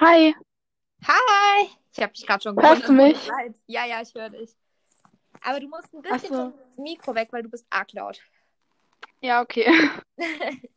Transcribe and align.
Hi, 0.00 0.32
Hi! 1.02 1.68
Ich 1.92 2.00
habe 2.00 2.12
dich 2.12 2.24
gerade 2.24 2.40
schon 2.40 2.62
hörst 2.62 2.88
du 2.88 2.92
mich? 2.92 3.18
Ja, 3.66 3.84
ja, 3.84 4.00
ich 4.00 4.14
höre 4.14 4.30
dich. 4.30 4.54
Aber 5.42 5.58
du 5.58 5.66
musst 5.66 5.92
ein 5.92 6.02
bisschen 6.02 6.28
so. 6.28 6.52
vom 6.74 6.84
Mikro 6.84 7.16
weg, 7.16 7.28
weil 7.32 7.42
du 7.42 7.48
bist 7.48 7.66
arg 7.68 7.92
laut. 7.92 8.20
Ja, 9.20 9.42
okay. 9.42 9.66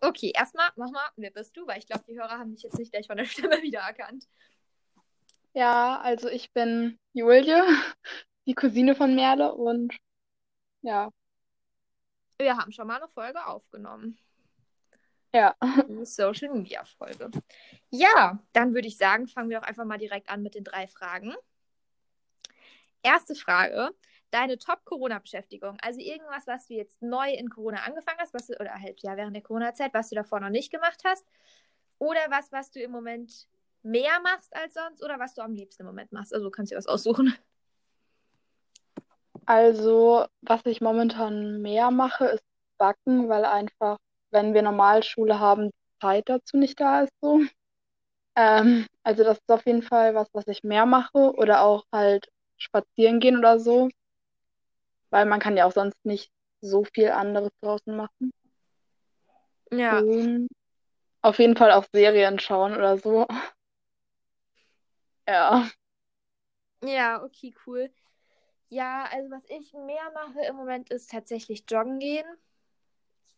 Okay, 0.00 0.32
erstmal, 0.34 0.70
mach 0.76 0.90
mal, 0.90 1.08
wer 1.16 1.30
bist 1.30 1.56
du? 1.56 1.66
Weil 1.66 1.78
ich 1.78 1.86
glaube, 1.86 2.04
die 2.06 2.18
Hörer 2.18 2.38
haben 2.38 2.54
dich 2.54 2.62
jetzt 2.62 2.78
nicht 2.78 2.92
gleich 2.92 3.06
von 3.06 3.16
der 3.16 3.24
Stimme 3.26 3.62
wiedererkannt. 3.62 4.26
Ja, 5.54 6.00
also 6.00 6.28
ich 6.28 6.52
bin 6.52 6.98
Julie, 7.12 7.62
die 8.46 8.54
Cousine 8.54 8.94
von 8.94 9.14
Merle 9.14 9.54
und 9.54 9.94
ja, 10.82 11.10
Wir 12.38 12.56
haben 12.56 12.72
schon 12.72 12.86
mal 12.86 12.96
eine 12.96 13.08
Folge 13.08 13.46
aufgenommen. 13.46 14.18
Ja. 15.34 15.54
Social 16.04 16.50
Media 16.50 16.84
Folge. 16.84 17.30
Ja, 17.90 18.38
dann 18.52 18.72
würde 18.72 18.88
ich 18.88 18.96
sagen, 18.96 19.28
fangen 19.28 19.50
wir 19.50 19.60
auch 19.60 19.66
einfach 19.66 19.84
mal 19.84 19.98
direkt 19.98 20.30
an 20.30 20.42
mit 20.42 20.54
den 20.54 20.64
drei 20.64 20.86
Fragen. 20.86 21.34
Erste 23.02 23.34
Frage. 23.34 23.90
Deine 24.30 24.58
Top-Corona-Beschäftigung. 24.58 25.76
Also 25.82 26.00
irgendwas, 26.00 26.46
was 26.46 26.66
du 26.66 26.74
jetzt 26.74 27.02
neu 27.02 27.32
in 27.32 27.50
Corona 27.50 27.82
angefangen 27.82 28.18
hast, 28.18 28.32
was 28.32 28.46
du, 28.46 28.58
oder 28.58 28.72
halt 28.80 29.02
ja 29.02 29.16
während 29.16 29.36
der 29.36 29.42
Corona-Zeit, 29.42 29.92
was 29.92 30.08
du 30.08 30.14
davor 30.14 30.40
noch 30.40 30.48
nicht 30.48 30.72
gemacht 30.72 31.02
hast. 31.04 31.26
Oder 31.98 32.20
was, 32.30 32.50
was 32.50 32.70
du 32.70 32.80
im 32.80 32.90
Moment 32.90 33.46
mehr 33.82 34.18
machst 34.20 34.54
als 34.56 34.74
sonst 34.74 35.04
oder 35.04 35.18
was 35.18 35.34
du 35.34 35.42
am 35.42 35.52
liebsten 35.52 35.82
im 35.82 35.86
Moment 35.86 36.10
machst. 36.12 36.34
Also 36.34 36.50
kannst 36.50 36.72
du 36.72 36.74
dir 36.74 36.78
was 36.78 36.86
aussuchen. 36.86 37.36
Also, 39.46 40.26
was 40.40 40.64
ich 40.64 40.80
momentan 40.80 41.60
mehr 41.60 41.90
mache, 41.90 42.24
ist 42.26 42.44
Backen, 42.78 43.28
weil 43.28 43.44
einfach, 43.44 43.98
wenn 44.34 44.52
wir 44.52 44.62
Normalschule 44.62 45.38
haben, 45.38 45.70
die 45.70 46.00
Zeit 46.00 46.28
dazu 46.28 46.58
nicht 46.58 46.78
da 46.80 47.02
ist 47.02 47.12
so. 47.22 47.40
Ähm, 48.36 48.86
also 49.04 49.24
das 49.24 49.38
ist 49.38 49.50
auf 49.50 49.64
jeden 49.64 49.82
Fall 49.82 50.14
was, 50.14 50.28
was 50.34 50.46
ich 50.48 50.64
mehr 50.64 50.86
mache 50.86 51.32
oder 51.36 51.62
auch 51.62 51.84
halt 51.92 52.28
spazieren 52.58 53.20
gehen 53.20 53.38
oder 53.38 53.58
so, 53.60 53.88
weil 55.10 55.24
man 55.26 55.40
kann 55.40 55.56
ja 55.56 55.66
auch 55.66 55.72
sonst 55.72 56.04
nicht 56.04 56.30
so 56.60 56.84
viel 56.84 57.10
anderes 57.10 57.52
draußen 57.62 57.96
machen. 57.96 58.32
Ja. 59.70 60.00
Und 60.00 60.48
auf 61.22 61.38
jeden 61.38 61.56
Fall 61.56 61.72
auch 61.72 61.86
Serien 61.92 62.38
schauen 62.38 62.74
oder 62.74 62.98
so. 62.98 63.26
Ja. 65.26 65.70
Ja, 66.82 67.24
okay, 67.24 67.54
cool. 67.66 67.90
Ja, 68.68 69.04
also 69.10 69.30
was 69.30 69.44
ich 69.48 69.72
mehr 69.72 70.10
mache 70.12 70.40
im 70.48 70.56
Moment 70.56 70.90
ist 70.90 71.10
tatsächlich 71.10 71.64
joggen 71.68 71.98
gehen, 71.98 72.26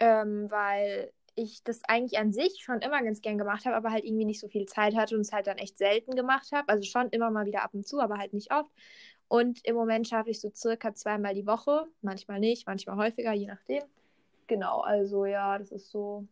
ähm, 0.00 0.50
weil 0.50 1.12
ich 1.34 1.62
das 1.64 1.82
eigentlich 1.88 2.18
an 2.18 2.32
sich 2.32 2.62
schon 2.62 2.80
immer 2.80 3.02
ganz 3.02 3.20
gern 3.20 3.38
gemacht 3.38 3.66
habe, 3.66 3.76
aber 3.76 3.90
halt 3.90 4.04
irgendwie 4.04 4.24
nicht 4.24 4.40
so 4.40 4.48
viel 4.48 4.66
Zeit 4.66 4.96
hatte 4.96 5.14
und 5.16 5.20
es 5.22 5.32
halt 5.32 5.46
dann 5.46 5.58
echt 5.58 5.76
selten 5.78 6.16
gemacht 6.16 6.50
habe. 6.52 6.68
Also 6.70 6.84
schon 6.84 7.10
immer 7.10 7.30
mal 7.30 7.46
wieder 7.46 7.62
ab 7.62 7.74
und 7.74 7.86
zu, 7.86 8.00
aber 8.00 8.18
halt 8.18 8.32
nicht 8.32 8.52
oft. 8.52 8.70
Und 9.28 9.64
im 9.64 9.74
Moment 9.76 10.08
schaffe 10.08 10.30
ich 10.30 10.40
so 10.40 10.50
circa 10.54 10.94
zweimal 10.94 11.34
die 11.34 11.46
Woche, 11.46 11.86
manchmal 12.00 12.40
nicht, 12.40 12.66
manchmal 12.66 12.96
häufiger, 12.96 13.32
je 13.32 13.46
nachdem. 13.46 13.82
Genau, 14.46 14.80
also 14.80 15.26
ja, 15.26 15.58
das 15.58 15.72
ist 15.72 15.90
so. 15.90 16.26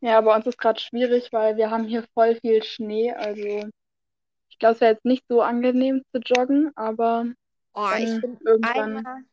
Ja, 0.00 0.20
bei 0.20 0.34
uns 0.34 0.46
ist 0.46 0.58
gerade 0.58 0.80
schwierig, 0.80 1.32
weil 1.32 1.56
wir 1.56 1.70
haben 1.70 1.84
hier 1.86 2.04
voll 2.14 2.36
viel 2.40 2.62
Schnee. 2.62 3.12
Also 3.12 3.66
ich 4.50 4.58
glaube, 4.58 4.74
es 4.76 4.80
wäre 4.80 4.92
jetzt 4.94 5.04
nicht 5.04 5.24
so 5.28 5.42
angenehm 5.42 6.02
zu 6.12 6.20
joggen, 6.20 6.72
aber 6.76 7.26
Oh, 7.74 7.94
ich 7.98 8.20
bin 8.20 8.38
irgendwann. 8.44 9.04
einmal, 9.04 9.24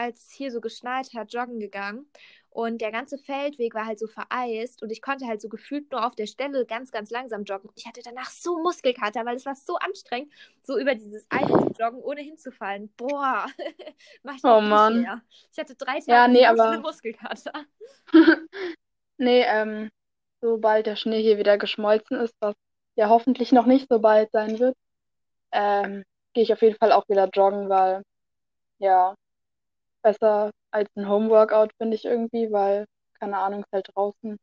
als 0.00 0.24
es 0.26 0.30
hier 0.32 0.50
so 0.52 0.60
geschneit 0.60 1.12
hat, 1.14 1.32
joggen 1.32 1.60
gegangen 1.60 2.06
und 2.50 2.80
der 2.80 2.90
ganze 2.92 3.18
Feldweg 3.18 3.74
war 3.74 3.86
halt 3.86 3.98
so 3.98 4.06
vereist 4.08 4.82
und 4.82 4.90
ich 4.90 5.02
konnte 5.02 5.26
halt 5.26 5.40
so 5.40 5.48
gefühlt 5.48 5.90
nur 5.92 6.04
auf 6.06 6.16
der 6.16 6.26
Stelle 6.26 6.66
ganz, 6.66 6.90
ganz 6.90 7.10
langsam 7.10 7.44
joggen. 7.44 7.70
Ich 7.76 7.86
hatte 7.86 8.02
danach 8.04 8.30
so 8.30 8.58
Muskelkater, 8.62 9.24
weil 9.24 9.36
es 9.36 9.46
war 9.46 9.54
so 9.54 9.76
anstrengend, 9.76 10.32
so 10.62 10.78
über 10.78 10.94
dieses 10.94 11.26
Eis 11.30 11.58
zu 11.60 11.70
joggen, 11.78 12.00
ohne 12.00 12.22
hinzufallen. 12.22 12.92
Boah, 12.96 13.46
mach 14.22 14.34
ich 14.36 14.44
Oh 14.44 14.60
Mann. 14.60 15.06
mehr. 15.06 15.22
Ich 15.52 15.58
hatte 15.58 15.74
drei 15.76 16.00
Ja, 16.06 16.28
Tage 16.28 16.28
nee, 16.28 16.46
so 16.46 16.56
schlimme 16.56 16.78
aber 16.78 16.82
Muskelkater. 16.82 17.52
nee, 19.18 19.42
ähm, 19.44 19.90
sobald 20.42 20.86
der 20.86 20.96
Schnee 20.96 21.22
hier 21.22 21.38
wieder 21.38 21.58
geschmolzen 21.58 22.18
ist, 22.18 22.34
was 22.40 22.54
ja 22.96 23.08
hoffentlich 23.08 23.52
noch 23.52 23.66
nicht 23.66 23.88
so 23.90 24.00
bald 24.00 24.30
sein 24.32 24.58
wird, 24.58 24.76
ähm, 25.52 26.04
gehe 26.34 26.44
ich 26.44 26.52
auf 26.52 26.62
jeden 26.62 26.76
Fall 26.78 26.92
auch 26.92 27.08
wieder 27.08 27.28
joggen, 27.34 27.68
weil 27.68 28.02
ja, 28.80 29.14
besser 30.02 30.50
als 30.72 30.88
ein 30.96 31.08
Homeworkout 31.08 31.70
finde 31.78 31.96
ich 31.96 32.04
irgendwie, 32.04 32.50
weil, 32.52 32.86
keine 33.20 33.38
Ahnung, 33.38 33.60
ist 33.62 33.72
halt 33.72 33.88
draußen. 33.94 34.38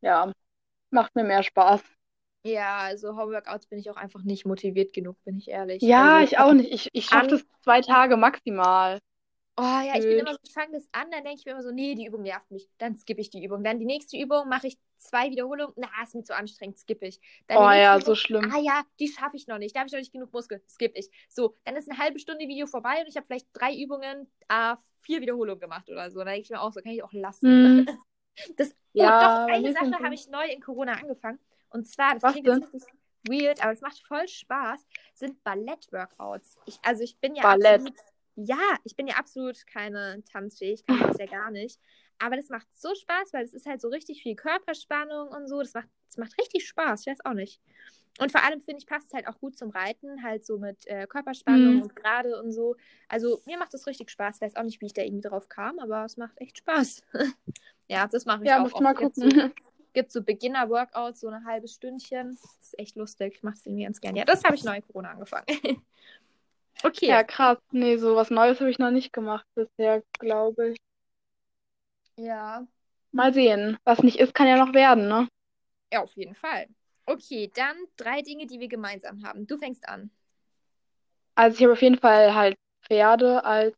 Ja, 0.00 0.32
macht 0.90 1.14
mir 1.16 1.24
mehr 1.24 1.42
Spaß. 1.44 1.82
Ja, 2.44 2.78
also 2.78 3.16
Homeworkouts 3.16 3.66
bin 3.66 3.78
ich 3.78 3.90
auch 3.90 3.96
einfach 3.96 4.22
nicht 4.22 4.46
motiviert 4.46 4.92
genug, 4.94 5.22
bin 5.24 5.36
ich 5.36 5.48
ehrlich. 5.48 5.90
Ja, 5.90 6.20
Also 6.20 6.22
ich 6.22 6.38
auch 6.38 6.52
nicht. 6.52 6.70
Ich, 6.72 6.90
ich 6.92 7.06
schaffe 7.06 7.28
das 7.30 7.44
zwei 7.62 7.80
Tage 7.80 8.16
maximal. 8.16 9.00
Oh 9.58 9.62
ja, 9.62 9.96
ich 9.96 10.06
bin 10.08 10.18
immer 10.18 10.32
Gefühlt. 10.32 10.34
so, 10.34 10.38
ich 10.42 10.52
fange 10.52 10.72
das 10.72 10.86
an, 10.92 11.10
dann 11.10 11.24
denke 11.24 11.38
ich 11.40 11.46
mir 11.46 11.52
immer 11.52 11.62
so, 11.62 11.70
nee, 11.70 11.94
die 11.94 12.06
Übung 12.06 12.22
nervt 12.22 12.50
mich. 12.50 12.68
Dann 12.78 12.96
skippe 12.96 13.22
ich 13.22 13.30
die 13.30 13.42
Übung. 13.42 13.64
Dann 13.64 13.78
die 13.78 13.86
nächste 13.86 14.18
Übung 14.18 14.48
mache 14.48 14.66
ich 14.66 14.78
zwei 14.98 15.30
Wiederholungen. 15.30 15.72
Na, 15.76 15.88
ist 16.02 16.14
mir 16.14 16.24
zu 16.24 16.34
anstrengend, 16.36 16.78
skippe 16.78 17.06
ich. 17.06 17.20
Dann 17.46 17.58
Oh 17.58 17.70
ja, 17.70 17.98
Übung, 17.98 18.04
so 18.06 18.14
schlimm. 18.14 18.54
ah 18.54 18.58
ja, 18.58 18.82
die 19.00 19.08
schaffe 19.08 19.36
ich 19.36 19.46
noch 19.46 19.58
nicht. 19.58 19.74
Da 19.74 19.80
habe 19.80 19.88
ich 19.88 19.92
noch 19.94 20.00
nicht 20.00 20.12
genug 20.12 20.32
Muskel, 20.32 20.62
skippe 20.68 20.98
ich. 20.98 21.10
So, 21.30 21.54
dann 21.64 21.76
ist 21.76 21.88
eine 21.90 21.98
halbe 21.98 22.18
Stunde 22.18 22.46
Video 22.48 22.66
vorbei 22.66 23.00
und 23.00 23.08
ich 23.08 23.16
habe 23.16 23.26
vielleicht 23.26 23.48
drei 23.54 23.74
Übungen, 23.74 24.30
ah, 24.48 24.76
vier 24.98 25.20
Wiederholungen 25.22 25.60
gemacht 25.60 25.88
oder 25.88 26.10
so. 26.10 26.18
Dann 26.18 26.28
denke 26.28 26.42
ich 26.42 26.50
mir 26.50 26.60
auch 26.60 26.72
so, 26.72 26.80
kann 26.82 26.92
ich 26.92 27.02
auch 27.02 27.12
lassen. 27.12 27.48
Hm, 27.48 27.86
Das, 28.56 28.74
oh, 28.98 29.10
doch, 29.18 29.18
ja, 29.20 29.46
bei 29.46 29.54
eine 29.54 29.72
Sache 29.72 30.00
habe 30.02 30.14
ich 30.14 30.28
neu 30.28 30.46
in 30.46 30.60
Corona 30.60 30.92
angefangen. 30.94 31.38
Und 31.70 31.86
zwar, 31.88 32.14
das 32.14 32.22
Was 32.22 32.32
klingt 32.32 32.46
jetzt 32.46 32.62
denn? 32.62 32.64
richtig 32.74 32.82
weird, 33.22 33.62
aber 33.62 33.72
es 33.72 33.80
macht 33.80 33.98
voll 34.06 34.28
Spaß, 34.28 34.86
sind 35.14 35.42
Ballett-Workouts. 35.42 36.58
Ich, 36.66 36.78
also 36.82 37.02
ich 37.02 37.18
bin 37.18 37.34
ja 37.34 37.44
Ballett. 37.44 37.80
absolut, 37.80 37.94
ja, 38.36 38.78
ich 38.84 38.96
bin 38.96 39.06
ja 39.06 39.16
absolut 39.16 39.66
keine 39.66 40.22
tanzfähig, 40.30 40.84
kann 40.86 41.00
das 41.00 41.18
ja 41.18 41.26
gar 41.26 41.50
nicht. 41.50 41.80
Aber 42.18 42.36
das 42.36 42.48
macht 42.48 42.66
so 42.74 42.94
Spaß, 42.94 43.32
weil 43.32 43.44
es 43.44 43.52
ist 43.52 43.66
halt 43.66 43.80
so 43.80 43.88
richtig 43.88 44.22
viel 44.22 44.36
Körperspannung 44.36 45.28
und 45.28 45.48
so. 45.48 45.60
Das 45.60 45.74
macht, 45.74 45.88
das 46.06 46.16
macht 46.16 46.38
richtig 46.38 46.66
Spaß, 46.66 47.00
ich 47.02 47.06
weiß 47.08 47.24
auch 47.24 47.34
nicht. 47.34 47.60
Und 48.18 48.32
vor 48.32 48.42
allem 48.42 48.62
finde 48.62 48.78
ich, 48.78 48.86
passt 48.86 49.08
es 49.08 49.12
halt 49.12 49.28
auch 49.28 49.38
gut 49.38 49.58
zum 49.58 49.70
Reiten, 49.70 50.22
halt 50.22 50.46
so 50.46 50.58
mit 50.58 50.86
äh, 50.86 51.06
Körperspannung 51.06 51.74
Hm, 51.74 51.82
und 51.82 51.96
gerade 51.96 52.40
und 52.40 52.52
so. 52.52 52.76
Also 53.08 53.42
mir 53.44 53.58
macht 53.58 53.74
das 53.74 53.86
richtig 53.86 54.10
Spaß. 54.10 54.36
Ich 54.36 54.40
weiß 54.40 54.56
auch 54.56 54.62
nicht, 54.62 54.80
wie 54.80 54.86
ich 54.86 54.94
da 54.94 55.02
irgendwie 55.02 55.28
drauf 55.28 55.48
kam, 55.48 55.78
aber 55.78 56.04
es 56.04 56.16
macht 56.16 56.40
echt 56.40 56.58
Spaß. 56.58 57.02
ja, 57.88 58.06
das 58.06 58.24
mache 58.24 58.42
ich 58.42 58.48
ja, 58.48 58.56
auch 58.58 58.62
muss 58.62 58.70
ich 58.70 58.74
oft. 58.76 58.82
mal 58.84 58.94
Gibt 58.94 59.16
so, 59.16 59.28
gucken. 59.28 59.52
gibt 59.92 60.12
so 60.12 60.22
Beginner-Workouts, 60.22 61.20
so 61.20 61.28
ein 61.28 61.44
halbes 61.44 61.74
Stündchen. 61.74 62.38
Das 62.40 62.68
ist 62.68 62.78
echt 62.78 62.96
lustig. 62.96 63.34
Ich 63.36 63.42
mache 63.42 63.56
es 63.56 63.66
irgendwie 63.66 63.84
ganz 63.84 64.00
gern. 64.00 64.16
Ja, 64.16 64.24
das 64.24 64.44
habe 64.44 64.54
ich 64.54 64.64
neu 64.64 64.76
in 64.76 64.82
Corona 64.82 65.10
angefangen. 65.10 65.46
okay. 66.86 67.06
Ja, 67.06 67.22
krass. 67.24 67.58
Nee, 67.70 67.96
so 67.98 68.16
was 68.16 68.30
Neues 68.30 68.60
habe 68.60 68.70
ich 68.70 68.78
noch 68.78 68.90
nicht 68.90 69.12
gemacht 69.12 69.46
bisher, 69.54 70.02
glaube 70.18 70.70
ich. 70.70 70.78
Ja. 72.16 72.66
Mal 73.12 73.34
sehen. 73.34 73.78
Was 73.84 74.02
nicht 74.02 74.18
ist, 74.18 74.34
kann 74.34 74.46
ja 74.48 74.56
noch 74.56 74.74
werden, 74.74 75.08
ne? 75.08 75.28
Ja, 75.92 76.02
auf 76.02 76.12
jeden 76.16 76.34
Fall. 76.34 76.66
Okay, 77.06 77.50
dann 77.54 77.76
drei 77.96 78.22
Dinge, 78.22 78.46
die 78.46 78.58
wir 78.58 78.68
gemeinsam 78.68 79.24
haben. 79.24 79.46
Du 79.46 79.58
fängst 79.58 79.88
an. 79.88 80.10
Also 81.34 81.56
ich 81.56 81.62
habe 81.62 81.72
auf 81.74 81.82
jeden 81.82 81.98
Fall 81.98 82.34
halt 82.34 82.56
Pferde 82.82 83.44
als 83.44 83.76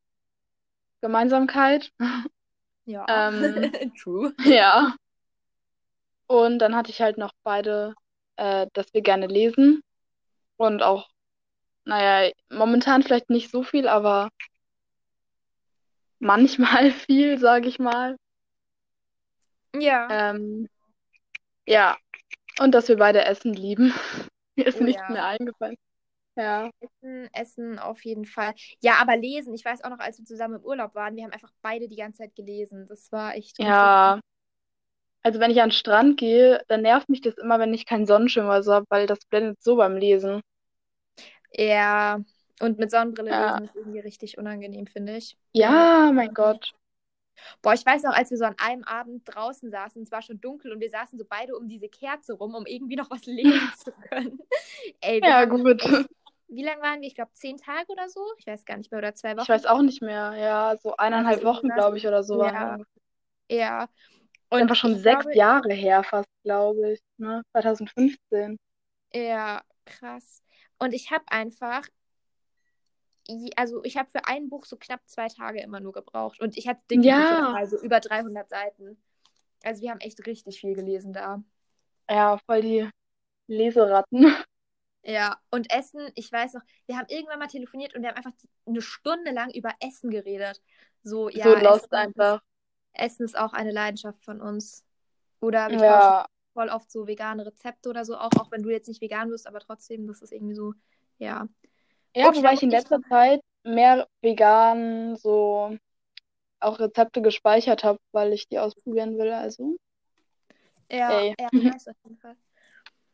Gemeinsamkeit. 1.00 1.92
Ja. 2.86 3.04
Ähm, 3.08 3.72
True. 4.02 4.32
ja. 4.44 4.96
Und 6.26 6.58
dann 6.58 6.74
hatte 6.74 6.90
ich 6.90 7.00
halt 7.00 7.18
noch 7.18 7.32
beide, 7.42 7.94
äh, 8.36 8.66
dass 8.72 8.92
wir 8.94 9.02
gerne 9.02 9.26
lesen. 9.26 9.82
Und 10.56 10.82
auch, 10.82 11.08
naja, 11.88 12.30
momentan 12.50 13.02
vielleicht 13.02 13.30
nicht 13.30 13.50
so 13.50 13.62
viel, 13.62 13.88
aber 13.88 14.28
manchmal 16.18 16.90
viel, 17.08 17.38
sage 17.38 17.66
ich 17.66 17.78
mal. 17.78 18.16
Ja. 19.74 20.30
Ähm, 20.30 20.68
ja. 21.66 21.96
Und 22.60 22.72
dass 22.74 22.88
wir 22.88 22.96
beide 22.96 23.24
Essen 23.24 23.54
lieben. 23.54 23.94
Mir 24.56 24.66
ist 24.66 24.80
Oh 24.80 24.84
nichts 24.84 25.02
ja. 25.08 25.12
mehr 25.12 25.24
eingefallen. 25.24 25.76
Ja. 26.36 26.70
Essen, 26.80 27.28
Essen 27.32 27.78
auf 27.78 28.04
jeden 28.04 28.26
Fall. 28.26 28.54
Ja, 28.80 28.96
aber 29.00 29.16
lesen. 29.16 29.54
Ich 29.54 29.64
weiß 29.64 29.82
auch 29.82 29.90
noch, 29.90 29.98
als 29.98 30.18
wir 30.18 30.26
zusammen 30.26 30.56
im 30.56 30.64
Urlaub 30.64 30.94
waren, 30.94 31.16
wir 31.16 31.24
haben 31.24 31.32
einfach 31.32 31.52
beide 31.62 31.88
die 31.88 31.96
ganze 31.96 32.18
Zeit 32.18 32.34
gelesen. 32.34 32.86
Das 32.88 33.10
war 33.12 33.34
echt. 33.34 33.58
Ja. 33.58 34.20
Also 35.22 35.40
wenn 35.40 35.50
ich 35.50 35.62
an 35.62 35.70
den 35.70 35.74
Strand 35.74 36.18
gehe, 36.18 36.62
dann 36.68 36.82
nervt 36.82 37.08
mich 37.08 37.22
das 37.22 37.38
immer, 37.38 37.58
wenn 37.58 37.72
ich 37.72 37.86
keinen 37.86 38.06
Sonnenschirm 38.06 38.46
oder 38.46 38.62
so 38.62 38.74
habe, 38.74 38.86
weil 38.90 39.06
das 39.06 39.24
blendet 39.24 39.62
so 39.62 39.76
beim 39.76 39.96
Lesen. 39.96 40.42
Ja. 41.52 42.20
Und 42.60 42.78
mit 42.78 42.90
Sonnenbrille 42.90 43.30
Ja. 43.30 43.52
lesen 43.52 43.64
ist 43.66 43.76
irgendwie 43.76 44.00
richtig 44.00 44.38
unangenehm, 44.38 44.86
finde 44.86 45.16
ich. 45.16 45.36
Ja. 45.52 46.10
Mein 46.12 46.34
Gott. 46.34 46.72
Boah, 47.62 47.72
ich 47.72 47.86
weiß 47.86 48.02
noch, 48.02 48.14
als 48.14 48.30
wir 48.30 48.36
so 48.36 48.44
an 48.44 48.56
einem 48.58 48.82
Abend 48.84 49.22
draußen 49.24 49.70
saßen, 49.70 50.02
es 50.02 50.10
war 50.10 50.22
schon 50.22 50.40
dunkel 50.40 50.72
und 50.72 50.80
wir 50.80 50.90
saßen 50.90 51.18
so 51.18 51.24
beide 51.28 51.56
um 51.56 51.68
diese 51.68 51.88
Kerze 51.88 52.32
rum, 52.32 52.54
um 52.54 52.66
irgendwie 52.66 52.96
noch 52.96 53.10
was 53.10 53.26
lesen 53.26 53.72
zu 53.78 53.92
können. 53.92 54.40
Ey, 55.00 55.20
Ja, 55.22 55.44
gut. 55.44 55.80
echt, 55.82 56.08
wie 56.48 56.64
lange 56.64 56.82
waren 56.82 57.00
wir? 57.00 57.06
Ich 57.08 57.14
glaube, 57.14 57.32
zehn 57.34 57.56
Tage 57.58 57.92
oder 57.92 58.08
so? 58.08 58.20
Ich 58.38 58.46
weiß 58.46 58.64
gar 58.64 58.76
nicht 58.76 58.90
mehr, 58.90 58.98
oder 58.98 59.14
zwei 59.14 59.32
Ich 59.32 59.38
Wochen. 59.38 59.48
weiß 59.48 59.66
auch 59.66 59.82
nicht 59.82 60.02
mehr. 60.02 60.34
Ja, 60.36 60.76
so 60.82 60.96
eineinhalb 60.96 61.44
Wochen, 61.44 61.68
glaube 61.68 61.96
ich, 61.98 62.06
oder 62.06 62.22
so 62.24 62.42
Ja, 62.42 62.78
ja. 63.50 63.88
Und 64.50 64.60
einfach 64.62 64.76
schon 64.76 64.96
sechs 64.96 65.24
glaube, 65.24 65.36
Jahre 65.36 65.72
her 65.72 66.02
fast, 66.02 66.28
glaube 66.42 66.92
ich, 66.92 67.00
ne? 67.18 67.42
2015. 67.52 68.58
Ja, 69.12 69.62
krass. 69.88 70.42
Und 70.78 70.92
ich 70.92 71.10
habe 71.10 71.24
einfach, 71.28 71.82
also 73.56 73.82
ich 73.84 73.96
habe 73.96 74.10
für 74.10 74.26
ein 74.26 74.48
Buch 74.48 74.64
so 74.64 74.76
knapp 74.76 75.00
zwei 75.06 75.28
Tage 75.28 75.60
immer 75.60 75.80
nur 75.80 75.92
gebraucht. 75.92 76.40
Und 76.40 76.56
ich 76.56 76.68
hatte 76.68 76.80
dicke 76.90 77.06
ja. 77.06 77.52
Also 77.52 77.80
über 77.80 78.00
300 78.00 78.48
Seiten. 78.48 79.02
Also 79.62 79.82
wir 79.82 79.90
haben 79.90 80.00
echt 80.00 80.24
richtig 80.26 80.60
viel 80.60 80.74
gelesen 80.74 81.12
da. 81.12 81.42
Ja, 82.08 82.38
voll 82.46 82.62
die 82.62 82.90
Leseratten. 83.46 84.34
Ja, 85.04 85.38
und 85.50 85.72
Essen, 85.72 86.10
ich 86.16 86.30
weiß 86.30 86.52
noch, 86.52 86.60
wir 86.84 86.98
haben 86.98 87.06
irgendwann 87.08 87.38
mal 87.38 87.46
telefoniert 87.46 87.94
und 87.94 88.02
wir 88.02 88.10
haben 88.10 88.16
einfach 88.16 88.32
eine 88.66 88.82
Stunde 88.82 89.30
lang 89.30 89.50
über 89.54 89.72
Essen 89.80 90.10
geredet. 90.10 90.60
So, 91.02 91.30
ja. 91.30 91.44
So 91.44 91.54
lost 91.54 91.84
Essen, 91.84 91.94
einfach. 91.94 92.42
Essen 92.92 93.24
ist 93.24 93.38
auch 93.38 93.54
eine 93.54 93.70
Leidenschaft 93.70 94.22
von 94.22 94.42
uns. 94.42 94.84
Oder 95.40 95.70
ja. 95.70 96.26
Voll 96.58 96.70
oft 96.70 96.90
so 96.90 97.06
vegane 97.06 97.46
Rezepte 97.46 97.88
oder 97.88 98.04
so, 98.04 98.16
auch, 98.16 98.32
auch 98.40 98.50
wenn 98.50 98.64
du 98.64 98.70
jetzt 98.70 98.88
nicht 98.88 99.00
vegan 99.00 99.30
bist, 99.30 99.46
aber 99.46 99.60
trotzdem, 99.60 100.08
das 100.08 100.22
ist 100.22 100.32
irgendwie 100.32 100.56
so, 100.56 100.74
ja. 101.18 101.46
Ja, 102.16 102.34
wobei 102.34 102.54
ich 102.54 102.64
in 102.64 102.70
letzter 102.70 103.00
Zeit 103.08 103.40
mehr 103.62 104.08
vegan 104.22 105.14
so 105.14 105.76
auch 106.58 106.80
Rezepte 106.80 107.22
gespeichert 107.22 107.84
habe, 107.84 108.00
weil 108.10 108.32
ich 108.32 108.48
die 108.48 108.58
ausprobieren 108.58 109.16
will, 109.18 109.30
also. 109.30 109.76
Ja, 110.90 111.20
Ey. 111.20 111.36
ja, 111.38 111.48
nice 111.52 111.86
auf 111.86 111.96
jeden 112.02 112.18
Fall. 112.18 112.34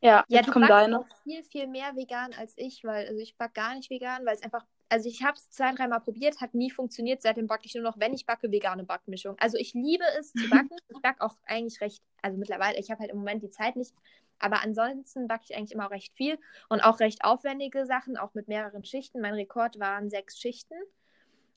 Ja, 0.00 0.25
ja 0.29 0.38
jetzt 0.38 0.47
du 0.49 0.52
kommt 0.52 0.70
deine. 0.70 1.00
Auch 1.00 1.23
viel, 1.23 1.43
viel 1.43 1.67
mehr 1.67 1.94
vegan 1.97 2.32
als 2.32 2.55
ich, 2.56 2.82
weil 2.82 3.06
also 3.08 3.20
ich 3.20 3.37
backe 3.37 3.52
gar 3.52 3.75
nicht 3.75 3.90
vegan, 3.90 4.25
weil 4.25 4.37
es 4.37 4.43
einfach, 4.43 4.64
also 4.94 5.08
ich 5.08 5.25
habe 5.25 5.37
es 5.37 5.50
zwei, 5.50 5.73
dreimal 5.73 6.00
probiert, 6.00 6.41
hat 6.41 6.55
nie 6.55 6.70
funktioniert. 6.70 7.20
Seitdem 7.20 7.49
backe 7.49 7.67
ich 7.67 7.75
nur 7.75 7.82
noch, 7.82 7.99
wenn 7.99 8.14
ich 8.14 8.26
backe, 8.26 8.52
vegane 8.52 8.85
Backmischung. 8.85 9.35
Also 9.41 9.58
ich 9.58 9.75
liebe 9.75 10.05
es 10.20 10.32
zu 10.32 10.49
backen. 10.50 10.76
ich 10.88 11.02
backe 11.02 11.20
auch 11.20 11.35
eigentlich 11.46 11.81
recht, 11.81 12.00
also 12.23 12.38
mittlerweile, 12.38 12.79
ich 12.79 12.93
habe 12.93 13.00
halt 13.00 13.11
im 13.11 13.17
Moment 13.17 13.43
die 13.43 13.50
Zeit 13.50 13.75
nicht, 13.75 13.93
aber 14.38 14.62
ansonsten 14.62 15.26
backe 15.26 15.46
ich 15.49 15.56
eigentlich 15.56 15.73
immer 15.73 15.87
auch 15.87 15.91
recht 15.91 16.14
viel 16.14 16.38
und 16.69 16.81
auch 16.81 17.00
recht 17.00 17.25
aufwendige 17.25 17.87
Sachen, 17.87 18.17
auch 18.17 18.35
mit 18.35 18.46
mehreren 18.46 18.85
Schichten. 18.85 19.20
Mein 19.20 19.35
Rekord 19.35 19.81
waren 19.81 20.11
sechs 20.11 20.38
Schichten. 20.38 20.76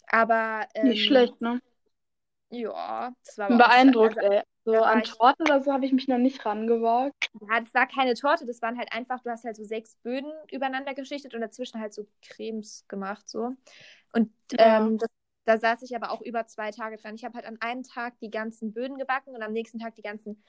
Aber. 0.07 0.67
Ähm, 0.73 0.87
nicht 0.87 1.05
schlecht, 1.05 1.39
ne? 1.39 1.61
Ja, 2.49 3.11
das 3.25 3.37
war 3.37 3.49
Beeindruckt, 3.49 4.17
also, 4.17 4.31
ey. 4.31 4.43
So 4.65 4.81
an 4.81 5.03
Torte 5.03 5.43
oder 5.43 5.61
so 5.61 5.71
habe 5.71 5.85
ich 5.85 5.93
mich 5.93 6.09
noch 6.09 6.17
nicht 6.17 6.45
rangewagt. 6.45 7.29
Ja, 7.49 7.61
das 7.61 7.73
war 7.73 7.87
keine 7.87 8.15
Torte, 8.15 8.45
das 8.45 8.61
waren 8.61 8.77
halt 8.77 8.91
einfach, 8.91 9.21
du 9.21 9.29
hast 9.29 9.45
halt 9.45 9.55
so 9.55 9.63
sechs 9.63 9.95
Böden 10.03 10.31
übereinander 10.51 10.93
geschichtet 10.93 11.33
und 11.33 11.41
dazwischen 11.41 11.79
halt 11.79 11.93
so 11.93 12.05
Cremes 12.21 12.85
gemacht, 12.89 13.29
so. 13.29 13.53
Und 14.11 14.31
ja. 14.51 14.85
ähm, 14.85 14.97
das, 14.97 15.09
da 15.45 15.57
saß 15.57 15.83
ich 15.83 15.95
aber 15.95 16.11
auch 16.11 16.21
über 16.21 16.45
zwei 16.47 16.71
Tage 16.71 16.97
dran. 16.97 17.15
Ich 17.15 17.23
habe 17.23 17.35
halt 17.35 17.45
an 17.45 17.61
einem 17.61 17.83
Tag 17.83 18.19
die 18.19 18.29
ganzen 18.29 18.73
Böden 18.73 18.97
gebacken 18.97 19.33
und 19.33 19.41
am 19.41 19.53
nächsten 19.53 19.79
Tag 19.79 19.95
die 19.95 20.01
ganzen 20.01 20.43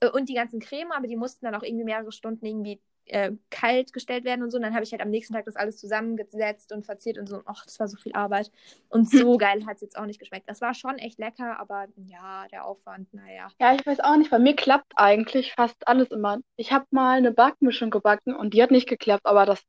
äh, 0.00 0.08
und 0.08 0.28
die 0.30 0.34
ganzen 0.34 0.60
Creme, 0.60 0.92
aber 0.92 1.06
die 1.06 1.16
mussten 1.16 1.44
dann 1.44 1.54
auch 1.54 1.62
irgendwie 1.62 1.84
mehrere 1.84 2.12
Stunden 2.12 2.46
irgendwie 2.46 2.80
äh, 3.12 3.32
kalt 3.50 3.92
gestellt 3.92 4.24
werden 4.24 4.42
und 4.42 4.50
so. 4.50 4.56
Und 4.56 4.62
dann 4.62 4.74
habe 4.74 4.84
ich 4.84 4.92
halt 4.92 5.02
am 5.02 5.10
nächsten 5.10 5.34
Tag 5.34 5.44
das 5.44 5.56
alles 5.56 5.78
zusammengesetzt 5.78 6.72
und 6.72 6.84
verziert 6.84 7.18
und 7.18 7.28
so. 7.28 7.42
Ach, 7.46 7.64
das 7.64 7.78
war 7.80 7.88
so 7.88 7.96
viel 7.96 8.12
Arbeit. 8.14 8.50
Und 8.88 9.10
so 9.10 9.36
geil 9.38 9.66
hat 9.66 9.76
es 9.76 9.82
jetzt 9.82 9.98
auch 9.98 10.06
nicht 10.06 10.18
geschmeckt. 10.18 10.48
Das 10.48 10.60
war 10.60 10.74
schon 10.74 10.98
echt 10.98 11.18
lecker, 11.18 11.58
aber 11.58 11.86
ja, 11.96 12.46
der 12.48 12.64
Aufwand, 12.64 13.12
naja. 13.12 13.48
Ja, 13.60 13.74
ich 13.74 13.84
weiß 13.86 14.00
auch 14.00 14.16
nicht, 14.16 14.30
bei 14.30 14.38
mir 14.38 14.56
klappt 14.56 14.92
eigentlich 14.96 15.52
fast 15.54 15.86
alles 15.86 16.10
immer. 16.10 16.38
Ich 16.56 16.72
habe 16.72 16.86
mal 16.90 17.18
eine 17.18 17.32
Backmischung 17.32 17.90
gebacken 17.90 18.34
und 18.34 18.54
die 18.54 18.62
hat 18.62 18.70
nicht 18.70 18.88
geklappt, 18.88 19.26
aber 19.26 19.46
das 19.46 19.62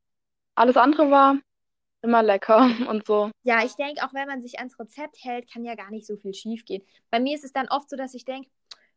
alles 0.55 0.77
andere 0.77 1.09
war 1.11 1.38
immer 2.01 2.23
lecker 2.23 2.69
und 2.89 3.05
so. 3.05 3.31
Ja, 3.43 3.63
ich 3.63 3.75
denke, 3.75 4.03
auch 4.03 4.13
wenn 4.13 4.27
man 4.27 4.41
sich 4.41 4.59
ans 4.59 4.79
Rezept 4.79 5.17
hält, 5.23 5.51
kann 5.51 5.63
ja 5.63 5.75
gar 5.75 5.91
nicht 5.91 6.05
so 6.05 6.15
viel 6.17 6.33
schief 6.33 6.65
gehen. 6.65 6.83
Bei 7.09 7.19
mir 7.19 7.35
ist 7.35 7.43
es 7.43 7.53
dann 7.53 7.67
oft 7.69 7.89
so, 7.89 7.95
dass 7.95 8.13
ich 8.13 8.25
denke, 8.25 8.49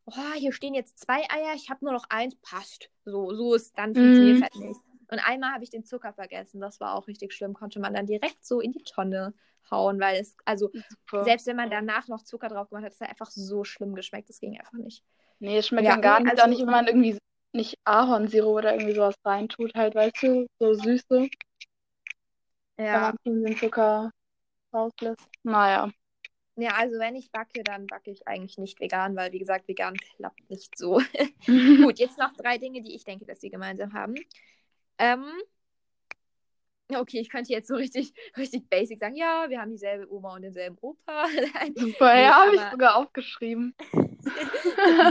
oh, 0.06 0.32
hier 0.36 0.52
stehen 0.52 0.74
jetzt 0.74 0.98
zwei 0.98 1.22
Eier, 1.30 1.54
ich 1.54 1.70
habe 1.70 1.84
nur 1.84 1.94
noch 1.94 2.04
eins, 2.08 2.36
passt. 2.42 2.90
So, 3.04 3.32
so 3.34 3.54
ist 3.54 3.76
dann 3.78 3.94
funktioniert 3.94 4.36
es 4.36 4.40
mm. 4.40 4.42
halt 4.42 4.56
nicht. 4.56 4.80
Und 5.10 5.18
einmal 5.18 5.52
habe 5.52 5.64
ich 5.64 5.70
den 5.70 5.84
Zucker 5.84 6.12
vergessen, 6.12 6.60
das 6.60 6.80
war 6.80 6.94
auch 6.94 7.06
richtig 7.06 7.32
schlimm, 7.32 7.54
konnte 7.54 7.78
man 7.78 7.94
dann 7.94 8.06
direkt 8.06 8.44
so 8.44 8.60
in 8.60 8.72
die 8.72 8.82
Tonne 8.82 9.34
hauen, 9.70 10.00
weil 10.00 10.20
es, 10.20 10.36
also 10.44 10.70
Super. 10.72 11.24
selbst 11.24 11.46
wenn 11.46 11.56
man 11.56 11.70
danach 11.70 12.08
noch 12.08 12.22
Zucker 12.22 12.48
drauf 12.48 12.68
gemacht 12.68 12.84
hat, 12.84 12.92
es 12.92 13.00
hat 13.00 13.10
einfach 13.10 13.30
so 13.30 13.64
schlimm 13.64 13.94
geschmeckt, 13.94 14.28
das 14.28 14.40
ging 14.40 14.58
einfach 14.58 14.78
nicht. 14.78 15.04
Nee, 15.40 15.58
es 15.58 15.68
schmeckt 15.68 15.86
ja, 15.86 15.92
dann 15.92 16.02
gar 16.02 16.20
nicht, 16.20 16.30
also, 16.30 16.42
auch 16.42 16.48
nicht, 16.48 16.60
wenn 16.60 16.70
man 16.70 16.86
irgendwie 16.86 17.18
nicht 17.52 17.78
Ahornsirup 17.84 18.56
oder 18.56 18.72
irgendwie 18.74 18.94
sowas 18.94 19.14
reintut, 19.24 19.74
halt, 19.74 19.94
weißt 19.94 20.22
du, 20.22 20.46
so 20.58 20.74
süße. 20.74 21.28
Ja. 22.78 23.14
Wenn 23.24 23.42
man 23.42 23.44
den 23.44 23.56
Zucker 23.56 24.10
rauslässt. 24.72 25.28
Naja. 25.44 25.90
Ja, 26.56 26.74
also 26.76 26.98
wenn 26.98 27.16
ich 27.16 27.32
backe, 27.32 27.64
dann 27.64 27.86
backe 27.88 28.10
ich 28.10 28.28
eigentlich 28.28 28.58
nicht 28.58 28.78
vegan, 28.80 29.16
weil 29.16 29.32
wie 29.32 29.40
gesagt, 29.40 29.66
vegan 29.66 29.96
klappt 30.16 30.48
nicht 30.50 30.78
so. 30.78 31.00
Gut, 31.46 31.98
jetzt 31.98 32.18
noch 32.18 32.32
drei 32.34 32.58
Dinge, 32.58 32.80
die 32.80 32.94
ich 32.94 33.04
denke, 33.04 33.24
dass 33.24 33.42
wir 33.42 33.50
gemeinsam 33.50 33.92
haben. 33.92 34.14
Ähm, 34.98 35.24
okay, 36.92 37.18
ich 37.18 37.28
könnte 37.28 37.52
jetzt 37.52 37.68
so 37.68 37.74
richtig, 37.74 38.12
richtig 38.36 38.68
basic 38.68 39.00
sagen, 39.00 39.16
ja, 39.16 39.46
wir 39.48 39.60
haben 39.60 39.72
dieselbe 39.72 40.10
Oma 40.12 40.34
und 40.34 40.42
denselben 40.42 40.78
Opa. 40.80 41.26
super, 41.74 42.20
ja, 42.20 42.44
habe 42.44 42.54
ich 42.54 42.62
sogar 42.70 42.96
aufgeschrieben. 42.96 43.74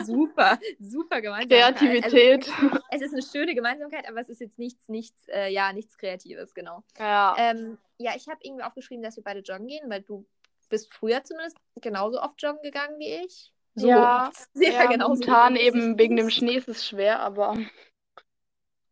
super, 0.05 0.59
super 0.79 1.21
Gemeinsamkeit. 1.21 1.77
Kreativität. 2.05 2.49
Also, 2.49 2.79
es, 2.91 3.01
ist, 3.01 3.13
eine 3.13 3.21
schöne 3.21 3.53
Gemeinsamkeit, 3.53 4.07
aber 4.07 4.21
es 4.21 4.29
ist 4.29 4.39
jetzt 4.39 4.59
nichts, 4.59 4.87
nichts, 4.87 5.27
äh, 5.27 5.51
ja, 5.51 5.73
nichts 5.73 5.97
Kreatives, 5.97 6.53
genau. 6.53 6.83
Ja. 6.97 7.35
Ähm, 7.37 7.77
ja, 7.97 8.13
ich 8.15 8.27
habe 8.27 8.39
irgendwie 8.43 8.63
aufgeschrieben, 8.63 9.03
dass 9.03 9.17
wir 9.17 9.23
beide 9.23 9.41
joggen 9.41 9.67
gehen, 9.67 9.89
weil 9.89 10.01
du 10.01 10.25
bist 10.73 10.91
früher 10.91 11.23
zumindest 11.23 11.55
genauso 11.81 12.19
oft 12.19 12.41
joggen 12.41 12.63
gegangen 12.63 12.97
wie 12.97 13.23
ich. 13.23 13.53
So 13.75 13.87
ja, 13.87 14.31
sehr 14.55 14.71
ja, 14.73 14.85
genauso. 14.87 15.21
Momentan 15.21 15.55
eben 15.55 15.99
wegen 15.99 16.15
dem 16.15 16.31
Schnee 16.31 16.55
ist 16.55 16.67
es 16.67 16.85
schwer, 16.85 17.19
aber. 17.19 17.55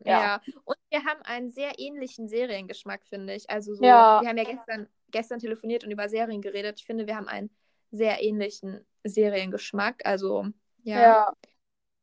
Ja. 0.03 0.19
ja. 0.19 0.41
und 0.65 0.77
wir 0.89 1.05
haben 1.05 1.21
einen 1.21 1.51
sehr 1.51 1.77
ähnlichen 1.77 2.27
Seriengeschmack, 2.27 3.05
finde 3.05 3.35
ich. 3.35 3.47
Also 3.51 3.75
so, 3.75 3.83
ja. 3.83 4.19
wir 4.19 4.29
haben 4.29 4.37
ja 4.37 4.45
gestern, 4.45 4.87
gestern 5.11 5.37
telefoniert 5.37 5.83
und 5.83 5.91
über 5.91 6.09
Serien 6.09 6.41
geredet. 6.41 6.79
Ich 6.79 6.87
finde, 6.87 7.05
wir 7.05 7.15
haben 7.15 7.27
einen 7.27 7.51
sehr 7.91 8.19
ähnlichen 8.23 8.83
Seriengeschmack. 9.03 10.03
Also, 10.03 10.47
ja. 10.81 11.01
Ja. 11.01 11.33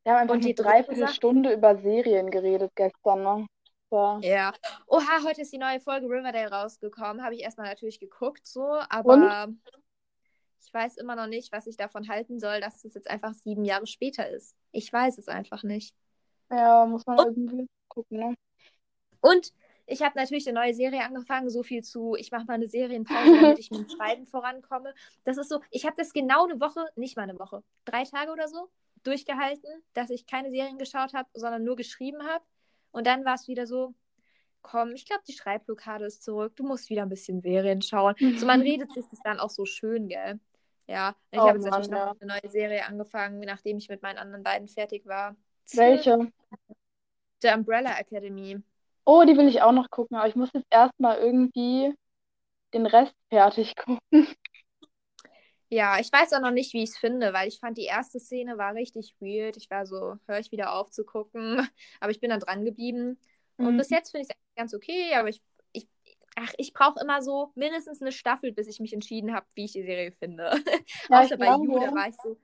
Wir 0.04 0.12
haben 0.12 0.20
einfach 0.20 0.34
und 0.36 0.44
die 0.44 0.54
Dreiviertelstunde 0.54 1.52
über 1.52 1.76
Serien 1.76 2.30
geredet 2.30 2.70
gestern, 2.76 3.24
ne? 3.24 3.46
Super. 3.90 4.20
Ja. 4.22 4.52
Oha, 4.86 5.24
heute 5.24 5.42
ist 5.42 5.52
die 5.52 5.58
neue 5.58 5.80
Folge 5.80 6.06
Riverdale 6.06 6.50
rausgekommen. 6.50 7.22
Habe 7.22 7.34
ich 7.34 7.42
erstmal 7.42 7.68
natürlich 7.68 7.98
geguckt, 7.98 8.46
so, 8.46 8.80
aber 8.90 9.46
Und? 9.46 9.58
ich 10.60 10.72
weiß 10.72 10.98
immer 10.98 11.16
noch 11.16 11.26
nicht, 11.26 11.52
was 11.52 11.66
ich 11.66 11.76
davon 11.76 12.08
halten 12.08 12.38
soll, 12.38 12.60
dass 12.60 12.84
es 12.84 12.94
jetzt 12.94 13.08
einfach 13.08 13.32
sieben 13.32 13.64
Jahre 13.64 13.86
später 13.86 14.28
ist. 14.28 14.54
Ich 14.72 14.92
weiß 14.92 15.16
es 15.16 15.28
einfach 15.28 15.62
nicht. 15.62 15.94
Ja, 16.50 16.84
muss 16.84 17.06
man 17.06 17.18
Und, 17.18 17.36
irgendwie 17.36 17.66
gucken, 17.88 18.18
ne? 18.18 18.34
Und 19.20 19.52
ich 19.86 20.02
habe 20.02 20.18
natürlich 20.18 20.46
eine 20.46 20.60
neue 20.60 20.74
Serie 20.74 21.02
angefangen, 21.04 21.48
so 21.48 21.62
viel 21.62 21.82
zu, 21.82 22.14
ich 22.14 22.30
mache 22.30 22.44
mal 22.44 22.54
eine 22.54 22.68
Serienpause, 22.68 23.14
damit 23.40 23.58
ich 23.58 23.70
mit 23.70 23.80
dem 23.80 23.88
Schreiben 23.88 24.26
vorankomme. 24.26 24.94
Das 25.24 25.38
ist 25.38 25.48
so, 25.48 25.60
ich 25.70 25.86
habe 25.86 25.96
das 25.96 26.12
genau 26.12 26.44
eine 26.44 26.60
Woche, 26.60 26.86
nicht 26.96 27.16
mal 27.16 27.22
eine 27.22 27.38
Woche, 27.38 27.62
drei 27.86 28.04
Tage 28.04 28.30
oder 28.32 28.48
so 28.48 28.68
durchgehalten, 29.04 29.70
dass 29.94 30.10
ich 30.10 30.26
keine 30.26 30.50
Serien 30.50 30.76
geschaut 30.76 31.14
habe, 31.14 31.28
sondern 31.32 31.64
nur 31.64 31.76
geschrieben 31.76 32.22
habe. 32.24 32.44
Und 32.90 33.06
dann 33.06 33.24
war 33.24 33.34
es 33.34 33.48
wieder 33.48 33.66
so, 33.66 33.94
komm, 34.62 34.92
ich 34.92 35.06
glaube, 35.06 35.22
die 35.26 35.32
Schreibblockade 35.32 36.04
ist 36.04 36.22
zurück, 36.22 36.54
du 36.56 36.64
musst 36.64 36.90
wieder 36.90 37.02
ein 37.02 37.08
bisschen 37.08 37.40
Serien 37.40 37.82
schauen. 37.82 38.14
So, 38.36 38.46
man 38.46 38.60
redet 38.62 38.92
sich 38.92 39.06
das 39.10 39.20
dann 39.22 39.40
auch 39.40 39.50
so 39.50 39.64
schön, 39.64 40.08
gell? 40.08 40.40
Ja, 40.86 41.14
ich 41.30 41.38
oh, 41.38 41.42
habe 41.42 41.58
jetzt 41.58 41.66
natürlich 41.66 41.90
ja. 41.90 42.06
noch 42.06 42.20
eine 42.20 42.40
neue 42.40 42.50
Serie 42.50 42.86
angefangen, 42.86 43.40
nachdem 43.40 43.76
ich 43.76 43.88
mit 43.88 44.02
meinen 44.02 44.18
anderen 44.18 44.42
beiden 44.42 44.68
fertig 44.68 45.06
war. 45.06 45.36
Welche? 45.72 46.32
The 47.42 47.48
Umbrella 47.48 47.98
Academy. 47.98 48.60
Oh, 49.04 49.24
die 49.24 49.36
will 49.36 49.48
ich 49.48 49.62
auch 49.62 49.72
noch 49.72 49.90
gucken, 49.90 50.16
aber 50.16 50.28
ich 50.28 50.34
muss 50.34 50.50
jetzt 50.52 50.66
erstmal 50.70 51.18
irgendwie 51.18 51.94
den 52.74 52.86
Rest 52.86 53.14
fertig 53.30 53.76
gucken. 53.76 54.26
Ja, 55.70 55.98
ich 56.00 56.10
weiß 56.10 56.32
auch 56.32 56.40
noch 56.40 56.50
nicht, 56.50 56.72
wie 56.72 56.82
ich 56.82 56.90
es 56.90 56.96
finde, 56.96 57.32
weil 57.32 57.48
ich 57.48 57.60
fand, 57.60 57.76
die 57.76 57.84
erste 57.84 58.18
Szene 58.18 58.56
war 58.56 58.74
richtig 58.74 59.14
weird. 59.20 59.56
Ich 59.56 59.70
war 59.70 59.84
so, 59.84 60.16
höre 60.26 60.38
ich 60.38 60.50
wieder 60.50 60.72
auf 60.72 60.90
zu 60.90 61.04
gucken. 61.04 61.58
Aber 62.00 62.10
ich 62.10 62.20
bin 62.20 62.30
dann 62.30 62.40
dran 62.40 62.64
geblieben. 62.64 63.18
Mhm. 63.58 63.66
Und 63.66 63.76
bis 63.76 63.90
jetzt 63.90 64.10
finde 64.10 64.26
ich 64.26 64.30
es 64.30 64.36
ganz 64.56 64.74
okay, 64.74 65.14
aber 65.14 65.28
ich, 65.28 65.40
ich, 65.72 65.88
ach, 66.36 66.52
ich 66.58 66.72
brauche 66.72 67.00
immer 67.00 67.22
so 67.22 67.52
mindestens 67.54 68.00
eine 68.00 68.12
Staffel, 68.12 68.52
bis 68.52 68.66
ich 68.66 68.80
mich 68.80 68.92
entschieden 68.92 69.34
habe, 69.34 69.46
wie 69.54 69.66
ich 69.66 69.72
die 69.72 69.84
Serie 69.84 70.12
finde. 70.12 70.50
Ja, 71.10 71.20
Außer 71.20 71.36
bei 71.36 71.46
You, 71.46 71.78
da 71.78 71.94
war 71.94 72.08
ich 72.08 72.16
so, 72.22 72.36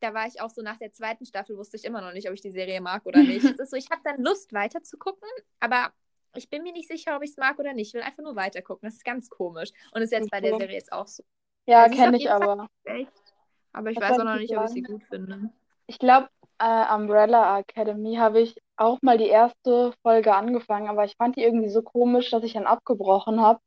da 0.00 0.14
war 0.14 0.26
ich 0.26 0.40
auch 0.40 0.50
so 0.50 0.62
nach 0.62 0.78
der 0.78 0.92
zweiten 0.92 1.26
Staffel, 1.26 1.56
wusste 1.56 1.76
ich 1.76 1.84
immer 1.84 2.00
noch 2.00 2.12
nicht, 2.12 2.28
ob 2.28 2.34
ich 2.34 2.40
die 2.40 2.50
Serie 2.50 2.80
mag 2.80 3.06
oder 3.06 3.22
nicht. 3.22 3.44
es 3.58 3.58
ist 3.58 3.70
so, 3.70 3.76
ich 3.76 3.90
habe 3.90 4.00
dann 4.04 4.22
Lust 4.22 4.52
weiter 4.52 4.82
zu 4.82 4.98
gucken, 4.98 5.28
aber 5.60 5.92
ich 6.34 6.50
bin 6.50 6.62
mir 6.62 6.72
nicht 6.72 6.88
sicher, 6.88 7.16
ob 7.16 7.22
ich 7.22 7.30
es 7.30 7.36
mag 7.36 7.58
oder 7.58 7.72
nicht. 7.72 7.88
Ich 7.88 7.94
will 7.94 8.02
einfach 8.02 8.22
nur 8.22 8.36
weiter 8.36 8.62
gucken. 8.62 8.86
Das 8.88 8.94
ist 8.94 9.04
ganz 9.04 9.30
komisch. 9.30 9.70
Und 9.92 10.02
ist 10.02 10.12
jetzt 10.12 10.30
bei 10.30 10.40
der 10.40 10.56
Serie 10.56 10.76
jetzt 10.76 10.92
auch 10.92 11.06
so. 11.06 11.22
Ja, 11.66 11.88
kenne 11.88 12.16
ich 12.16 12.30
aber. 12.30 12.68
Echt. 12.84 13.34
Aber 13.72 13.90
ich 13.90 14.00
das 14.00 14.00
weiß 14.00 14.18
auch 14.18 14.24
noch 14.24 14.36
nicht, 14.36 14.56
ob 14.56 14.62
ich 14.62 14.70
sie 14.70 14.82
gut 14.82 15.04
finde. 15.04 15.50
Ich 15.86 15.98
glaube, 15.98 16.28
äh, 16.58 16.94
Umbrella 16.94 17.58
Academy 17.58 18.16
habe 18.16 18.40
ich 18.40 18.56
auch 18.76 18.98
mal 19.02 19.18
die 19.18 19.28
erste 19.28 19.92
Folge 20.02 20.34
angefangen, 20.34 20.88
aber 20.88 21.04
ich 21.04 21.16
fand 21.16 21.36
die 21.36 21.42
irgendwie 21.42 21.68
so 21.70 21.82
komisch, 21.82 22.30
dass 22.30 22.44
ich 22.44 22.52
dann 22.54 22.66
abgebrochen 22.66 23.40
habe. 23.40 23.60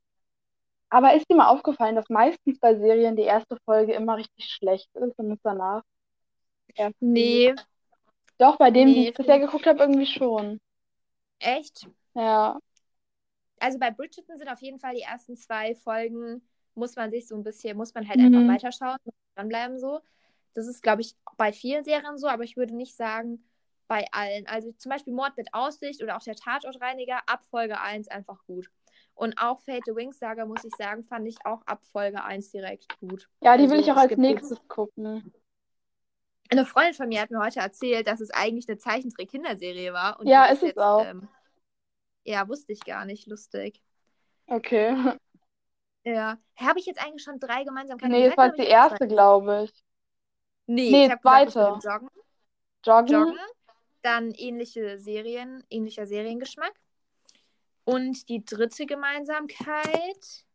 Aber 0.89 1.15
ist 1.15 1.29
dir 1.29 1.37
mal 1.37 1.47
aufgefallen, 1.49 1.95
dass 1.95 2.09
meistens 2.09 2.59
bei 2.59 2.75
Serien 2.75 3.15
die 3.15 3.23
erste 3.23 3.57
Folge 3.65 3.93
immer 3.93 4.17
richtig 4.17 4.45
schlecht 4.51 4.89
ist 4.95 5.17
und 5.19 5.31
es 5.31 5.39
danach 5.43 5.83
Ja. 6.77 6.91
Nee, 6.99 7.53
Doch, 8.39 8.57
bei 8.57 8.71
dem, 8.71 8.95
die 8.95 9.03
Nee, 9.03 9.09
ich 9.09 9.13
bisher 9.13 9.37
geguckt 9.39 9.67
habe, 9.67 9.77
irgendwie 9.81 10.07
schon. 10.07 10.59
echt. 11.39 11.87
Ja. 12.15 12.59
Also 13.59 13.79
bei 13.79 13.91
Bridgerton 13.91 14.37
sind 14.37 14.49
auf 14.49 14.61
jeden 14.61 14.79
Fall 14.79 14.95
die 14.95 15.01
ersten 15.01 15.35
zwei 15.37 15.75
Folgen, 15.75 16.41
muss 16.77 16.95
man 16.95 17.11
sich 17.11 17.27
so 17.27 17.35
ein 17.35 17.43
bisschen, 17.43 17.77
muss 17.77 17.93
man 17.93 18.07
halt 18.07 18.19
Mhm. 18.19 18.25
einfach 18.35 18.47
weiterschauen, 18.47 18.97
muss 19.03 19.13
dranbleiben 19.35 19.79
so. 19.79 19.99
Das 20.53 20.67
ist, 20.67 20.81
glaube 20.81 21.01
ich, 21.01 21.15
bei 21.37 21.53
vielen 21.53 21.83
Serien 21.83 22.17
so, 22.17 22.27
aber 22.27 22.43
ich 22.43 22.57
würde 22.57 22.75
nicht 22.75 22.95
sagen, 22.95 23.43
bei 23.87 24.05
allen. 24.11 24.47
Also 24.47 24.71
zum 24.73 24.89
Beispiel 24.91 25.13
Mord 25.13 25.37
mit 25.37 25.53
Aussicht 25.53 26.01
oder 26.03 26.17
auch 26.17 26.23
der 26.23 26.35
Tatortreiniger 26.35 27.19
ab 27.27 27.45
Folge 27.49 27.79
1 27.79 28.07
einfach 28.07 28.43
gut. 28.45 28.69
Und 29.13 29.37
auch 29.39 29.61
Fate 29.61 29.83
the 29.85 29.95
Wings 29.95 30.19
Saga, 30.19 30.45
muss 30.45 30.63
ich 30.63 30.75
sagen, 30.75 31.03
fand 31.03 31.27
ich 31.27 31.37
auch 31.45 31.61
ab 31.65 31.83
Folge 31.91 32.23
1 32.23 32.51
direkt 32.51 32.87
gut. 32.99 33.27
Ja, 33.41 33.57
die 33.57 33.69
will 33.69 33.79
ich 33.79 33.87
Also, 33.89 33.93
auch 33.93 33.97
als 33.97 34.17
nächstes 34.17 34.59
gucken. 34.67 35.33
Eine 36.49 36.65
Freundin 36.65 36.93
von 36.93 37.09
mir 37.09 37.21
hat 37.21 37.31
mir 37.31 37.39
heute 37.39 37.59
erzählt, 37.59 38.07
dass 38.07 38.21
es 38.21 38.31
eigentlich 38.31 38.69
eine 38.69 38.77
Zeichentrick-Kinderserie 38.77 39.91
war. 39.91 40.19
Und 40.19 40.27
Ja, 40.27 40.45
ist 40.45 40.63
es 40.63 40.77
auch. 40.77 41.05
Ähm, 41.05 41.27
ja, 42.23 42.47
wusste 42.47 42.73
ich 42.73 42.81
gar 42.81 43.05
nicht. 43.05 43.27
Lustig. 43.27 43.81
Okay. 44.49 44.95
Ja. 46.07 46.37
Habe 46.55 46.79
ich 46.79 46.85
jetzt 46.85 47.03
eigentlich 47.03 47.23
schon 47.23 47.39
drei 47.39 47.63
Gemeinsamkeiten 47.63 48.11
Nee, 48.15 48.27
das 48.27 48.37
war 48.37 48.49
die 48.51 48.63
erste, 48.63 49.07
glaube 49.07 49.65
ich. 49.65 49.83
Nee, 50.65 50.89
Nee, 50.91 51.05
ich 51.05 51.11
habe 51.11 51.21
zweite. 51.21 51.59
Joggen. 51.83 52.09
Joggen. 52.85 53.07
Joggen. 53.13 53.39
Dann 54.03 54.31
ähnliche 54.31 54.99
Serien, 54.99 55.63
ähnlicher 55.69 56.05
Seriengeschmack. 56.07 56.73
Und 57.83 58.29
die 58.29 58.43
dritte 58.45 58.85
Gemeinsamkeit. 58.85 60.45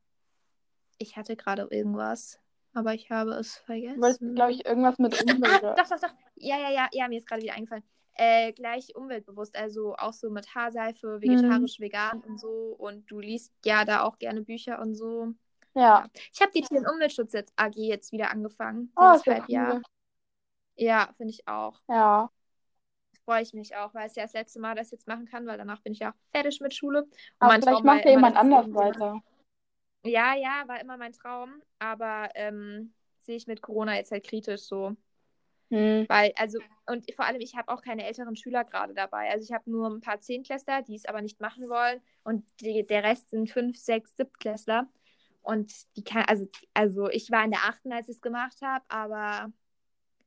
Ich 0.98 1.16
hatte 1.16 1.36
gerade 1.36 1.66
irgendwas, 1.70 2.38
aber 2.72 2.94
ich 2.94 3.10
habe 3.10 3.32
es 3.32 3.62
Du 3.66 3.72
wolltest, 3.72 3.96
vergessen. 3.98 4.34
glaube 4.34 4.52
ich, 4.52 4.64
irgendwas 4.64 4.98
mit 4.98 5.20
Umwelt. 5.22 5.64
Ah, 5.64 5.74
doch, 5.74 5.88
doch, 5.88 6.00
doch. 6.00 6.14
Ja, 6.36 6.58
ja, 6.58 6.70
ja, 6.70 6.88
ja, 6.92 7.08
mir 7.08 7.18
ist 7.18 7.26
gerade 7.26 7.42
wieder 7.42 7.54
eingefallen. 7.54 7.84
Äh, 8.14 8.52
gleich 8.52 8.94
umweltbewusst, 8.94 9.56
also 9.56 9.94
auch 9.96 10.12
so 10.12 10.28
mit 10.30 10.54
Haarseife, 10.54 11.16
Mhm. 11.18 11.22
vegetarisch, 11.22 11.80
vegan 11.80 12.20
und 12.22 12.38
so. 12.38 12.74
Und 12.78 13.10
du 13.10 13.20
liest 13.20 13.52
ja 13.64 13.84
da 13.84 14.02
auch 14.02 14.18
gerne 14.18 14.42
Bücher 14.42 14.80
und 14.80 14.94
so. 14.94 15.28
Ja. 15.74 16.06
Ich 16.32 16.40
habe 16.42 16.52
die 16.52 16.60
Tier- 16.60 16.78
und 16.80 16.88
Umweltschutz 16.90 17.32
jetzt 17.32 17.52
AG 17.56 17.74
jetzt 17.76 18.12
wieder 18.12 18.30
angefangen. 18.30 18.92
Oh, 18.96 19.00
ja 19.00 19.22
Halbjahr. 19.26 19.74
cool. 19.76 19.82
Ja, 20.76 21.12
finde 21.16 21.32
ich 21.32 21.48
auch. 21.48 21.80
Ja. 21.88 22.30
Freue 23.24 23.42
ich 23.42 23.54
mich 23.54 23.74
auch, 23.76 23.94
weil 23.94 24.08
es 24.08 24.14
ja 24.16 24.24
das 24.24 24.32
letzte 24.34 24.60
Mal 24.60 24.74
das 24.74 24.90
jetzt 24.90 25.06
machen 25.06 25.26
kann, 25.26 25.46
weil 25.46 25.56
danach 25.56 25.80
bin 25.80 25.92
ich 25.92 26.00
ja 26.00 26.12
fertig 26.32 26.60
mit 26.60 26.74
Schule. 26.74 27.04
Und 27.04 27.14
Aber 27.38 27.52
vielleicht 27.54 27.68
Traum 27.68 27.86
macht 27.86 28.04
ja 28.04 28.10
jemand 28.10 28.36
anders 28.36 28.74
weiter. 28.74 29.22
Ja, 30.04 30.34
ja, 30.34 30.64
war 30.66 30.80
immer 30.80 30.96
mein 30.96 31.12
Traum. 31.12 31.62
Aber 31.78 32.28
ähm, 32.34 32.92
sehe 33.20 33.36
ich 33.36 33.46
mit 33.46 33.62
Corona 33.62 33.94
jetzt 33.94 34.10
halt 34.10 34.24
kritisch 34.26 34.62
so. 34.62 34.96
Hm. 35.72 36.06
Weil, 36.08 36.32
also, 36.36 36.58
und 36.86 37.06
vor 37.16 37.24
allem, 37.24 37.40
ich 37.40 37.56
habe 37.56 37.72
auch 37.72 37.82
keine 37.82 38.04
älteren 38.06 38.36
Schüler 38.36 38.64
gerade 38.64 38.94
dabei. 38.94 39.30
Also 39.30 39.44
ich 39.44 39.52
habe 39.52 39.70
nur 39.70 39.88
ein 39.88 40.00
paar 40.00 40.20
Zehntklässler, 40.20 40.82
die 40.82 40.94
es 40.96 41.06
aber 41.06 41.22
nicht 41.22 41.40
machen 41.40 41.68
wollen. 41.68 42.00
Und 42.24 42.44
die, 42.60 42.86
der 42.86 43.02
Rest 43.04 43.30
sind 43.30 43.50
fünf, 43.50 43.78
sechs, 43.78 44.14
siebtklässler. 44.16 44.86
Und 45.42 45.72
die 45.96 46.04
kann, 46.04 46.24
also, 46.28 46.46
also 46.74 47.08
ich 47.08 47.30
war 47.30 47.44
in 47.44 47.50
der 47.50 47.60
achten, 47.64 47.92
als 47.92 48.08
ich 48.08 48.16
es 48.16 48.20
gemacht 48.22 48.60
habe, 48.62 48.84
aber 48.88 49.52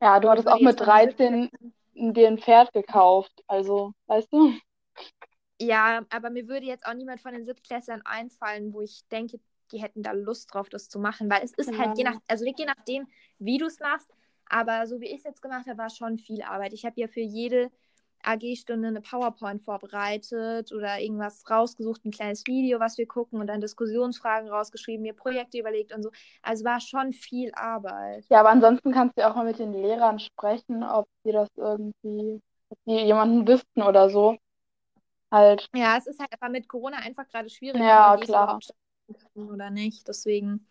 Ja, 0.01 0.19
du 0.19 0.29
hattest 0.29 0.47
auch 0.47 0.59
mit 0.61 0.79
jetzt 0.79 0.79
von 0.79 0.87
den 0.87 1.15
13 1.15 1.49
dir 1.93 2.27
ein 2.27 2.37
Pferd 2.37 2.73
gekauft. 2.73 3.43
Also, 3.47 3.93
weißt 4.07 4.31
du? 4.31 4.53
Ja, 5.59 6.05
aber 6.09 6.29
mir 6.29 6.47
würde 6.47 6.65
jetzt 6.65 6.85
auch 6.85 6.93
niemand 6.93 7.21
von 7.21 7.33
den 7.33 7.45
Siebtklässlern 7.45 8.01
einfallen, 8.05 8.73
wo 8.73 8.81
ich 8.81 9.07
denke, 9.09 9.39
die 9.71 9.81
hätten 9.81 10.03
da 10.03 10.11
Lust 10.11 10.53
drauf, 10.53 10.69
das 10.69 10.89
zu 10.89 10.99
machen, 10.99 11.29
weil 11.29 11.43
es 11.43 11.53
ist 11.53 11.77
halt 11.77 11.97
je 11.97 12.03
Ja. 12.03 12.11
nach, 12.11 12.19
also 12.27 12.45
je 12.45 12.65
nachdem, 12.65 13.07
wie 13.39 13.57
du 13.57 13.65
es 13.67 13.79
machst, 13.79 14.09
aber 14.49 14.87
so 14.87 14.99
wie 14.99 15.07
ich 15.07 15.17
es 15.19 15.23
jetzt 15.23 15.41
gemacht 15.41 15.67
habe, 15.67 15.77
war 15.77 15.89
schon 15.89 16.17
viel 16.17 16.41
Arbeit. 16.43 16.73
Ich 16.73 16.85
habe 16.85 16.99
ja 16.99 17.07
für 17.07 17.21
jede 17.21 17.71
AG-Stunde 18.23 18.87
eine 18.87 19.01
PowerPoint 19.01 19.61
vorbereitet 19.63 20.71
oder 20.71 20.99
irgendwas 20.99 21.49
rausgesucht, 21.49 22.05
ein 22.05 22.11
kleines 22.11 22.45
Video, 22.47 22.79
was 22.79 22.97
wir 22.97 23.07
gucken 23.07 23.39
und 23.39 23.47
dann 23.47 23.61
Diskussionsfragen 23.61 24.49
rausgeschrieben, 24.49 25.03
mir 25.03 25.13
Projekte 25.13 25.59
überlegt 25.59 25.93
und 25.93 26.01
so. 26.01 26.11
Also 26.41 26.65
war 26.65 26.81
schon 26.81 27.13
viel 27.13 27.51
Arbeit. 27.53 28.25
Ja, 28.29 28.39
aber 28.39 28.49
ansonsten 28.49 28.91
kannst 28.91 29.15
du 29.17 29.21
ja 29.21 29.31
auch 29.31 29.35
mal 29.35 29.45
mit 29.45 29.59
den 29.59 29.73
Lehrern 29.73 30.19
sprechen, 30.19 30.83
ob 30.83 31.07
die 31.23 31.31
das 31.31 31.49
irgendwie, 31.55 32.41
ob 32.69 32.77
die 32.87 32.93
jemanden 33.05 33.47
wüssten 33.47 33.83
oder 33.83 34.09
so. 34.09 34.37
Halt. 35.31 35.69
Ja, 35.75 35.97
es 35.97 36.07
ist 36.07 36.19
halt 36.19 36.31
aber 36.33 36.49
mit 36.49 36.67
Corona 36.67 36.97
einfach 36.97 37.27
gerade 37.27 37.49
schwierig, 37.49 37.81
Ja, 37.81 38.17
klar. 38.17 38.59
oder 39.35 39.69
nicht. 39.69 40.07
Deswegen 40.07 40.67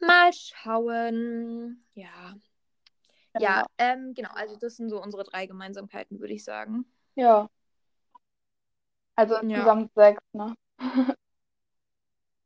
mal 0.00 0.32
schauen. 0.32 1.84
Ja. 1.94 2.34
Ja, 3.38 3.64
ähm, 3.78 4.12
genau. 4.14 4.30
Also 4.34 4.56
das 4.56 4.76
sind 4.76 4.90
so 4.90 5.00
unsere 5.00 5.24
drei 5.24 5.46
Gemeinsamkeiten, 5.46 6.18
würde 6.20 6.34
ich 6.34 6.44
sagen. 6.44 6.84
Ja. 7.14 7.48
Also 9.16 9.34
Ja. 9.34 9.40
insgesamt 9.42 9.92
sechs, 9.94 10.22
ne? 10.32 10.54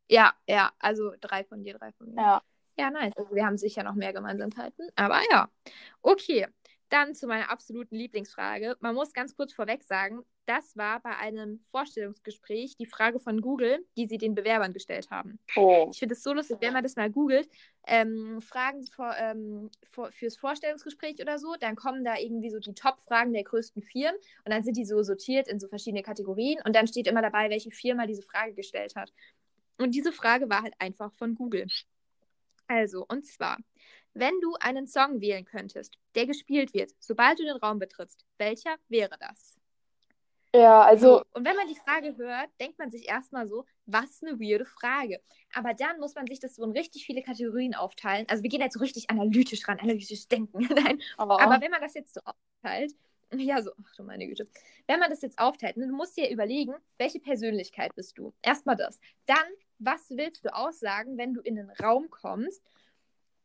Ja, 0.09 0.35
ja. 0.47 0.71
Also 0.79 1.13
drei 1.21 1.45
von 1.45 1.63
dir, 1.63 1.79
drei 1.79 1.93
von 1.93 2.09
mir. 2.15 2.21
Ja. 2.21 2.43
Ja, 2.77 2.91
nice. 2.91 3.13
Also 3.17 3.35
wir 3.35 3.47
haben 3.47 3.57
sicher 3.57 3.83
noch 3.85 3.95
mehr 3.95 4.13
Gemeinsamkeiten. 4.13 4.89
Aber 4.97 5.21
ja. 5.31 5.49
Okay. 6.03 6.49
Dann 6.95 7.13
zu 7.17 7.27
meiner 7.27 7.51
absoluten 7.51 7.97
Lieblingsfrage. 7.97 8.77
Man 8.79 8.95
muss 8.95 9.13
ganz 9.13 9.35
kurz 9.35 9.53
vorweg 9.53 9.83
sagen, 9.83 10.23
das 10.47 10.77
war 10.77 11.01
bei 11.01 11.17
einem 11.17 11.59
Vorstellungsgespräch 11.73 12.77
die 12.77 12.87
Frage 12.87 13.19
von 13.19 13.41
Google, 13.41 13.85
die 13.97 14.07
sie 14.07 14.17
den 14.17 14.37
Bewerbern 14.37 14.73
gestellt 14.73 15.11
haben. 15.11 15.41
Oh. 15.57 15.89
Ich 15.91 15.99
finde 15.99 16.15
es 16.15 16.23
so 16.23 16.33
lustig, 16.33 16.59
wenn 16.61 16.73
man 16.73 16.85
das 16.85 16.95
mal 16.95 17.11
googelt, 17.11 17.49
ähm, 17.89 18.41
Fragen 18.41 18.87
vor, 18.87 19.13
ähm, 19.19 19.73
vor, 19.91 20.13
fürs 20.13 20.37
Vorstellungsgespräch 20.37 21.21
oder 21.21 21.41
so, 21.41 21.57
dann 21.59 21.75
kommen 21.75 22.05
da 22.05 22.17
irgendwie 22.17 22.51
so 22.51 22.61
die 22.61 22.75
Top-Fragen 22.75 23.33
der 23.33 23.43
größten 23.43 23.83
Firmen 23.83 24.15
und 24.45 24.53
dann 24.53 24.63
sind 24.63 24.77
die 24.77 24.85
so 24.85 25.03
sortiert 25.03 25.49
in 25.49 25.59
so 25.59 25.67
verschiedene 25.67 26.05
Kategorien 26.05 26.61
und 26.65 26.77
dann 26.77 26.87
steht 26.87 27.09
immer 27.09 27.23
dabei, 27.23 27.51
welche 27.51 27.73
Firma 27.73 28.07
diese 28.07 28.23
Frage 28.23 28.55
gestellt 28.55 28.95
hat. 28.95 29.13
Und 29.79 29.97
diese 29.97 30.13
Frage 30.13 30.49
war 30.49 30.63
halt 30.63 30.75
einfach 30.79 31.13
von 31.15 31.35
Google. 31.35 31.67
Also, 32.69 33.05
und 33.09 33.27
zwar, 33.27 33.59
wenn 34.15 34.41
du 34.41 34.55
einen 34.61 34.87
Song 34.87 35.21
wählen 35.21 35.45
könntest, 35.45 35.99
der 36.15 36.27
gespielt 36.27 36.73
wird, 36.73 36.93
sobald 37.01 37.39
du 37.39 37.45
den 37.45 37.57
Raum 37.57 37.79
betrittst, 37.79 38.25
welcher 38.39 38.77
wäre 38.89 39.17
das? 39.19 39.59
Ja, 40.55 40.83
also, 40.83 41.19
So, 41.19 41.25
und 41.33 41.45
wenn 41.45 41.57
man 41.57 41.67
die 41.67 41.75
Frage 41.75 42.17
hört, 42.17 42.49
denkt 42.61 42.79
man 42.79 42.89
sich 42.89 43.09
erstmal 43.09 43.49
so, 43.49 43.65
was 43.87 44.23
eine 44.23 44.39
weirde 44.39 44.65
Frage. 44.65 45.21
Aber 45.53 45.75
dann 45.75 45.99
muss 45.99 46.15
man 46.15 46.29
sich 46.29 46.39
das 46.39 46.55
so 46.55 46.63
in 46.63 46.71
richtig 46.71 47.05
viele 47.07 47.23
Kategorien 47.23 47.75
aufteilen. 47.75 48.27
Also 48.29 48.45
wir 48.45 48.51
gehen 48.51 48.61
jetzt 48.61 48.75
so 48.75 48.81
richtig 48.81 49.11
analytisch 49.11 49.67
ran, 49.67 49.81
analytisch 49.81 50.29
denken. 50.29 50.59
Nein. 50.75 51.03
oh. 51.19 51.23
Aber 51.23 51.61
wenn 51.61 51.73
man 51.73 51.81
das 51.81 51.95
jetzt 51.95 52.15
so 52.15 52.21
aufteilt, 52.25 52.95
ja 53.33 53.61
so, 53.63 53.73
ach 53.85 53.97
du 53.97 54.05
meine 54.05 54.29
Güte. 54.29 54.47
Wenn 54.87 55.01
man 55.01 55.11
das 55.11 55.23
jetzt 55.23 55.41
aufteilt, 55.41 55.77
ne, 55.77 55.89
du 55.89 55.95
musst 55.95 56.17
dir 56.17 56.31
überlegen, 56.31 56.75
welche 56.99 57.19
Persönlichkeit 57.19 57.93
bist 57.97 58.17
du? 58.17 58.33
Erstmal 58.41 58.77
das. 58.77 59.01
Dann, 59.27 59.37
was 59.81 60.11
willst 60.11 60.45
du 60.45 60.55
aussagen, 60.55 61.19
wenn 61.19 61.35
du 61.35 61.41
in 61.41 61.57
den 61.57 61.71
Raum 61.83 62.11
kommst? 62.11 62.63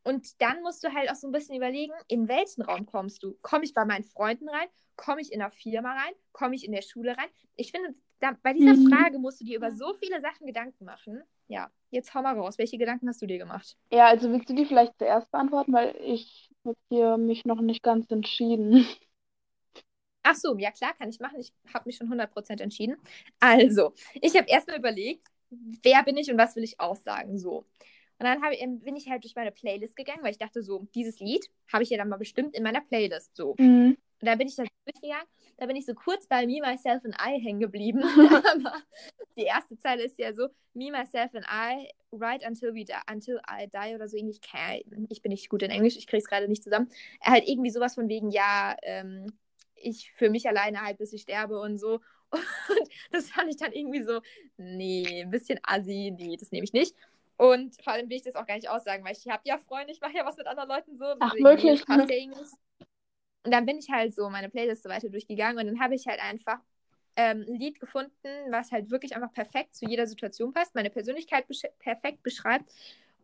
Und 0.03 0.41
dann 0.41 0.61
musst 0.61 0.83
du 0.83 0.93
halt 0.93 1.09
auch 1.11 1.15
so 1.15 1.27
ein 1.27 1.31
bisschen 1.31 1.55
überlegen, 1.55 1.93
in 2.07 2.27
welchen 2.27 2.61
Raum 2.61 2.85
kommst 2.85 3.23
du? 3.23 3.37
Komme 3.41 3.65
ich 3.65 3.73
bei 3.73 3.85
meinen 3.85 4.03
Freunden 4.03 4.49
rein? 4.49 4.67
Komme 4.95 5.21
ich 5.21 5.31
in 5.31 5.39
der 5.39 5.51
Firma 5.51 5.93
rein? 5.93 6.13
Komme 6.31 6.55
ich 6.55 6.65
in 6.65 6.71
der 6.71 6.81
Schule 6.81 7.17
rein? 7.17 7.29
Ich 7.55 7.71
finde, 7.71 7.93
da, 8.19 8.37
bei 8.43 8.53
dieser 8.53 8.75
Mhm. 8.75 8.75
Frage 8.75 9.19
musst 9.19 9.41
du 9.41 9.45
dir 9.45 9.57
über 9.57 9.71
so 9.71 9.93
viele 9.95 10.21
Sachen 10.21 10.47
Gedanken 10.47 10.85
machen. 10.85 11.21
Ja, 11.47 11.71
jetzt 11.89 12.13
hau 12.13 12.21
mal 12.21 12.35
raus. 12.37 12.57
Welche 12.57 12.77
Gedanken 12.77 13.07
hast 13.07 13.21
du 13.21 13.25
dir 13.27 13.37
gemacht? 13.37 13.77
ja, 13.91 14.07
also 14.07 14.31
willst 14.31 14.49
du 14.49 14.55
die 14.55 14.65
vielleicht 14.65 14.97
zuerst 14.97 15.31
beantworten, 15.31 15.73
weil 15.73 15.95
ich 16.01 16.49
habe 16.65 16.77
hier 16.89 17.17
mich 17.17 17.45
noch 17.45 17.61
nicht 17.61 17.83
ganz 17.83 18.09
entschieden. 18.11 18.85
Ach 20.23 20.35
so, 20.35 20.57
ja 20.57 20.71
klar, 20.71 20.93
kann 20.95 21.09
ich 21.09 21.19
machen. 21.19 21.39
Ich 21.39 21.53
habe 21.73 21.85
mich 21.87 21.97
schon 21.97 22.09
100% 22.09 22.61
entschieden. 22.61 22.97
Also, 23.39 23.93
ich 24.21 24.35
habe 24.35 24.47
erstmal 24.49 24.77
überlegt, 24.77 25.27
wer 25.49 26.03
bin 26.03 26.17
ich 26.17 26.29
und 26.31 26.37
was 26.37 26.55
will 26.55 26.63
ich 26.63 26.79
aussagen, 26.79 27.37
so. 27.37 27.65
Und 28.19 28.25
dann 28.25 28.41
ich- 28.51 28.83
bin 28.83 28.95
ich 28.95 29.09
halt 29.09 29.23
durch 29.23 29.35
meine 29.35 29.51
Playlist 29.51 29.95
gegangen, 29.95 30.23
weil 30.23 30.31
ich 30.31 30.37
dachte 30.37 30.61
so, 30.61 30.85
dieses 30.93 31.19
Lied 31.19 31.49
habe 31.71 31.83
ich 31.83 31.89
ja 31.89 31.97
dann 31.97 32.09
mal 32.09 32.17
bestimmt 32.17 32.55
in 32.55 32.63
meiner 32.63 32.81
Playlist, 32.81 33.35
so. 33.35 33.55
Mhm. 33.57 33.97
Und 34.21 34.25
da 34.25 34.35
bin 34.35 34.47
ich 34.49 34.55
dann 34.57 34.67
durchgegangen, 34.85 35.27
da 35.57 35.65
bin 35.65 35.77
ich 35.77 35.85
so 35.85 35.93
kurz 35.93 36.27
bei 36.27 36.45
Me, 36.45 36.59
Myself 36.61 37.05
and 37.05 37.15
I 37.15 37.41
hängen 37.41 37.61
geblieben. 37.61 38.03
Aber 38.53 38.73
die 39.37 39.43
erste 39.43 39.77
Zeile 39.77 40.03
ist 40.03 40.19
ja 40.19 40.33
so, 40.33 40.49
Me, 40.73 40.91
Myself 40.91 41.33
and 41.33 41.45
I, 41.49 41.89
right 42.11 42.45
until 42.45 42.73
we 42.73 42.83
die, 42.83 42.93
until 43.09 43.39
I 43.49 43.67
die 43.67 43.95
oder 43.95 44.09
so 44.09 44.17
irgendwie. 44.17 44.37
Ich, 44.37 45.09
ich 45.09 45.21
bin 45.21 45.29
nicht 45.29 45.49
gut 45.49 45.63
in 45.63 45.71
Englisch, 45.71 45.95
ich 45.95 46.07
kriege 46.07 46.21
es 46.21 46.27
gerade 46.27 46.49
nicht 46.49 46.63
zusammen. 46.63 46.89
Halt 47.21 47.47
irgendwie 47.47 47.69
sowas 47.69 47.95
von 47.95 48.09
wegen, 48.09 48.29
ja, 48.31 48.75
ähm, 48.83 49.31
ich 49.75 50.11
für 50.11 50.29
mich 50.29 50.47
alleine 50.49 50.81
halt, 50.81 50.97
bis 50.97 51.13
ich 51.13 51.21
sterbe 51.21 51.59
und 51.61 51.77
so. 51.77 52.01
Und 52.31 52.89
das 53.11 53.29
fand 53.31 53.49
ich 53.49 53.57
dann 53.57 53.71
irgendwie 53.71 54.03
so, 54.03 54.21
nee, 54.57 55.21
ein 55.23 55.31
bisschen 55.31 55.59
assi, 55.63 56.13
nee, 56.15 56.37
das 56.37 56.51
nehme 56.51 56.65
ich 56.65 56.73
nicht. 56.73 56.95
Und 57.39 57.81
vor 57.81 57.93
allem 57.93 58.09
will 58.09 58.17
ich 58.17 58.23
das 58.23 58.35
auch 58.35 58.45
gar 58.45 58.55
nicht 58.55 58.69
aussagen, 58.69 59.01
weil 59.05 59.13
ich 59.13 59.25
habe 59.29 59.41
ja 59.45 59.57
Freunde, 59.57 59.93
ich 59.93 60.01
mache 60.01 60.13
ja 60.13 60.25
was 60.25 60.35
mit 60.35 60.45
anderen 60.45 60.67
Leuten 60.67 60.97
so. 60.97 61.05
Ach, 61.21 61.33
wirklich? 61.35 61.87
Und 63.45 63.53
dann 63.53 63.65
bin 63.65 63.77
ich 63.77 63.89
halt 63.89 64.13
so 64.13 64.29
meine 64.29 64.49
Playlist 64.49 64.83
so 64.83 64.89
weiter 64.89 65.07
durchgegangen 65.07 65.57
und 65.57 65.67
dann 65.67 65.79
habe 65.79 65.95
ich 65.95 66.05
halt 66.05 66.21
einfach 66.21 66.59
ähm, 67.15 67.45
ein 67.47 67.55
Lied 67.55 67.79
gefunden, 67.79 68.11
was 68.49 68.73
halt 68.73 68.91
wirklich 68.91 69.15
einfach 69.15 69.31
perfekt 69.31 69.73
zu 69.73 69.85
jeder 69.85 70.05
Situation 70.05 70.51
passt, 70.51 70.75
meine 70.75 70.89
Persönlichkeit 70.89 71.47
besch 71.47 71.63
perfekt 71.79 72.23
beschreibt. 72.23 72.69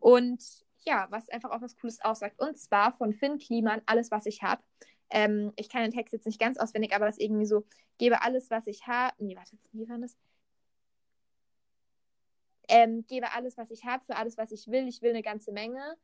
Und 0.00 0.42
ja, 0.86 1.08
was 1.10 1.28
einfach 1.28 1.50
auch 1.50 1.60
was 1.60 1.76
Cooles 1.76 2.02
aussagt. 2.02 2.40
Und 2.40 2.56
zwar 2.56 2.92
von 2.92 3.12
Finn 3.12 3.36
Kliman, 3.36 3.82
Alles, 3.84 4.10
was 4.10 4.24
ich 4.24 4.42
habe. 4.42 4.62
Ähm, 5.10 5.52
ich 5.56 5.68
kann 5.68 5.82
den 5.82 5.92
Text 5.92 6.14
jetzt 6.14 6.26
nicht 6.26 6.40
ganz 6.40 6.56
auswendig, 6.56 6.94
aber 6.94 7.04
das 7.04 7.18
irgendwie 7.18 7.44
so, 7.44 7.66
gebe 7.98 8.22
alles, 8.22 8.50
was 8.50 8.66
ich 8.66 8.86
habe. 8.86 9.14
Nee, 9.18 9.36
warte, 9.36 9.58
wie 9.72 9.86
war 9.86 9.98
das? 9.98 10.16
Ähm, 12.68 13.04
gebe 13.06 13.32
alles, 13.32 13.56
was 13.56 13.70
ich 13.70 13.84
habe, 13.84 14.04
für 14.04 14.16
alles, 14.16 14.36
was 14.36 14.52
ich 14.52 14.66
will. 14.68 14.88
Ich 14.88 15.02
will 15.02 15.10
eine 15.10 15.22
ganze 15.22 15.52
Menge. 15.52 15.96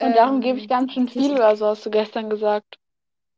Und 0.00 0.16
darum 0.16 0.40
gebe 0.40 0.58
ich 0.58 0.68
ganz 0.68 0.92
schön 0.92 1.08
viel 1.08 1.32
oder 1.32 1.56
so, 1.56 1.66
hast 1.66 1.84
du 1.84 1.90
gestern 1.90 2.30
gesagt. 2.30 2.78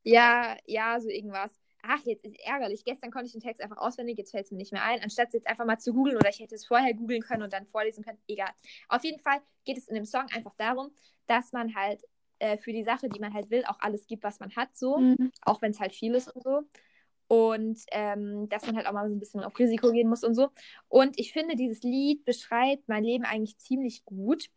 Ja, 0.05 0.57
ja, 0.67 1.01
so 1.01 1.09
irgendwas. 1.09 1.53
Ach, 1.83 1.99
jetzt 2.05 2.25
ist 2.25 2.39
ärgerlich. 2.45 2.85
Gestern 2.85 3.11
konnte 3.11 3.27
ich 3.27 3.33
den 3.33 3.41
Text 3.41 3.61
einfach 3.61 3.79
auswendig, 3.79 4.17
jetzt 4.17 4.31
fällt 4.31 4.45
es 4.45 4.53
mir 4.53 4.59
nicht 4.59 4.73
mehr 4.73 4.85
ein. 4.85 5.01
Anstatt 5.03 5.29
es 5.29 5.35
jetzt 5.35 5.49
einfach 5.49 5.65
mal 5.65 5.79
zu 5.79 5.93
googeln 5.93 6.17
oder 6.17 6.31
ich 6.31 6.39
hätte 6.39 6.55
es 6.55 6.65
vorher 6.65 6.95
googeln 6.95 7.23
können 7.23 7.43
und 7.43 7.53
dann 7.53 7.67
vorlesen 7.67 8.05
können. 8.05 8.19
Egal. 8.29 8.51
Auf 8.89 9.03
jeden 9.03 9.19
Fall 9.19 9.41
geht 9.65 9.79
es 9.79 9.89
in 9.89 9.97
dem 9.97 10.05
Song 10.05 10.27
einfach 10.33 10.55
darum, 10.57 10.93
dass 11.27 11.53
man 11.53 11.75
halt 11.75 12.05
äh, 12.39 12.57
für 12.59 12.73
die 12.73 12.85
Sache, 12.85 13.09
die 13.09 13.19
man 13.19 13.35
halt 13.35 13.51
will, 13.51 13.65
auch 13.65 13.81
alles 13.81 14.07
gibt, 14.07 14.23
was 14.23 14.39
man 14.39 14.55
hat, 14.55 14.77
so. 14.77 14.99
Mhm. 14.99 15.33
Auch 15.43 15.61
wenn 15.63 15.73
es 15.73 15.81
halt 15.81 15.93
viel 15.93 16.15
ist 16.15 16.29
und 16.29 16.45
so. 16.45 16.63
Und 17.33 17.81
ähm, 17.93 18.47
dass 18.51 18.67
man 18.67 18.77
halt 18.77 18.87
auch 18.87 18.93
mal 18.93 19.09
so 19.09 19.15
ein 19.15 19.19
bisschen 19.19 19.43
auf 19.43 19.59
Risiko 19.59 19.91
gehen 19.91 20.07
muss 20.07 20.23
und 20.23 20.35
so. 20.35 20.51
Und 20.89 21.19
ich 21.19 21.33
finde, 21.33 21.57
dieses 21.57 21.83
Lied 21.83 22.27
beschreibt 22.27 22.91
mein 22.91 23.05
Leben 23.05 23.25
eigentlich 23.25 23.57
ziemlich 23.57 24.05
gut, 24.05 24.51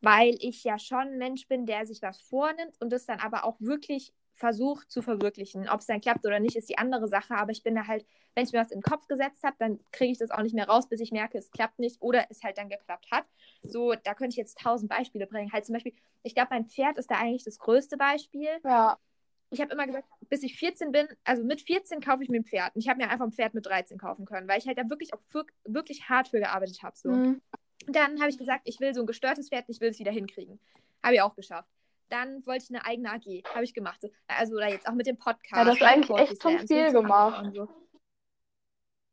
weil 0.00 0.36
ich 0.38 0.62
ja 0.62 0.78
schon 0.78 1.08
ein 1.08 1.18
Mensch 1.18 1.48
bin, 1.48 1.66
der 1.66 1.86
sich 1.86 2.02
was 2.02 2.20
vornimmt 2.20 2.80
und 2.80 2.92
das 2.92 3.04
dann 3.04 3.18
aber 3.18 3.44
auch 3.44 3.56
wirklich 3.58 4.12
versucht 4.34 4.92
zu 4.92 5.02
verwirklichen. 5.02 5.68
Ob 5.68 5.80
es 5.80 5.86
dann 5.86 6.00
klappt 6.00 6.24
oder 6.24 6.38
nicht, 6.38 6.54
ist 6.54 6.68
die 6.68 6.78
andere 6.78 7.08
Sache. 7.08 7.34
Aber 7.34 7.50
ich 7.50 7.64
bin 7.64 7.74
da 7.74 7.88
halt, 7.88 8.06
wenn 8.36 8.44
ich 8.44 8.52
mir 8.52 8.60
was 8.60 8.70
in 8.70 8.78
den 8.78 8.88
Kopf 8.88 9.08
gesetzt 9.08 9.42
habe, 9.42 9.56
dann 9.58 9.80
kriege 9.90 10.12
ich 10.12 10.18
das 10.18 10.30
auch 10.30 10.42
nicht 10.42 10.54
mehr 10.54 10.68
raus, 10.68 10.88
bis 10.88 11.00
ich 11.00 11.10
merke, 11.10 11.36
es 11.36 11.50
klappt 11.50 11.80
nicht 11.80 12.00
oder 12.00 12.26
es 12.30 12.44
halt 12.44 12.58
dann 12.58 12.68
geklappt 12.68 13.08
hat. 13.10 13.24
So, 13.64 13.94
da 14.04 14.14
könnte 14.14 14.34
ich 14.34 14.36
jetzt 14.36 14.56
tausend 14.60 14.88
Beispiele 14.88 15.26
bringen. 15.26 15.52
Halt 15.52 15.66
zum 15.66 15.72
Beispiel, 15.72 15.94
ich 16.22 16.36
glaube, 16.36 16.50
mein 16.52 16.66
Pferd 16.66 16.96
ist 16.96 17.10
da 17.10 17.16
eigentlich 17.16 17.42
das 17.42 17.58
größte 17.58 17.96
Beispiel. 17.96 18.50
Ja. 18.62 19.00
Ich 19.50 19.60
habe 19.60 19.72
immer 19.72 19.86
gesagt, 19.86 20.06
bis 20.28 20.42
ich 20.42 20.56
14 20.56 20.92
bin, 20.92 21.08
also 21.24 21.42
mit 21.42 21.60
14 21.60 22.00
kaufe 22.00 22.22
ich 22.22 22.28
mir 22.28 22.38
ein 22.38 22.44
Pferd. 22.44 22.74
Und 22.74 22.82
ich 22.82 22.88
habe 22.88 22.98
mir 22.98 23.10
einfach 23.10 23.26
ein 23.26 23.32
Pferd 23.32 23.52
mit 23.52 23.66
13 23.66 23.98
kaufen 23.98 24.24
können, 24.24 24.48
weil 24.48 24.58
ich 24.58 24.66
halt 24.66 24.78
da 24.78 24.88
wirklich 24.88 25.12
auch 25.12 25.20
wirklich 25.64 26.08
hart 26.08 26.28
für 26.28 26.38
gearbeitet 26.38 26.82
habe. 26.82 26.96
So. 26.96 27.10
Mhm. 27.10 27.42
Dann 27.86 28.20
habe 28.20 28.30
ich 28.30 28.38
gesagt, 28.38 28.62
ich 28.64 28.78
will 28.80 28.94
so 28.94 29.00
ein 29.00 29.06
gestörtes 29.06 29.48
Pferd, 29.48 29.64
ich 29.68 29.80
will 29.80 29.90
es 29.90 29.98
wieder 29.98 30.12
hinkriegen. 30.12 30.60
Habe 31.02 31.14
ich 31.14 31.22
auch 31.22 31.34
geschafft. 31.34 31.68
Dann 32.10 32.44
wollte 32.46 32.64
ich 32.64 32.70
eine 32.70 32.84
eigene 32.84 33.10
AG. 33.10 33.42
Habe 33.54 33.64
ich 33.64 33.74
gemacht. 33.74 34.00
Also 34.26 34.54
oder 34.54 34.68
jetzt 34.68 34.86
auch 34.88 34.94
mit 34.94 35.06
dem 35.06 35.16
Podcast. 35.16 35.52
Ja, 35.52 35.64
das 35.64 35.76
ist 35.76 35.82
eigentlich 35.82 36.16
echt 36.18 36.42
schon 36.42 36.66
viel 36.66 36.92
gemacht. 36.92 37.52
So. 37.54 37.68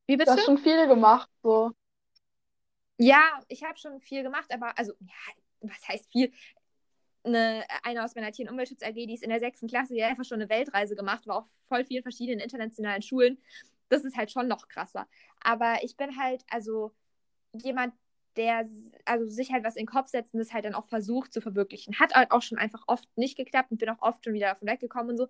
Wie 0.07 0.17
bitte? 0.17 0.31
Du 0.31 0.37
hast 0.37 0.45
schon 0.45 0.57
viel 0.57 0.87
gemacht, 0.87 1.29
so. 1.43 1.71
Ja, 2.97 3.39
ich 3.47 3.63
habe 3.63 3.77
schon 3.77 4.01
viel 4.01 4.23
gemacht, 4.23 4.51
aber 4.51 4.77
also, 4.77 4.93
ja, 4.99 5.33
was 5.61 5.87
heißt 5.87 6.11
viel? 6.11 6.31
Eine, 7.27 7.65
eine 7.83 8.03
aus 8.03 8.15
meiner 8.15 8.31
Tier- 8.31 8.45
und 8.45 8.51
Umweltschutz 8.51 8.83
AG, 8.83 8.93
die 8.93 9.13
ist 9.13 9.23
in 9.23 9.29
der 9.29 9.39
sechsten 9.39 9.67
Klasse, 9.67 9.93
die 9.93 10.03
hat 10.03 10.11
einfach 10.11 10.25
schon 10.25 10.41
eine 10.41 10.49
Weltreise 10.49 10.95
gemacht, 10.95 11.27
war 11.27 11.37
auf 11.37 11.45
voll 11.67 11.85
vielen 11.85 12.03
verschiedenen 12.03 12.39
internationalen 12.39 13.01
Schulen. 13.01 13.37
Das 13.89 14.03
ist 14.03 14.17
halt 14.17 14.31
schon 14.31 14.47
noch 14.47 14.67
krasser. 14.67 15.07
Aber 15.41 15.77
ich 15.83 15.97
bin 15.97 16.17
halt, 16.17 16.43
also 16.49 16.93
jemand, 17.53 17.93
der 18.37 18.67
also 19.05 19.25
sich 19.27 19.51
halt 19.51 19.63
was 19.63 19.75
in 19.75 19.83
den 19.83 19.87
Kopf 19.87 20.09
setzt 20.09 20.33
und 20.33 20.39
das 20.39 20.53
halt 20.53 20.65
dann 20.65 20.75
auch 20.75 20.87
versucht 20.87 21.33
zu 21.33 21.41
verwirklichen. 21.41 21.99
Hat 21.99 22.13
halt 22.13 22.31
auch 22.31 22.41
schon 22.41 22.57
einfach 22.57 22.83
oft 22.87 23.05
nicht 23.17 23.35
geklappt 23.35 23.71
und 23.71 23.79
bin 23.79 23.89
auch 23.89 24.01
oft 24.01 24.23
schon 24.23 24.33
wieder 24.33 24.47
davon 24.47 24.67
weggekommen 24.67 25.11
und 25.11 25.17
so. 25.17 25.27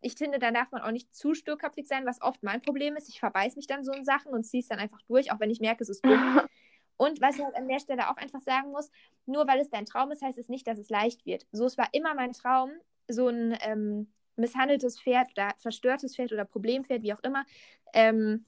Ich 0.00 0.14
finde, 0.14 0.38
da 0.38 0.50
darf 0.50 0.70
man 0.70 0.82
auch 0.82 0.90
nicht 0.90 1.14
zu 1.14 1.34
sturköpfig 1.34 1.86
sein, 1.88 2.06
was 2.06 2.20
oft 2.22 2.42
mein 2.42 2.62
Problem 2.62 2.96
ist. 2.96 3.08
Ich 3.08 3.20
verbeiß 3.20 3.56
mich 3.56 3.66
dann 3.66 3.84
so 3.84 3.92
in 3.92 4.04
Sachen 4.04 4.32
und 4.32 4.44
ziehe 4.44 4.60
es 4.60 4.68
dann 4.68 4.78
einfach 4.78 5.02
durch, 5.02 5.32
auch 5.32 5.40
wenn 5.40 5.50
ich 5.50 5.60
merke, 5.60 5.82
es 5.82 5.88
ist 5.88 6.04
dumm. 6.04 6.40
Und 6.98 7.22
was 7.22 7.36
ich 7.38 7.44
halt 7.44 7.54
an 7.54 7.68
der 7.68 7.80
Stelle 7.80 8.10
auch 8.10 8.16
einfach 8.16 8.40
sagen 8.40 8.70
muss, 8.72 8.90
nur 9.24 9.46
weil 9.46 9.60
es 9.60 9.70
dein 9.70 9.86
Traum 9.86 10.10
ist, 10.10 10.20
heißt 10.20 10.36
es 10.36 10.48
nicht, 10.48 10.66
dass 10.66 10.78
es 10.78 10.90
leicht 10.90 11.24
wird. 11.24 11.46
So, 11.52 11.64
es 11.64 11.78
war 11.78 11.88
immer 11.92 12.14
mein 12.14 12.32
Traum, 12.32 12.70
so 13.08 13.28
ein 13.28 13.56
ähm, 13.62 14.12
misshandeltes 14.36 15.00
Pferd 15.00 15.30
oder 15.32 15.54
verstörtes 15.56 16.16
Pferd 16.16 16.32
oder 16.32 16.44
Problempferd, 16.44 17.02
wie 17.02 17.14
auch 17.14 17.22
immer, 17.22 17.44
ähm, 17.94 18.44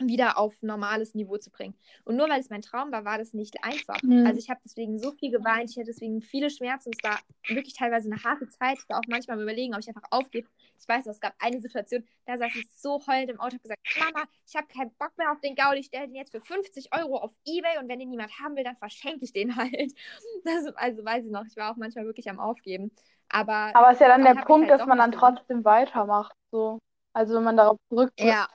wieder 0.00 0.38
auf 0.38 0.62
normales 0.62 1.14
Niveau 1.14 1.38
zu 1.38 1.50
bringen. 1.50 1.74
Und 2.04 2.16
nur 2.16 2.28
weil 2.28 2.40
es 2.40 2.50
mein 2.50 2.62
Traum 2.62 2.92
war, 2.92 3.04
war 3.04 3.18
das 3.18 3.32
nicht 3.32 3.64
einfach. 3.64 4.00
Mhm. 4.02 4.26
Also 4.26 4.38
ich 4.38 4.48
habe 4.48 4.60
deswegen 4.64 4.98
so 4.98 5.12
viel 5.12 5.30
geweint, 5.30 5.70
ich 5.70 5.76
hatte 5.76 5.86
deswegen 5.86 6.20
viele 6.20 6.50
Schmerzen. 6.50 6.92
Es 6.96 7.02
war 7.02 7.18
wirklich 7.48 7.74
teilweise 7.74 8.10
eine 8.10 8.22
harte 8.22 8.48
Zeit. 8.48 8.78
Ich 8.78 8.88
war 8.88 8.98
auch 8.98 9.08
manchmal 9.08 9.36
am 9.36 9.42
überlegen, 9.42 9.74
ob 9.74 9.80
ich 9.80 9.88
einfach 9.88 10.08
aufgebe. 10.10 10.48
Ich 10.78 10.88
weiß, 10.88 11.06
es 11.06 11.20
gab 11.20 11.34
eine 11.38 11.60
Situation, 11.60 12.04
da 12.26 12.36
saß 12.36 12.54
ich 12.54 12.68
so 12.76 13.00
heulend 13.06 13.30
im 13.30 13.40
Auto 13.40 13.56
und 13.56 13.62
gesagt, 13.62 13.80
Mama, 13.98 14.26
ich 14.46 14.56
habe 14.56 14.66
keinen 14.66 14.92
Bock 14.94 15.12
mehr 15.16 15.32
auf 15.32 15.40
den 15.40 15.54
Gaul, 15.54 15.76
ich 15.76 15.86
stelle 15.86 16.06
den 16.06 16.14
jetzt 16.14 16.30
für 16.30 16.40
50 16.40 16.94
Euro 16.94 17.16
auf 17.16 17.32
Ebay 17.44 17.78
und 17.80 17.88
wenn 17.88 17.98
den 17.98 18.10
niemand 18.10 18.38
haben 18.40 18.56
will, 18.56 18.64
dann 18.64 18.76
verschenke 18.76 19.24
ich 19.24 19.32
den 19.32 19.56
halt. 19.56 19.92
Das, 20.44 20.66
also 20.76 21.04
weiß 21.04 21.26
ich 21.26 21.32
noch, 21.32 21.44
ich 21.44 21.56
war 21.56 21.72
auch 21.72 21.76
manchmal 21.76 22.04
wirklich 22.04 22.30
am 22.30 22.38
Aufgeben. 22.38 22.90
Aber, 23.28 23.74
Aber 23.74 23.88
es 23.88 23.94
ist 23.94 24.00
ja 24.00 24.08
dann 24.08 24.22
der 24.22 24.42
Punkt, 24.42 24.70
halt 24.70 24.80
dass 24.80 24.86
man 24.86 24.98
dann 24.98 25.12
trotzdem 25.12 25.64
weitermacht. 25.64 26.32
So. 26.50 26.78
Also 27.12 27.34
wenn 27.34 27.44
man 27.44 27.56
darauf 27.56 27.76
zurück 27.90 28.10
ja 28.18 28.48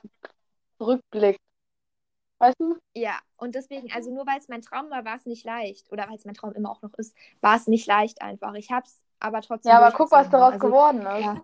zurückblickt. 0.78 1.40
Weißt 2.38 2.56
du? 2.58 2.76
Ja, 2.94 3.18
und 3.36 3.54
deswegen, 3.54 3.90
also 3.92 4.12
nur 4.12 4.26
weil 4.26 4.38
es 4.38 4.48
mein 4.48 4.60
Traum 4.60 4.90
war, 4.90 5.04
war 5.04 5.16
es 5.16 5.24
nicht 5.24 5.44
leicht. 5.44 5.90
Oder 5.92 6.08
weil 6.08 6.16
es 6.16 6.24
mein 6.24 6.34
Traum 6.34 6.52
immer 6.52 6.70
auch 6.70 6.82
noch 6.82 6.92
ist, 6.94 7.16
war 7.40 7.56
es 7.56 7.66
nicht 7.66 7.86
leicht 7.86 8.20
einfach. 8.22 8.54
Ich 8.54 8.70
hab's 8.70 9.02
aber 9.20 9.40
trotzdem. 9.40 9.70
Ja, 9.70 9.78
aber 9.78 9.96
guck, 9.96 10.10
was 10.10 10.28
daraus 10.30 10.54
also, 10.54 10.66
geworden 10.66 11.00
ist. 11.00 11.24
Ja. 11.24 11.42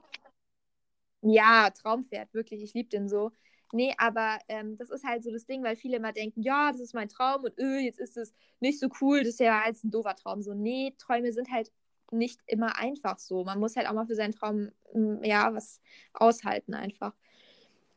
Ja, 1.22 1.70
Traumpferd, 1.70 2.32
wirklich. 2.34 2.62
Ich 2.62 2.74
liebe 2.74 2.88
den 2.88 3.08
so. 3.08 3.32
Nee, 3.72 3.94
aber 3.98 4.38
ähm, 4.48 4.76
das 4.76 4.90
ist 4.90 5.04
halt 5.04 5.22
so 5.22 5.30
das 5.30 5.46
Ding, 5.46 5.62
weil 5.62 5.76
viele 5.76 5.96
immer 5.98 6.12
denken, 6.12 6.42
ja, 6.42 6.72
das 6.72 6.80
ist 6.80 6.94
mein 6.94 7.08
Traum 7.08 7.44
und 7.44 7.56
öh, 7.58 7.78
jetzt 7.78 8.00
ist 8.00 8.16
es 8.16 8.34
nicht 8.58 8.80
so 8.80 8.88
cool, 9.00 9.20
das 9.20 9.34
ist 9.34 9.40
ja 9.40 9.62
als 9.62 9.84
ein 9.84 9.90
doofer 9.92 10.16
Traum. 10.16 10.42
So, 10.42 10.54
nee, 10.54 10.94
Träume 10.98 11.32
sind 11.32 11.50
halt 11.52 11.70
nicht 12.10 12.40
immer 12.46 12.76
einfach 12.78 13.18
so. 13.18 13.44
Man 13.44 13.60
muss 13.60 13.76
halt 13.76 13.88
auch 13.88 13.92
mal 13.92 14.06
für 14.06 14.16
seinen 14.16 14.32
Traum, 14.32 14.70
mm, 14.92 15.22
ja, 15.24 15.54
was 15.54 15.80
aushalten 16.14 16.74
einfach. 16.74 17.14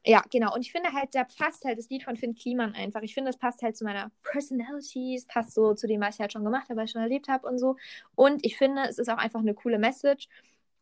Ja, 0.06 0.22
genau. 0.30 0.54
Und 0.54 0.62
ich 0.62 0.72
finde 0.72 0.92
halt, 0.92 1.16
da 1.16 1.24
passt 1.24 1.64
halt 1.64 1.78
das 1.78 1.90
Lied 1.90 2.04
von 2.04 2.18
Finn 2.18 2.36
Kliman 2.36 2.74
einfach. 2.76 3.02
Ich 3.04 3.14
finde, 3.14 3.30
es 3.30 3.38
passt 3.38 3.62
halt 3.62 3.78
zu 3.78 3.86
meiner 3.86 4.12
Personality, 4.24 5.16
es 5.16 5.26
passt 5.26 5.54
so 5.54 5.74
zu 5.74 5.88
dem, 5.88 6.02
was 6.02 6.16
ich 6.16 6.22
halt 6.22 6.34
schon 6.34 6.44
gemacht 6.44 6.70
habe, 6.70 6.82
was 6.82 6.86
ich 6.90 6.92
schon 6.92 7.02
erlebt 7.02 7.30
habe 7.30 7.48
und 7.48 7.58
so. 7.58 7.78
Und 8.16 8.46
ich 8.46 8.58
finde, 8.58 8.84
es 8.90 9.00
ist 9.00 9.10
auch 9.10 9.18
einfach 9.18 9.40
eine 9.40 9.54
coole 9.54 9.80
Message. 9.80 10.28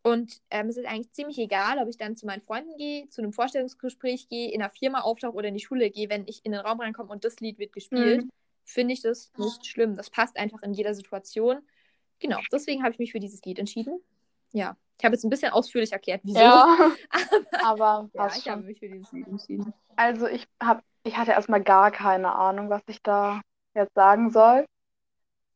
Und 0.04 0.42
ähm, 0.50 0.68
es 0.68 0.78
ist 0.78 0.88
eigentlich 0.88 1.12
ziemlich 1.12 1.38
egal, 1.38 1.78
ob 1.78 1.88
ich 1.88 1.98
dann 1.98 2.16
zu 2.16 2.26
meinen 2.26 2.42
Freunden 2.42 2.76
gehe, 2.78 3.08
zu 3.10 3.22
einem 3.22 3.34
Vorstellungsgespräch 3.34 4.30
gehe, 4.30 4.52
in 4.52 4.62
einer 4.62 4.72
Firma 4.72 5.02
auftauche 5.02 5.36
oder 5.36 5.50
in 5.50 5.54
die 5.54 5.60
Schule 5.64 5.92
gehe, 5.92 6.10
wenn 6.10 6.28
ich 6.28 6.44
in 6.44 6.54
den 6.54 6.62
Raum 6.62 6.80
reinkomme 6.80 7.12
und 7.12 7.24
das 7.24 7.40
Lied 7.40 7.60
wird 7.60 7.72
gespielt, 7.72 8.26
mhm. 8.26 8.30
finde 8.64 8.94
ich 8.94 9.02
das 9.02 9.32
nicht 9.38 9.66
schlimm. 9.66 9.96
Das 9.96 10.10
passt 10.10 10.38
einfach 10.38 10.64
in 10.64 10.74
jeder 10.74 10.96
Situation. 10.96 11.60
Genau, 12.20 12.40
deswegen 12.52 12.82
habe 12.82 12.94
ich 12.94 13.00
mich 13.00 13.12
für 13.12 13.20
dieses 13.20 13.44
Lied 13.44 13.60
entschieden. 13.60 14.02
Ja. 14.54 14.76
Ich 14.98 15.06
habe 15.06 15.16
jetzt 15.16 15.24
ein 15.24 15.30
bisschen 15.30 15.52
ausführlich 15.52 15.92
erklärt, 15.92 16.22
wieso. 16.24 16.40
Ja, 16.40 16.92
aber 17.64 18.10
ja, 18.14 18.28
ich 18.36 18.48
habe 18.48 18.64
mich 18.64 18.80
für 18.80 18.90
dieses 18.90 19.12
Lied 19.12 19.28
entschieden. 19.28 19.74
Also 19.96 20.28
ich 20.28 20.48
habe, 20.62 20.82
ich 21.04 21.18
hatte 21.18 21.32
erstmal 21.32 21.62
gar 21.62 21.92
keine 21.92 22.34
Ahnung, 22.34 22.70
was 22.70 22.82
ich 22.88 23.02
da 23.04 23.42
jetzt 23.76 23.94
sagen 23.94 24.32
soll. 24.32 24.66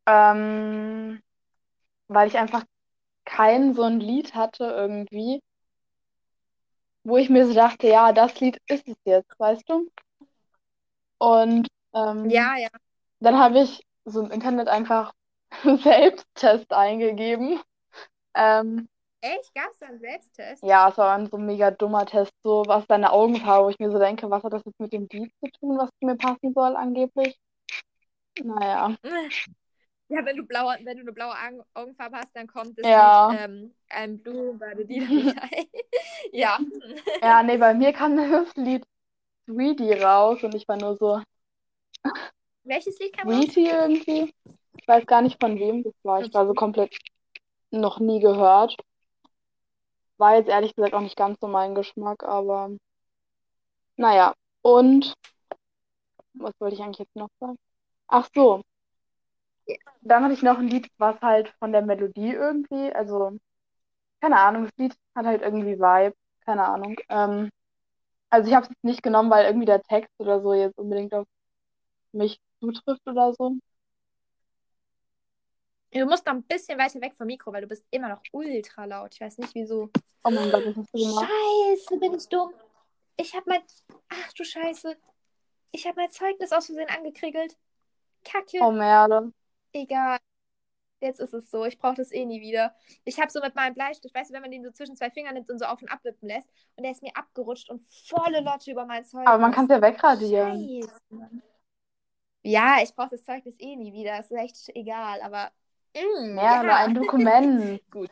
Ähm, 0.07 1.19
weil 2.07 2.27
ich 2.27 2.37
einfach 2.37 2.63
kein 3.25 3.73
so 3.73 3.83
ein 3.83 3.99
Lied 3.99 4.35
hatte 4.35 4.65
irgendwie, 4.65 5.41
wo 7.03 7.17
ich 7.17 7.29
mir 7.29 7.45
so 7.47 7.53
dachte, 7.53 7.87
ja, 7.87 8.11
das 8.13 8.39
Lied 8.39 8.59
ist 8.67 8.87
es 8.87 8.97
jetzt, 9.03 9.39
weißt 9.39 9.67
du? 9.69 9.89
Und 11.17 11.67
ähm, 11.93 12.29
ja, 12.29 12.57
ja. 12.57 12.69
dann 13.19 13.37
habe 13.37 13.59
ich 13.59 13.83
so 14.05 14.21
im 14.21 14.31
Internet 14.31 14.67
einfach 14.67 15.13
Selbsttest 15.83 16.71
eingegeben. 16.71 17.61
Ähm, 18.33 18.87
Echt? 19.21 19.55
Gab 19.55 19.71
es 19.71 19.79
da 19.79 19.87
einen 19.87 19.99
Selbsttest? 19.99 20.63
Ja, 20.63 20.89
es 20.89 20.97
war 20.97 21.15
ein 21.15 21.27
so 21.27 21.37
mega 21.37 21.71
dummer 21.71 22.05
Test, 22.05 22.33
so 22.43 22.63
was 22.67 22.85
deine 22.87 23.11
Augenfarbe, 23.11 23.65
wo 23.65 23.69
ich 23.69 23.79
mir 23.79 23.89
so 23.89 23.97
denke, 23.97 24.29
was 24.29 24.43
hat 24.43 24.53
das 24.53 24.63
jetzt 24.65 24.79
mit 24.79 24.93
dem 24.93 25.07
Lied 25.11 25.31
zu 25.43 25.49
tun, 25.59 25.77
was 25.77 25.89
mir 26.01 26.15
passen 26.15 26.53
soll 26.53 26.75
angeblich? 26.75 27.37
Naja. 28.43 28.95
Ja, 30.07 30.23
wenn 30.23 30.37
du, 30.37 30.43
blaue, 30.43 30.77
wenn 30.83 30.97
du 30.97 31.01
eine 31.01 31.11
blaue 31.11 31.33
Augenfarbe 31.73 32.17
hast, 32.17 32.35
dann 32.35 32.45
kommt 32.45 32.77
es 32.77 32.87
ja. 32.87 33.29
Lied, 33.31 33.39
ähm, 33.39 33.75
ein 33.89 34.21
Blue 34.21 34.57
Dynamite. 34.57 35.67
ja. 36.31 36.59
Ja, 37.21 37.41
nee, 37.41 37.57
bei 37.57 37.73
mir 37.73 37.91
kam 37.91 38.15
das 38.15 38.55
Lied 38.55 38.85
Sweetie 39.45 39.93
raus 39.93 40.43
und 40.43 40.53
ich 40.53 40.67
war 40.67 40.77
nur 40.77 40.95
so. 40.97 41.21
Welches 42.63 42.99
Lied 42.99 43.17
kam 43.17 43.29
Sweetie 43.29 43.69
raus? 43.69 43.81
irgendwie. 43.81 44.33
Ich 44.77 44.87
weiß 44.87 45.05
gar 45.07 45.21
nicht 45.21 45.39
von 45.41 45.57
wem 45.57 45.83
das 45.83 45.93
war. 46.03 46.21
Ich 46.21 46.31
war 46.33 46.45
so 46.45 46.53
komplett 46.53 46.95
noch 47.71 47.99
nie 47.99 48.19
gehört. 48.19 48.75
War 50.17 50.35
jetzt 50.35 50.49
ehrlich 50.49 50.75
gesagt 50.75 50.93
auch 50.93 51.01
nicht 51.01 51.17
ganz 51.17 51.39
so 51.41 51.47
mein 51.47 51.73
Geschmack, 51.73 52.23
aber 52.23 52.69
naja. 53.97 54.33
Und 54.61 55.15
was 56.33 56.53
wollte 56.59 56.75
ich 56.75 56.81
eigentlich 56.81 56.99
jetzt 56.99 57.15
noch 57.15 57.29
sagen? 57.39 57.57
Ach 58.07 58.27
so. 58.35 58.61
Dann 60.01 60.23
hatte 60.23 60.33
ich 60.33 60.43
noch 60.43 60.59
ein 60.59 60.67
Lied, 60.67 60.89
was 60.97 61.19
halt 61.21 61.49
von 61.59 61.71
der 61.71 61.81
Melodie 61.81 62.31
irgendwie, 62.31 62.91
also 62.93 63.37
keine 64.21 64.39
Ahnung, 64.39 64.63
das 64.65 64.73
Lied 64.77 64.95
hat 65.15 65.25
halt 65.25 65.41
irgendwie 65.41 65.77
Vibe, 65.77 66.15
keine 66.41 66.65
Ahnung. 66.65 66.95
Ähm, 67.09 67.49
also 68.29 68.49
ich 68.49 68.55
habe 68.55 68.67
es 68.67 68.71
nicht 68.81 69.03
genommen, 69.03 69.29
weil 69.29 69.45
irgendwie 69.45 69.65
der 69.65 69.81
Text 69.81 70.11
oder 70.17 70.41
so 70.41 70.53
jetzt 70.53 70.77
unbedingt 70.77 71.13
auf 71.13 71.27
mich 72.11 72.39
zutrifft 72.59 73.05
oder 73.07 73.33
so. 73.33 73.57
Du 75.91 76.05
musst 76.05 76.25
noch 76.25 76.33
ein 76.33 76.43
bisschen 76.43 76.77
weiter 76.77 76.99
weg 76.99 77.15
vom 77.15 77.27
Mikro, 77.27 77.53
weil 77.53 77.61
du 77.61 77.67
bist 77.67 77.85
immer 77.89 78.09
noch 78.09 78.21
ultra 78.33 78.83
laut. 78.85 79.13
Ich 79.13 79.21
weiß 79.21 79.37
nicht 79.37 79.55
wieso. 79.55 79.89
Oh 80.23 80.29
mein 80.31 80.51
Gott, 80.51 80.65
was 80.65 80.75
hast 80.75 80.93
du 80.93 80.97
gemacht? 80.99 81.29
Scheiße, 81.29 81.99
bin 81.99 82.13
ich 82.15 82.27
dumm. 82.27 82.53
Ich 83.15 83.33
habe 83.33 83.45
mein. 83.47 83.61
Ach 84.09 84.33
du 84.33 84.43
Scheiße. 84.43 84.97
Ich 85.71 85.87
habe 85.87 86.01
mein 86.01 86.11
Zeugnis 86.11 86.51
aus 86.51 86.65
Versehen 86.65 86.89
angekriegelt. 86.89 87.55
Kacke. 88.25 88.59
Oh 88.59 88.71
Merde. 88.71 89.31
Egal. 89.75 90.17
Jetzt 91.01 91.19
ist 91.19 91.33
es 91.33 91.51
so. 91.51 91.65
Ich 91.65 91.77
brauche 91.77 91.95
das 91.95 92.11
eh 92.13 92.25
nie 92.25 92.39
wieder. 92.41 92.73
Ich 93.03 93.19
habe 93.19 93.29
so 93.29 93.41
mit 93.41 93.53
meinem 93.55 93.73
Bleistift, 93.73 94.15
weißt 94.15 94.29
du, 94.29 94.33
wenn 94.33 94.41
man 94.41 94.51
den 94.51 94.63
so 94.63 94.71
zwischen 94.71 94.95
zwei 94.95 95.11
Fingern 95.11 95.33
nimmt 95.33 95.51
und 95.51 95.59
so 95.59 95.65
auf 95.65 95.81
und 95.81 95.89
abwippen 95.89 96.29
lässt, 96.29 96.47
und 96.77 96.83
der 96.83 96.91
ist 96.93 97.03
mir 97.03 97.11
abgerutscht 97.15 97.69
und 97.69 97.83
volle 98.07 98.39
Lotte 98.39 98.71
über 98.71 98.85
mein 98.85 99.03
Zeugnis. 99.03 99.27
Aber 99.27 99.37
man 99.41 99.51
kann 99.51 99.65
es 99.65 99.71
ja 99.71 99.81
wegradieren. 99.81 100.81
Scheiße. 100.81 101.41
Ja, 102.43 102.77
ich 102.81 102.95
brauche 102.95 103.09
das 103.09 103.25
Zeugnis 103.25 103.59
eh 103.59 103.75
nie 103.75 103.91
wieder. 103.91 104.19
Ist 104.19 104.31
echt 104.31 104.69
egal, 104.75 105.19
aber. 105.21 105.51
Mm, 105.95 106.37
Ja, 106.37 106.63
nur 106.63 106.75
ein 106.75 106.95
Dokument. 106.95 107.81
Gut. 107.91 108.09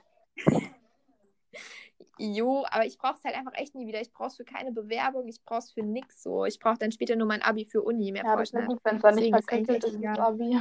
Jo, 2.20 2.66
aber 2.70 2.86
ich 2.86 2.98
brauche 2.98 3.16
es 3.16 3.24
halt 3.24 3.36
einfach 3.36 3.54
echt 3.56 3.74
nie 3.76 3.88
wieder. 3.88 4.02
Ich 4.02 4.12
brauche 4.12 4.28
es 4.28 4.36
für 4.36 4.44
keine 4.46 4.72
Bewerbung, 4.72 5.28
ich 5.28 5.42
brauche 5.44 5.60
es 5.60 5.72
für 5.72 5.82
nix 5.84 6.22
so. 6.22 6.46
Ich 6.46 6.60
brauche 6.60 6.78
dann 6.78 6.92
später 6.92 7.16
nur 7.16 7.28
mein 7.28 7.42
Abi 7.42 7.66
für 7.66 7.82
Uni. 7.82 8.12
Mehr 8.12 8.24
Ja, 8.24 8.32
brauche 8.36 8.44
das 8.44 8.54
nicht. 8.54 8.68
gut, 8.68 8.80
wenn 8.84 8.98
es 8.98 9.02
dann 9.02 9.16
nicht 9.16 9.34
Deswegen 9.34 9.66
ist 9.66 9.84
ist, 9.86 10.04
das. 10.04 10.20
Abi. 10.20 10.60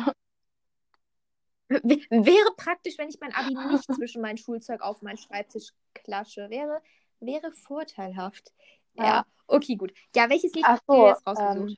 Wäre 2.11 2.55
praktisch, 2.57 2.99
wenn 2.99 3.09
ich 3.09 3.19
mein 3.21 3.35
Abi 3.35 3.55
nicht 3.73 3.93
zwischen 3.93 4.23
mein 4.23 4.37
Schulzeug 4.37 4.81
auf 4.83 5.03
meinen 5.03 5.17
Schreibtisch 5.17 5.71
klatsche. 5.95 6.51
Wäre, 6.51 6.83
wäre 7.21 7.53
vorteilhaft. 7.53 8.53
Ja. 8.95 9.05
Ja. 9.05 9.25
okay, 9.47 9.77
gut. 9.77 9.93
Ja, 10.15 10.29
welches 10.31 10.53
Lied 10.55 10.67
Ach 10.67 10.73
hast 10.75 10.89
du 10.89 10.95
jetzt 11.07 11.27
rausgesucht? 11.27 11.75
ähm, 11.75 11.77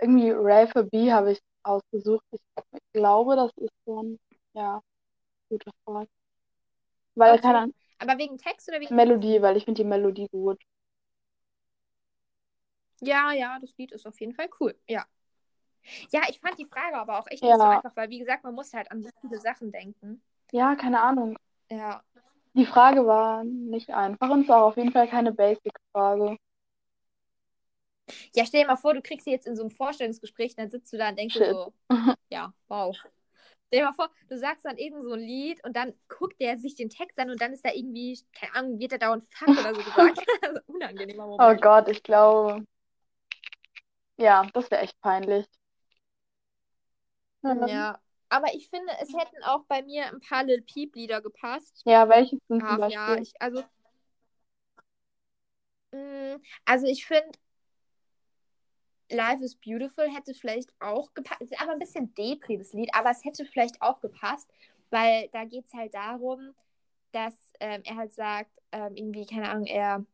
irgendwie 0.00 0.30
Ray 0.30 0.66
for 0.68 0.84
B 0.84 1.12
habe 1.12 1.32
ich 1.32 1.40
ausgesucht. 1.62 2.24
Ich 2.32 2.80
glaube, 2.92 3.36
das 3.36 3.50
ist 3.56 3.72
so 3.86 4.02
ein, 4.02 4.18
ja, 4.54 4.80
gute 5.50 5.70
Frage. 5.84 6.08
Weil, 7.16 7.34
Okay. 7.34 7.42
keine 7.42 7.58
Ahnung, 7.58 7.74
Aber 7.98 8.18
wegen 8.18 8.38
Text 8.38 8.68
oder 8.68 8.80
wegen. 8.80 8.94
Melodie, 8.94 9.42
weil 9.42 9.56
ich 9.56 9.64
finde 9.64 9.82
die 9.82 9.88
Melodie 9.88 10.28
gut. 10.30 10.58
Ja, 13.00 13.32
ja, 13.32 13.58
das 13.60 13.76
Lied 13.76 13.92
ist 13.92 14.06
auf 14.06 14.18
jeden 14.20 14.34
Fall 14.34 14.48
cool. 14.60 14.74
Ja. 14.88 15.06
Ja, 16.10 16.22
ich 16.28 16.38
fand 16.40 16.58
die 16.58 16.64
Frage 16.66 16.96
aber 16.96 17.18
auch 17.18 17.26
echt 17.28 17.42
nicht 17.42 17.56
so 17.56 17.64
Ja. 17.64 17.76
einfach, 17.76 17.94
weil 17.96 18.10
wie 18.10 18.18
gesagt, 18.18 18.44
man 18.44 18.54
muss 18.54 18.72
halt 18.72 18.90
an 18.90 19.02
so 19.02 19.10
viele 19.20 19.40
Sachen 19.40 19.70
denken. 19.72 20.22
Ja, 20.52 20.74
keine 20.76 21.00
Ahnung. 21.00 21.36
Ja. 21.70 22.02
Die 22.54 22.66
Frage 22.66 23.06
war 23.06 23.42
nicht 23.44 23.90
einfach 23.90 24.30
und 24.30 24.42
es 24.42 24.48
war 24.48 24.62
auf 24.64 24.76
jeden 24.76 24.92
Fall 24.92 25.08
keine 25.08 25.32
Basic-Frage. 25.32 26.36
Ja, 28.34 28.44
stell 28.46 28.62
dir 28.62 28.66
mal 28.66 28.76
vor, 28.76 28.94
du 28.94 29.02
kriegst 29.02 29.24
sie 29.24 29.30
jetzt 29.32 29.46
in 29.46 29.56
so 29.56 29.62
einem 29.62 29.70
Vorstellungsgespräch 29.70 30.52
und 30.52 30.58
dann 30.58 30.70
sitzt 30.70 30.92
du 30.92 30.98
da 30.98 31.08
und 31.08 31.18
denkst 31.18 31.34
Shit. 31.34 31.50
so, 31.50 31.72
ja, 32.30 32.52
wow. 32.68 32.96
Stell 33.68 33.80
dir 33.80 33.84
mal 33.86 33.92
vor, 33.94 34.10
du 34.28 34.38
sagst 34.38 34.64
dann 34.64 34.76
irgend 34.76 35.02
so 35.02 35.12
ein 35.14 35.20
Lied 35.20 35.64
und 35.64 35.74
dann 35.76 35.94
guckt 36.08 36.40
der 36.40 36.58
sich 36.58 36.76
den 36.76 36.90
Text 36.90 37.18
an 37.18 37.30
und 37.30 37.40
dann 37.40 37.52
ist 37.52 37.64
da 37.64 37.72
irgendwie, 37.72 38.18
keine 38.32 38.54
Ahnung, 38.54 38.78
wird 38.78 38.92
da 38.92 38.98
dauernd 38.98 39.24
Fuck 39.34 39.56
oder 39.56 39.74
so 39.74 39.82
gesagt. 39.82 40.20
also, 40.42 40.60
unangenehmer 40.66 41.26
Oh 41.38 41.54
Moment. 41.54 41.60
Gott, 41.60 41.88
ich 41.88 42.02
glaube. 42.02 42.64
Ja, 44.16 44.44
das 44.54 44.70
wäre 44.72 44.82
echt 44.82 45.00
peinlich. 45.00 45.46
Ähm, 47.44 47.68
Ja. 47.68 47.98
Aber 48.30 48.52
ich 48.54 48.68
finde, 48.68 48.90
es 49.00 49.12
hätten 49.12 49.42
auch 49.44 49.64
bei 49.68 49.82
mir 49.82 50.06
ein 50.06 50.20
paar 50.20 50.42
Lil 50.44 50.62
Peep-Lieder 50.62 51.20
gepasst. 51.20 51.82
Ja, 51.84 52.08
welches 52.08 52.40
denn 52.48 52.60
zum 52.60 52.66
Ach 52.68 52.90
ja, 52.90 53.06
Beispiel? 53.06 53.22
ich, 53.22 53.40
also. 53.40 53.62
Mm, 55.92 56.40
Also 56.64 56.86
ich 56.86 57.06
finde, 57.06 57.30
Life 59.10 59.44
is 59.44 59.54
Beautiful 59.54 60.08
hätte 60.10 60.34
vielleicht 60.34 60.70
auch 60.80 61.12
gepasst. 61.14 61.42
Ist 61.42 61.60
aber 61.60 61.72
ein 61.72 61.78
bisschen 61.78 62.12
Depri, 62.14 62.58
das 62.58 62.72
Lied, 62.72 62.90
aber 62.94 63.10
es 63.10 63.24
hätte 63.24 63.44
vielleicht 63.44 63.80
auch 63.80 64.00
gepasst, 64.00 64.48
weil 64.90 65.28
da 65.32 65.44
geht 65.44 65.66
es 65.66 65.74
halt 65.74 65.94
darum, 65.94 66.54
dass 67.12 67.34
ähm, 67.60 67.82
er 67.84 67.96
halt 67.96 68.12
sagt, 68.12 68.50
ähm, 68.72 68.96
irgendwie, 68.96 69.26
keine 69.26 69.48
Ahnung, 69.50 69.66
er 69.66 70.04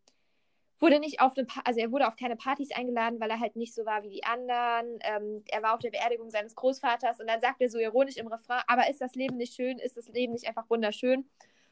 wurde 0.81 0.99
nicht 0.99 1.21
auf 1.21 1.37
eine 1.37 1.47
pa 1.47 1.61
also 1.65 1.81
er 1.81 1.93
wurde 1.93 2.09
auf 2.09 2.17
keine 2.17 2.37
Partys 2.37 2.71
eingeladen, 2.73 3.21
weil 3.21 3.31
er 3.31 3.41
halt 3.41 3.57
nicht 3.57 3.75
so 3.75 3.85
war 3.85 4.03
wie 4.03 4.11
die 4.11 4.25
anderen. 4.25 4.99
Ähm, 5.03 5.45
er 5.49 5.63
war 5.63 5.75
auf 5.75 5.81
der 5.81 5.91
Beerdigung 5.91 6.31
seines 6.31 6.55
Großvaters 6.55 7.21
und 7.21 7.29
dann 7.29 7.41
sagt 7.41 7.61
er 7.61 7.69
so 7.69 7.79
ironisch 7.79 8.17
im 8.17 8.27
Refrain, 8.27 8.63
aber 8.67 8.89
ist 8.89 9.01
das 9.01 9.15
Leben 9.15 9.37
nicht 9.37 9.55
schön? 9.55 9.79
Ist 9.79 9.97
das 9.97 10.09
Leben 10.09 10.33
nicht 10.33 10.49
einfach 10.49 10.69
wunderschön? 10.71 11.29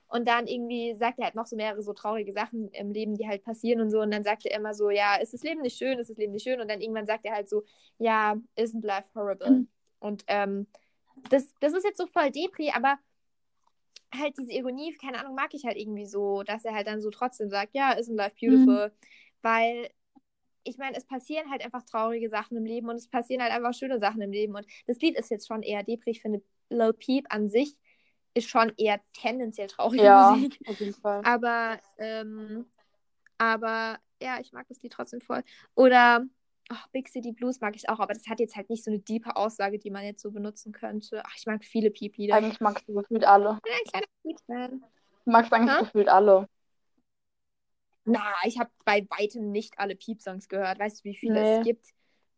Und 0.09 0.27
dann 0.27 0.47
irgendwie 0.47 0.95
sagt 0.95 1.19
er 1.19 1.27
halt 1.27 1.35
noch 1.35 1.47
so 1.47 1.55
mehrere 1.57 1.83
so 1.83 1.93
traurige 1.93 2.33
Sachen 2.33 2.69
im 2.73 2.93
Leben, 2.93 3.15
die 3.15 3.29
halt 3.29 3.45
passieren 3.45 3.81
und 3.83 3.91
so. 3.91 4.01
Und 4.01 4.11
dann 4.11 4.25
sagt 4.25 4.47
er 4.47 4.57
immer 4.57 4.73
so, 4.73 4.89
ja, 4.89 5.17
ist 5.17 5.35
das 5.35 5.43
Leben 5.43 5.61
nicht 5.61 5.77
schön? 5.77 5.99
Ist 5.99 6.09
das 6.09 6.17
Leben 6.17 6.33
nicht 6.33 6.45
schön? 6.45 6.61
Und 6.61 6.71
dann 6.71 6.81
irgendwann 6.81 7.07
sagt 7.07 7.27
er 7.27 7.35
halt 7.35 7.49
so, 7.49 7.63
ja, 7.99 8.37
isn't 8.57 8.87
life 8.87 9.09
horrible? 9.15 9.51
Mhm. 9.51 9.69
Und 10.01 10.25
ähm, 10.29 10.67
das, 11.29 11.53
das 11.61 11.75
ist 11.75 11.85
jetzt 11.85 11.99
so 11.99 12.07
voll 12.07 12.31
Depri, 12.31 12.71
aber 12.75 12.99
halt 14.15 14.37
diese 14.39 14.53
Ironie, 14.53 14.95
keine 15.01 15.21
Ahnung, 15.21 15.35
mag 15.35 15.55
ich 15.55 15.65
halt 15.65 15.77
irgendwie 15.77 16.07
so, 16.07 16.43
dass 16.43 16.65
er 16.65 16.75
halt 16.75 16.87
dann 16.87 17.01
so 17.03 17.11
trotzdem 17.11 17.51
sagt, 17.51 17.75
ja, 17.75 17.93
isn't 17.93 18.17
life 18.17 18.37
beautiful? 18.41 18.93
Weil 19.43 19.91
ich 20.65 20.79
meine, 20.79 20.97
es 20.97 21.07
passieren 21.07 21.51
halt 21.51 21.65
einfach 21.65 21.85
traurige 21.85 22.29
Sachen 22.29 22.57
im 22.57 22.65
Leben 22.65 22.89
und 22.89 22.97
es 22.97 23.09
passieren 23.09 23.43
halt 23.43 23.53
einfach 23.53 23.75
schöne 23.75 23.99
Sachen 23.99 24.21
im 24.23 24.33
Leben. 24.33 24.55
Und 24.55 24.67
das 24.87 24.99
Lied 25.01 25.17
ist 25.19 25.31
jetzt 25.31 25.47
schon 25.49 25.63
eher 25.63 25.83
Depri. 25.83 26.11
Ich 26.11 26.23
finde, 26.23 26.43
Lil 26.71 26.93
Peep 26.93 27.27
an 27.31 27.49
sich 27.49 27.77
ist 28.35 28.49
schon 28.49 28.73
eher 28.77 29.01
tendenziell 29.15 29.69
traurige 29.69 30.05
Ja, 30.05 30.31
Musik. 30.31 30.61
auf 30.67 30.79
jeden 30.81 30.95
Fall. 30.95 31.23
Aber, 31.23 31.81
ähm, 31.99 32.67
aber 33.39 33.99
ja, 34.23 34.41
ich 34.41 34.53
mag 34.53 34.67
das 34.69 34.83
Lied 34.83 34.93
trotzdem 34.93 35.21
voll. 35.21 35.43
Oder 35.75 36.25
ach, 36.69 36.87
Big 36.89 37.09
City 37.09 37.33
Blues 37.33 37.61
mag 37.61 37.75
ich 37.77 37.89
auch, 37.89 37.99
aber 38.01 38.13
das 38.15 38.27
hat 38.29 38.41
jetzt 38.41 38.57
halt 38.57 38.69
nicht 38.71 38.85
so 38.85 38.91
eine 38.91 39.01
diepe 39.01 39.37
Aussage, 39.37 39.79
die 39.79 39.91
man 39.91 40.05
jetzt 40.05 40.23
so 40.23 40.31
benutzen 40.31 40.73
könnte. 40.73 41.23
Ach, 41.25 41.35
ich 41.37 41.47
mag 41.47 41.65
viele 41.65 41.91
Peep-Lieder. 41.91 42.39
Ich 42.39 42.45
Eigentlich 42.45 42.61
magst 42.61 42.89
du 42.89 42.95
gefühlt 42.95 43.25
alle. 43.25 43.59
bin 43.63 43.73
ein 43.73 43.91
kleiner 43.91 44.07
Peep-Fan. 44.23 44.85
Du 45.25 45.31
magst 45.31 45.53
eigentlich 45.53 45.77
Hä? 45.77 45.85
gefühlt 45.85 46.09
alle. 46.09 46.49
Na, 48.05 48.33
ich 48.45 48.59
habe 48.59 48.71
bei 48.85 49.07
weitem 49.19 49.51
nicht 49.51 49.79
alle 49.79 49.95
Peep-Songs 49.95 50.49
gehört. 50.49 50.79
Weißt 50.79 51.01
du, 51.01 51.05
wie 51.05 51.17
viele 51.17 51.43
Nee. 51.43 51.59
es 51.59 51.65
gibt? 51.65 51.87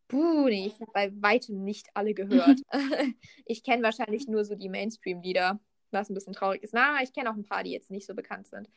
Puh, 0.08 0.48
nee, 0.48 0.66
ich 0.66 0.74
habe 0.80 0.90
bei 0.92 1.12
weitem 1.22 1.62
nicht 1.62 1.88
alle 1.94 2.14
gehört. 2.14 2.60
ich 3.46 3.62
kenne 3.62 3.82
wahrscheinlich 3.84 4.26
nur 4.26 4.44
so 4.44 4.56
die 4.56 4.68
Mainstream-Lieder, 4.68 5.60
was 5.92 6.10
ein 6.10 6.14
bisschen 6.14 6.32
traurig 6.32 6.64
ist. 6.64 6.74
Na, 6.74 7.00
ich 7.02 7.12
kenne 7.12 7.30
auch 7.30 7.36
ein 7.36 7.44
paar, 7.44 7.62
die 7.62 7.70
jetzt 7.70 7.90
nicht 7.92 8.06
so 8.06 8.14
bekannt 8.16 8.48
sind. 8.48 8.68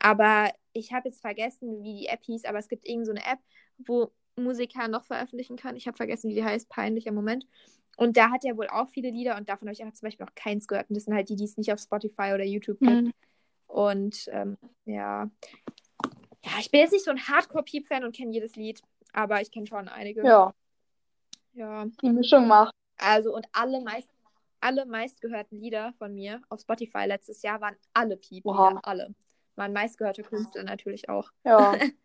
Aber 0.00 0.50
ich 0.72 0.92
habe 0.92 1.08
jetzt 1.08 1.20
vergessen, 1.20 1.82
wie 1.82 2.00
die 2.00 2.06
App 2.06 2.22
hieß, 2.24 2.44
aber 2.46 2.58
es 2.58 2.68
gibt 2.68 2.86
irgend 2.88 3.04
so 3.06 3.12
eine 3.12 3.20
App, 3.26 3.40
wo 3.78 4.10
Musiker 4.38 4.88
noch 4.88 5.04
veröffentlichen 5.04 5.56
können. 5.56 5.76
Ich 5.76 5.86
habe 5.86 5.96
vergessen, 5.96 6.30
wie 6.30 6.34
die 6.34 6.44
heißt, 6.44 6.68
peinlicher 6.68 7.12
Moment. 7.12 7.46
Und 7.96 8.16
da 8.16 8.30
hat 8.30 8.44
er 8.44 8.56
wohl 8.56 8.68
auch 8.68 8.88
viele 8.88 9.10
Lieder 9.10 9.36
und 9.36 9.48
davon 9.48 9.66
habe 9.68 9.72
ich 9.72 9.82
einfach 9.82 9.94
zum 9.96 10.06
Beispiel 10.06 10.24
noch 10.24 10.34
keins 10.34 10.68
gehört. 10.68 10.88
Und 10.88 10.96
das 10.96 11.04
sind 11.04 11.14
halt 11.14 11.28
die, 11.28 11.36
die 11.36 11.44
es 11.44 11.56
nicht 11.56 11.72
auf 11.72 11.80
Spotify 11.80 12.32
oder 12.34 12.44
YouTube 12.44 12.78
gibt. 12.78 12.90
Mhm. 12.90 13.12
Und 13.66 14.28
ähm, 14.32 14.56
ja. 14.84 15.28
Ja, 16.44 16.52
ich 16.60 16.70
bin 16.70 16.80
jetzt 16.80 16.92
nicht 16.92 17.04
so 17.04 17.10
ein 17.10 17.18
Hardcore-Peep-Fan 17.28 18.04
und 18.04 18.14
kenne 18.14 18.32
jedes 18.32 18.54
Lied, 18.56 18.80
aber 19.12 19.40
ich 19.40 19.50
kenne 19.50 19.66
schon 19.66 19.88
einige. 19.88 20.24
Ja, 20.24 20.54
Ja. 21.54 21.86
die 22.00 22.10
Mischung 22.10 22.46
macht. 22.46 22.72
Also, 22.98 23.34
und 23.34 23.46
alle 23.52 23.80
meist, 23.80 24.08
alle 24.60 24.86
meistgehörten 24.86 25.60
Lieder 25.60 25.92
von 25.98 26.14
mir 26.14 26.40
auf 26.48 26.60
Spotify 26.60 27.04
letztes 27.06 27.42
Jahr 27.42 27.60
waren 27.60 27.76
alle 27.92 28.16
Peep-Lieder. 28.16 28.48
Oha. 28.48 28.80
Alle. 28.84 29.14
Mein 29.56 29.72
meistgehörter 29.72 30.22
Künstler 30.22 30.62
natürlich 30.62 31.08
auch. 31.08 31.30
Ja, 31.44 31.74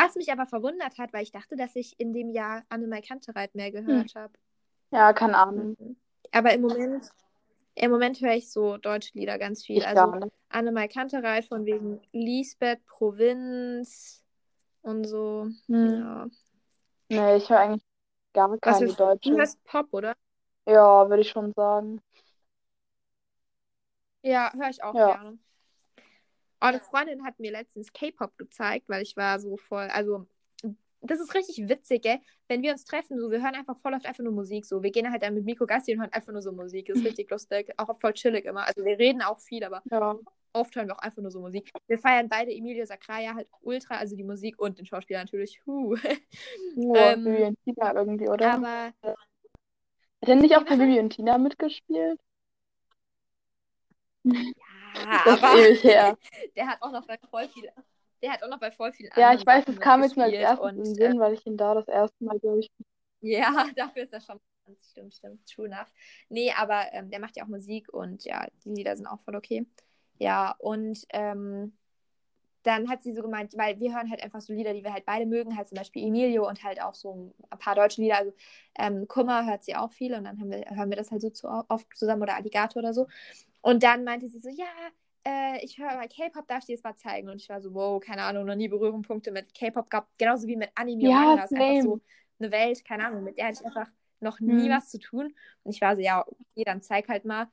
Was 0.00 0.14
mich 0.14 0.30
aber 0.30 0.46
verwundert 0.46 0.96
hat, 0.96 1.12
weil 1.12 1.24
ich 1.24 1.32
dachte, 1.32 1.56
dass 1.56 1.74
ich 1.74 1.98
in 1.98 2.12
dem 2.12 2.30
Jahr 2.30 2.62
Annemai 2.68 3.00
Kantereit 3.00 3.54
mehr 3.56 3.72
gehört 3.72 4.14
habe. 4.14 4.32
ja, 4.92 5.12
keine 5.12 5.36
Ahnung. 5.36 5.74
Mhm. 5.80 5.96
Aber 6.30 6.52
im 6.52 6.60
Moment, 6.60 7.10
im 7.74 7.90
Moment 7.90 8.20
höre 8.20 8.34
ich 8.34 8.50
so 8.52 8.76
deutsche 8.76 9.18
Lieder 9.18 9.38
ganz 9.38 9.64
viel. 9.64 9.78
Ich 9.78 9.86
Also. 9.86 10.12
Annemai 10.50 10.86
Kantereit 10.88 11.46
von 11.46 11.66
wegen 11.66 12.00
Lisbeth, 12.12 12.84
Provinz 12.86 14.22
und 14.82 15.04
so. 15.04 15.48
Hm. 15.66 15.98
Ja. 15.98 16.28
Nee, 17.08 17.36
ich 17.36 17.50
höre 17.50 17.58
eigentlich 17.58 17.82
gar 18.32 18.48
Was 18.62 18.78
keine 18.78 18.92
für, 18.92 18.96
deutsche. 18.96 19.30
du 19.30 19.36
hörst 19.36 19.62
Pop, 19.64 19.88
oder? 19.90 20.14
Ja, 20.66 21.08
würde 21.08 21.22
ich 21.22 21.30
schon 21.30 21.52
sagen. 21.54 22.00
Ja, 24.22 24.52
höre 24.54 24.70
ich 24.70 24.82
auch 24.82 24.94
Ja. 24.94 25.14
gerne. 25.14 25.38
Eine 26.60 26.80
Freundin 26.80 27.24
hat 27.24 27.38
mir 27.38 27.52
letztens 27.52 27.92
K-Pop 27.92 28.36
gezeigt, 28.36 28.88
weil 28.88 29.02
ich 29.02 29.16
war 29.16 29.38
so 29.38 29.56
voll, 29.56 29.88
also 29.92 30.26
das 31.00 31.20
ist 31.20 31.34
richtig 31.34 31.68
witzig, 31.68 32.02
gell? 32.02 32.18
Wenn 32.48 32.62
wir 32.62 32.72
uns 32.72 32.84
treffen, 32.84 33.20
so, 33.20 33.30
wir 33.30 33.42
hören 33.42 33.54
einfach 33.54 33.78
voll 33.78 33.94
oft 33.94 34.06
einfach 34.06 34.24
nur 34.24 34.32
Musik, 34.32 34.64
so. 34.66 34.82
Wir 34.82 34.90
gehen 34.90 35.10
halt 35.10 35.22
dann 35.22 35.34
mit 35.34 35.44
Miko 35.44 35.66
Gassi 35.66 35.92
und 35.92 36.00
hören 36.00 36.12
einfach 36.12 36.32
nur 36.32 36.42
so 36.42 36.50
Musik. 36.52 36.86
Das 36.86 36.98
ist 36.98 37.04
richtig 37.04 37.30
lustig. 37.30 37.72
Auch 37.76 37.98
voll 38.00 38.12
chillig 38.14 38.44
immer. 38.46 38.66
Also 38.66 38.84
wir 38.84 38.98
reden 38.98 39.22
auch 39.22 39.38
viel, 39.38 39.62
aber 39.62 39.82
Ja, 39.90 40.16
oft 40.52 40.74
hören 40.74 40.88
wir 40.88 40.96
auch 40.96 41.02
einfach 41.02 41.22
nur 41.22 41.30
so 41.30 41.40
Musik. 41.40 41.70
Wir 41.86 41.98
feiern 41.98 42.28
beide 42.28 42.52
Emilio 42.52 42.84
Sacraia 42.84 43.34
halt 43.34 43.48
ultra, 43.62 43.96
also 43.96 44.16
die 44.16 44.24
Musik 44.24 44.58
und 44.58 44.78
den 44.78 44.86
Schauspieler 44.86 45.20
natürlich. 45.20 45.60
Huh. 45.66 45.96
nur 46.74 46.96
Ähm, 46.96 47.24
Bibi 47.24 47.44
und 47.44 47.58
Tina 47.64 47.94
irgendwie, 47.94 48.28
oder? 48.28 48.54
Aber 48.54 48.92
Hat 49.02 50.28
er 50.28 50.36
nicht 50.36 50.56
auch 50.56 50.64
bei 50.64 50.76
Bibi 50.76 50.98
und 50.98 51.10
Tina 51.10 51.38
mitgespielt? 51.38 52.18
ja, 54.24 54.67
Das 55.24 55.36
ist 55.36 55.44
aber 55.44 55.58
ewig 55.58 55.82
her. 55.84 56.18
der 56.56 56.66
hat 56.66 56.82
auch 56.82 56.92
noch 56.92 57.06
bei 57.06 57.18
voll 57.30 57.48
viel, 57.48 57.70
der 58.22 58.32
hat 58.32 58.42
auch 58.42 58.48
noch 58.48 58.60
bei 58.60 58.70
voll 58.70 58.92
vielen 58.92 59.10
Ja, 59.16 59.32
ich 59.32 59.44
weiß, 59.46 59.64
es 59.68 59.80
kam 59.80 60.02
jetzt 60.02 60.16
mir 60.16 60.24
als 60.24 60.34
erstes 60.34 60.70
in 60.70 60.84
den 60.84 60.92
äh, 60.92 60.94
Sinn, 60.94 61.20
weil 61.20 61.34
ich 61.34 61.46
ihn 61.46 61.56
da 61.56 61.74
das 61.74 61.88
erste 61.88 62.24
Mal, 62.24 62.38
glaube 62.38 62.60
ich. 62.60 62.70
Ja, 63.20 63.66
dafür 63.76 64.04
ist 64.04 64.12
er 64.12 64.20
schon 64.20 64.40
Stimmt, 64.90 65.14
stimmt. 65.14 65.46
True 65.46 65.66
enough. 65.66 65.92
Nee, 66.28 66.52
aber 66.56 66.92
ähm, 66.92 67.10
der 67.10 67.20
macht 67.20 67.36
ja 67.36 67.44
auch 67.44 67.48
Musik 67.48 67.92
und 67.92 68.24
ja, 68.24 68.46
die 68.64 68.70
Lieder 68.70 68.96
sind 68.96 69.06
auch 69.06 69.20
voll 69.20 69.36
okay. 69.36 69.66
Ja, 70.18 70.54
und 70.58 71.06
ähm, 71.10 71.72
dann 72.64 72.88
hat 72.88 73.02
sie 73.02 73.14
so 73.14 73.22
gemeint, 73.22 73.56
weil 73.56 73.78
wir 73.80 73.94
hören 73.94 74.10
halt 74.10 74.22
einfach 74.22 74.40
so 74.40 74.52
Lieder, 74.52 74.74
die 74.74 74.82
wir 74.84 74.92
halt 74.92 75.06
beide 75.06 75.26
mögen, 75.26 75.56
halt 75.56 75.68
zum 75.68 75.76
Beispiel 75.76 76.06
Emilio 76.06 76.46
und 76.46 76.62
halt 76.64 76.82
auch 76.82 76.94
so 76.94 77.32
ein 77.50 77.58
paar 77.58 77.74
deutsche 77.74 78.02
Lieder. 78.02 78.18
Also 78.18 78.32
ähm, 78.78 79.06
Kummer 79.08 79.46
hört 79.46 79.64
sie 79.64 79.76
auch 79.76 79.92
viel 79.92 80.14
und 80.14 80.24
dann 80.24 80.38
wir, 80.50 80.64
hören 80.68 80.90
wir 80.90 80.96
das 80.96 81.10
halt 81.10 81.22
so 81.22 81.30
zu, 81.30 81.48
oft 81.68 81.86
zusammen 81.96 82.22
oder 82.22 82.34
Alligator 82.34 82.80
oder 82.80 82.92
so. 82.92 83.06
Und 83.60 83.82
dann 83.82 84.04
meinte 84.04 84.28
sie 84.28 84.38
so, 84.40 84.48
ja, 84.48 84.66
äh, 85.26 85.64
ich 85.64 85.78
höre 85.78 85.94
mal 85.96 86.08
K-Pop, 86.08 86.46
darf 86.48 86.60
ich 86.60 86.66
dir 86.66 86.76
das 86.76 86.84
mal 86.84 86.96
zeigen? 86.96 87.28
Und 87.28 87.40
ich 87.40 87.48
war 87.48 87.60
so, 87.60 87.74
wow, 87.74 88.00
keine 88.00 88.22
Ahnung, 88.22 88.46
noch 88.46 88.54
nie 88.54 88.68
Berührungspunkte 88.68 89.30
mit 89.32 89.54
K-Pop 89.54 89.90
gehabt, 89.90 90.08
genauso 90.18 90.46
wie 90.46 90.56
mit 90.56 90.70
Anime 90.74 91.02
Ja, 91.02 91.32
und 91.32 91.36
Manga. 91.36 91.42
Das 91.42 91.50
ist 91.52 91.58
einfach 91.58 91.82
so 91.82 92.00
eine 92.40 92.50
Welt, 92.52 92.84
keine 92.84 93.06
Ahnung, 93.06 93.24
mit 93.24 93.36
der 93.38 93.46
hatte 93.48 93.58
ich 93.60 93.66
einfach 93.66 93.88
noch 94.20 94.40
nie 94.40 94.68
Hm. 94.68 94.70
was 94.70 94.90
zu 94.90 94.98
tun. 94.98 95.34
Und 95.64 95.72
ich 95.74 95.80
war 95.80 95.96
so, 95.96 96.02
ja, 96.02 96.24
okay, 96.26 96.64
dann 96.64 96.82
zeig 96.82 97.08
halt 97.08 97.24
mal. 97.24 97.48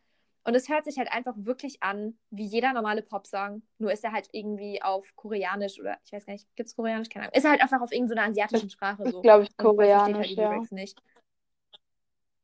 Und 0.48 0.54
es 0.54 0.70
hört 0.70 0.86
sich 0.86 1.00
halt 1.00 1.12
einfach 1.12 1.34
wirklich 1.38 1.82
an, 1.82 2.20
wie 2.30 2.46
jeder 2.46 2.72
normale 2.72 3.02
Popsong. 3.02 3.63
Nur 3.80 3.91
ist 3.91 4.04
er 4.04 4.12
halt 4.12 4.30
irgendwie 4.32 4.80
auf 4.82 5.15
Koreanisch 5.15 5.80
oder 5.80 5.98
ich 6.06 6.13
weiß 6.13 6.26
gar 6.28 6.34
nicht, 6.34 6.48
gibt 6.56 6.70
es 6.70 6.76
Koreanisch? 6.76 7.10
Keine 7.10 7.26
Ahnung. 7.26 7.36
Ist 7.36 7.48
halt 7.50 7.62
einfach 7.62 7.82
auf 7.82 7.91
irgendeiner 7.91 8.24
asiatischen 8.30 8.70
Sprache 8.70 9.10
so. 9.10 9.22
glaube 9.22 9.44
ich, 9.46 9.50
Und 9.58 9.65
halt 9.65 9.78
koreanisch, 9.78 10.28
die 10.28 10.36
ja. 10.36 10.52
Lyrics 10.52 10.72
nicht. 10.72 11.02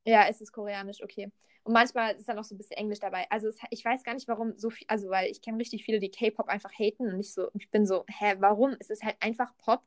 Ja, 0.05 0.27
es 0.27 0.41
ist 0.41 0.51
koreanisch, 0.51 1.01
okay. 1.03 1.31
Und 1.63 1.73
manchmal 1.73 2.15
ist 2.15 2.27
dann 2.27 2.39
auch 2.39 2.43
so 2.43 2.55
ein 2.55 2.57
bisschen 2.57 2.77
Englisch 2.77 2.99
dabei. 2.99 3.27
Also 3.29 3.47
es, 3.47 3.57
ich 3.69 3.85
weiß 3.85 4.03
gar 4.03 4.13
nicht, 4.15 4.27
warum 4.27 4.57
so 4.57 4.69
viel, 4.71 4.87
also 4.87 5.09
weil 5.09 5.29
ich 5.29 5.41
kenne 5.41 5.59
richtig 5.59 5.83
viele, 5.85 5.99
die 5.99 6.09
K-Pop 6.09 6.47
einfach 6.47 6.71
haten 6.71 7.07
und 7.13 7.19
ich 7.19 7.33
so, 7.33 7.49
ich 7.53 7.69
bin 7.69 7.85
so, 7.85 8.03
hä, 8.07 8.35
warum? 8.39 8.75
Es 8.79 8.89
ist 8.89 9.03
halt 9.03 9.15
einfach 9.19 9.55
Pop, 9.57 9.83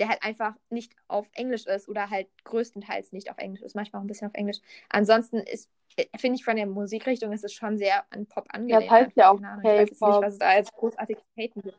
der 0.00 0.08
halt 0.08 0.24
einfach 0.24 0.54
nicht 0.70 0.96
auf 1.06 1.28
Englisch 1.34 1.66
ist 1.66 1.88
oder 1.88 2.10
halt 2.10 2.26
größtenteils 2.42 3.12
nicht 3.12 3.30
auf 3.30 3.38
Englisch 3.38 3.62
ist, 3.62 3.76
manchmal 3.76 4.00
auch 4.00 4.04
ein 4.04 4.08
bisschen 4.08 4.26
auf 4.28 4.34
Englisch. 4.34 4.58
Ansonsten 4.88 5.36
ist, 5.38 5.70
äh, 5.96 6.06
finde 6.18 6.36
ich 6.36 6.44
von 6.44 6.56
der 6.56 6.66
Musikrichtung 6.66 7.32
ist 7.32 7.44
es 7.44 7.52
schon 7.52 7.78
sehr 7.78 8.04
an 8.12 8.26
Pop 8.26 8.46
Ja, 8.66 8.78
angelehnt. 8.78 8.90
das 8.90 9.00
heißt 9.06 9.16
ja 9.16 9.30
auch 9.32 9.40
ich 9.62 9.76
weiß 9.76 9.90
jetzt 9.90 10.04
nicht, 10.04 10.20
was 10.20 10.38
da 10.38 10.54
jetzt 10.56 10.74
großartig 10.74 11.18
haten 11.36 11.62
gibt. 11.62 11.78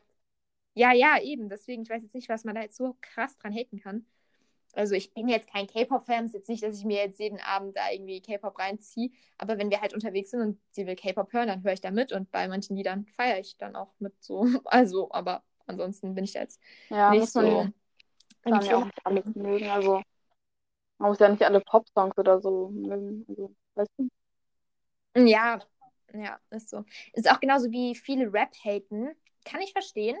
Ja, 0.74 0.92
ja, 0.92 1.18
eben. 1.20 1.48
Deswegen, 1.48 1.82
ich 1.82 1.90
weiß 1.90 2.02
jetzt 2.02 2.14
nicht, 2.14 2.28
was 2.28 2.44
man 2.44 2.54
da 2.54 2.60
jetzt 2.62 2.76
so 2.76 2.96
krass 3.00 3.36
dran 3.38 3.52
haten 3.52 3.78
kann. 3.80 4.06
Also 4.76 4.94
ich 4.94 5.12
bin 5.14 5.28
jetzt 5.28 5.48
kein 5.50 5.66
K-Pop-Fan, 5.66 6.26
ist 6.26 6.34
jetzt 6.34 6.48
nicht, 6.48 6.62
dass 6.62 6.78
ich 6.78 6.84
mir 6.84 6.98
jetzt 6.98 7.18
jeden 7.20 7.40
Abend 7.40 7.76
da 7.76 7.90
irgendwie 7.90 8.20
K-Pop 8.20 8.58
reinziehe. 8.58 9.10
Aber 9.38 9.58
wenn 9.58 9.70
wir 9.70 9.80
halt 9.80 9.94
unterwegs 9.94 10.30
sind 10.30 10.40
und 10.42 10.60
sie 10.70 10.86
will 10.86 10.96
K-Pop 10.96 11.32
hören, 11.32 11.48
dann 11.48 11.64
höre 11.64 11.72
ich 11.72 11.80
da 11.80 11.90
mit 11.90 12.12
und 12.12 12.30
bei 12.30 12.48
manchen 12.48 12.76
Liedern 12.76 13.06
feiere 13.16 13.40
ich 13.40 13.56
dann 13.58 13.76
auch 13.76 13.94
mit 13.98 14.14
so. 14.22 14.46
Also, 14.66 15.10
aber 15.12 15.42
ansonsten 15.66 16.14
bin 16.14 16.24
ich 16.24 16.32
da 16.34 16.40
jetzt 16.40 16.60
Ja, 16.88 17.14
nicht 17.14 17.14
muss 17.14 17.34
man 17.34 17.46
so 17.46 17.72
dann 18.48 18.66
ja 18.66 18.78
auch 18.78 18.84
nicht 18.84 19.00
alles 19.04 19.24
mögen. 19.34 19.68
Also, 19.70 20.02
man 20.98 21.10
muss 21.10 21.18
ja 21.20 21.28
nicht 21.28 21.42
alle 21.44 21.60
Pop-Songs 21.60 22.16
oder 22.18 22.40
so 22.40 22.70
mögen. 22.70 23.24
Also, 23.28 23.54
weißt 23.76 23.90
du? 23.98 24.08
Ja, 25.16 25.60
ja, 26.12 26.38
ist 26.50 26.70
so. 26.70 26.84
Ist 27.12 27.30
auch 27.30 27.40
genauso 27.40 27.70
wie 27.70 27.94
viele 27.94 28.32
Rap 28.32 28.54
haten. 28.64 29.10
Kann 29.44 29.60
ich 29.62 29.72
verstehen. 29.72 30.16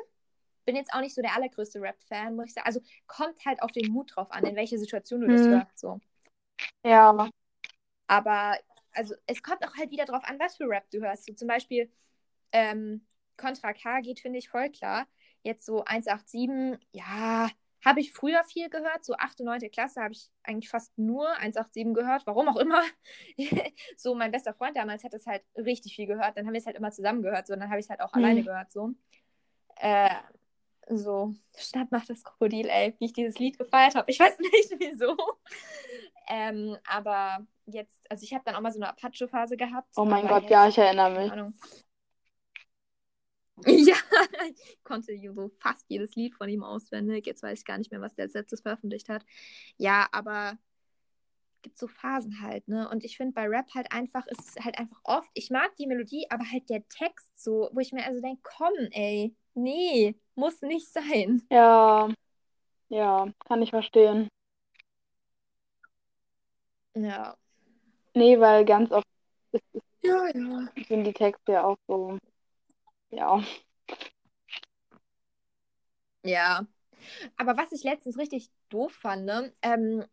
Bin 0.66 0.76
jetzt 0.76 0.92
auch 0.92 1.00
nicht 1.00 1.14
so 1.14 1.22
der 1.22 1.34
allergrößte 1.34 1.80
Rap-Fan, 1.80 2.36
muss 2.36 2.46
ich 2.48 2.54
sagen. 2.54 2.66
Also 2.66 2.80
kommt 3.06 3.44
halt 3.46 3.62
auf 3.62 3.72
den 3.72 3.88
Mut 3.88 4.12
drauf 4.16 4.30
an, 4.32 4.46
in 4.46 4.56
welche 4.56 4.78
Situation 4.78 5.22
du 5.22 5.28
das 5.28 5.48
Hm. 5.48 5.50
hörst. 5.50 5.78
So. 5.78 6.00
Ja, 6.84 7.28
Aber 8.06 8.56
also 8.92 9.14
es 9.26 9.42
kommt 9.42 9.66
auch 9.66 9.76
halt 9.76 9.90
wieder 9.90 10.04
drauf 10.06 10.24
an, 10.24 10.38
was 10.38 10.56
für 10.56 10.68
Rap 10.68 10.88
du 10.90 11.00
hörst. 11.00 11.24
So, 11.26 11.34
zum 11.34 11.48
Beispiel 11.48 11.90
ähm, 12.52 13.06
Contra 13.36 13.72
K 13.74 14.00
geht, 14.00 14.20
finde 14.20 14.38
ich, 14.38 14.48
voll 14.48 14.70
klar. 14.70 15.06
Jetzt 15.42 15.66
so 15.66 15.84
187, 15.84 16.78
ja, 16.92 17.50
habe 17.84 18.00
ich 18.00 18.12
früher 18.12 18.42
viel 18.44 18.70
gehört. 18.70 19.04
So 19.04 19.14
8. 19.16 19.40
und 19.40 19.46
9. 19.46 19.70
Klasse 19.70 20.02
habe 20.02 20.12
ich 20.14 20.30
eigentlich 20.44 20.70
fast 20.70 20.96
nur 20.98 21.28
187 21.38 21.94
gehört. 21.94 22.26
Warum 22.26 22.48
auch 22.48 22.56
immer. 22.56 22.82
so 23.96 24.14
mein 24.14 24.32
bester 24.32 24.54
Freund 24.54 24.76
damals 24.76 25.04
hat 25.04 25.12
das 25.14 25.26
halt 25.26 25.42
richtig 25.56 25.96
viel 25.96 26.06
gehört. 26.06 26.36
Dann 26.36 26.46
haben 26.46 26.54
wir 26.54 26.60
es 26.60 26.66
halt 26.66 26.76
immer 26.76 26.92
zusammen 26.92 27.22
gehört. 27.22 27.46
So, 27.46 27.54
und 27.54 27.60
dann 27.60 27.70
habe 27.70 27.80
ich 27.80 27.86
es 27.86 27.90
halt 27.90 28.00
auch 28.00 28.12
Hm. 28.14 28.22
alleine 28.22 28.42
gehört. 28.44 28.72
So. 28.72 28.92
Äh, 29.76 30.10
so, 30.88 31.34
Stadt 31.56 31.90
macht 31.90 32.08
das 32.10 32.22
Krokodil, 32.22 32.68
ey, 32.68 32.94
wie 32.98 33.06
ich 33.06 33.12
dieses 33.12 33.38
Lied 33.38 33.58
gefeiert 33.58 33.94
habe. 33.94 34.10
Ich 34.10 34.20
weiß 34.20 34.38
nicht 34.38 34.74
wieso. 34.78 35.16
Ähm, 36.28 36.76
aber 36.88 37.46
jetzt, 37.66 38.00
also 38.08 38.24
ich 38.24 38.34
habe 38.34 38.44
dann 38.44 38.54
auch 38.54 38.60
mal 38.60 38.72
so 38.72 38.78
eine 38.78 38.88
Apache-Phase 38.88 39.56
gehabt. 39.56 39.88
oh 39.96 40.04
mein 40.04 40.26
Gott, 40.26 40.48
ja, 40.50 40.68
ich 40.68 40.78
erinnere 40.78 41.10
mich. 41.10 41.32
Ahnung. 41.32 41.54
Ja, 43.66 43.96
ich 44.50 44.84
konnte 44.84 45.18
so 45.34 45.50
fast 45.60 45.86
jedes 45.88 46.14
Lied 46.14 46.34
von 46.34 46.46
ihm 46.46 46.62
auswendig. 46.62 47.24
Jetzt 47.24 47.42
weiß 47.42 47.60
ich 47.60 47.64
gar 47.64 47.78
nicht 47.78 47.90
mehr, 47.90 48.02
was 48.02 48.12
der 48.12 48.26
als 48.26 48.34
letztes 48.34 48.60
veröffentlicht 48.60 49.08
hat. 49.08 49.24
Ja, 49.78 50.06
aber 50.12 50.58
gibt 51.62 51.78
so 51.78 51.88
Phasen 51.88 52.42
halt, 52.42 52.68
ne? 52.68 52.86
Und 52.88 53.02
ich 53.02 53.16
finde 53.16 53.32
bei 53.32 53.48
Rap 53.48 53.66
halt 53.74 53.90
einfach, 53.92 54.26
ist 54.26 54.40
es 54.40 54.64
halt 54.64 54.78
einfach 54.78 55.00
oft, 55.04 55.30
ich 55.32 55.50
mag 55.50 55.74
die 55.76 55.86
Melodie, 55.86 56.26
aber 56.30 56.44
halt 56.44 56.68
der 56.68 56.86
Text 56.88 57.30
so, 57.34 57.70
wo 57.72 57.80
ich 57.80 57.92
mir 57.92 58.04
also 58.04 58.20
denke, 58.20 58.42
komm, 58.44 58.74
ey, 58.90 59.34
nee, 59.56 60.14
muss 60.34 60.62
nicht 60.62 60.88
sein. 60.92 61.42
Ja, 61.50 62.08
ja, 62.90 63.28
kann 63.48 63.62
ich 63.62 63.70
verstehen. 63.70 64.28
Ja. 66.94 67.36
Nee, 68.14 68.40
weil 68.40 68.64
ganz 68.64 68.90
oft 68.92 69.06
ist, 69.52 69.62
ist, 69.74 69.84
Ja, 70.02 70.26
ja. 70.34 70.68
sind 70.88 71.04
die 71.04 71.12
Texte 71.12 71.52
ja 71.52 71.64
auch 71.64 71.76
so, 71.88 72.18
ja. 73.10 73.42
Ja. 76.24 76.66
Aber 77.36 77.56
was 77.56 77.72
ich 77.72 77.84
letztens 77.84 78.18
richtig 78.18 78.50
doof 78.70 78.92
fand, 78.92 79.26
ne? 79.26 79.54
Ähm, 79.62 80.04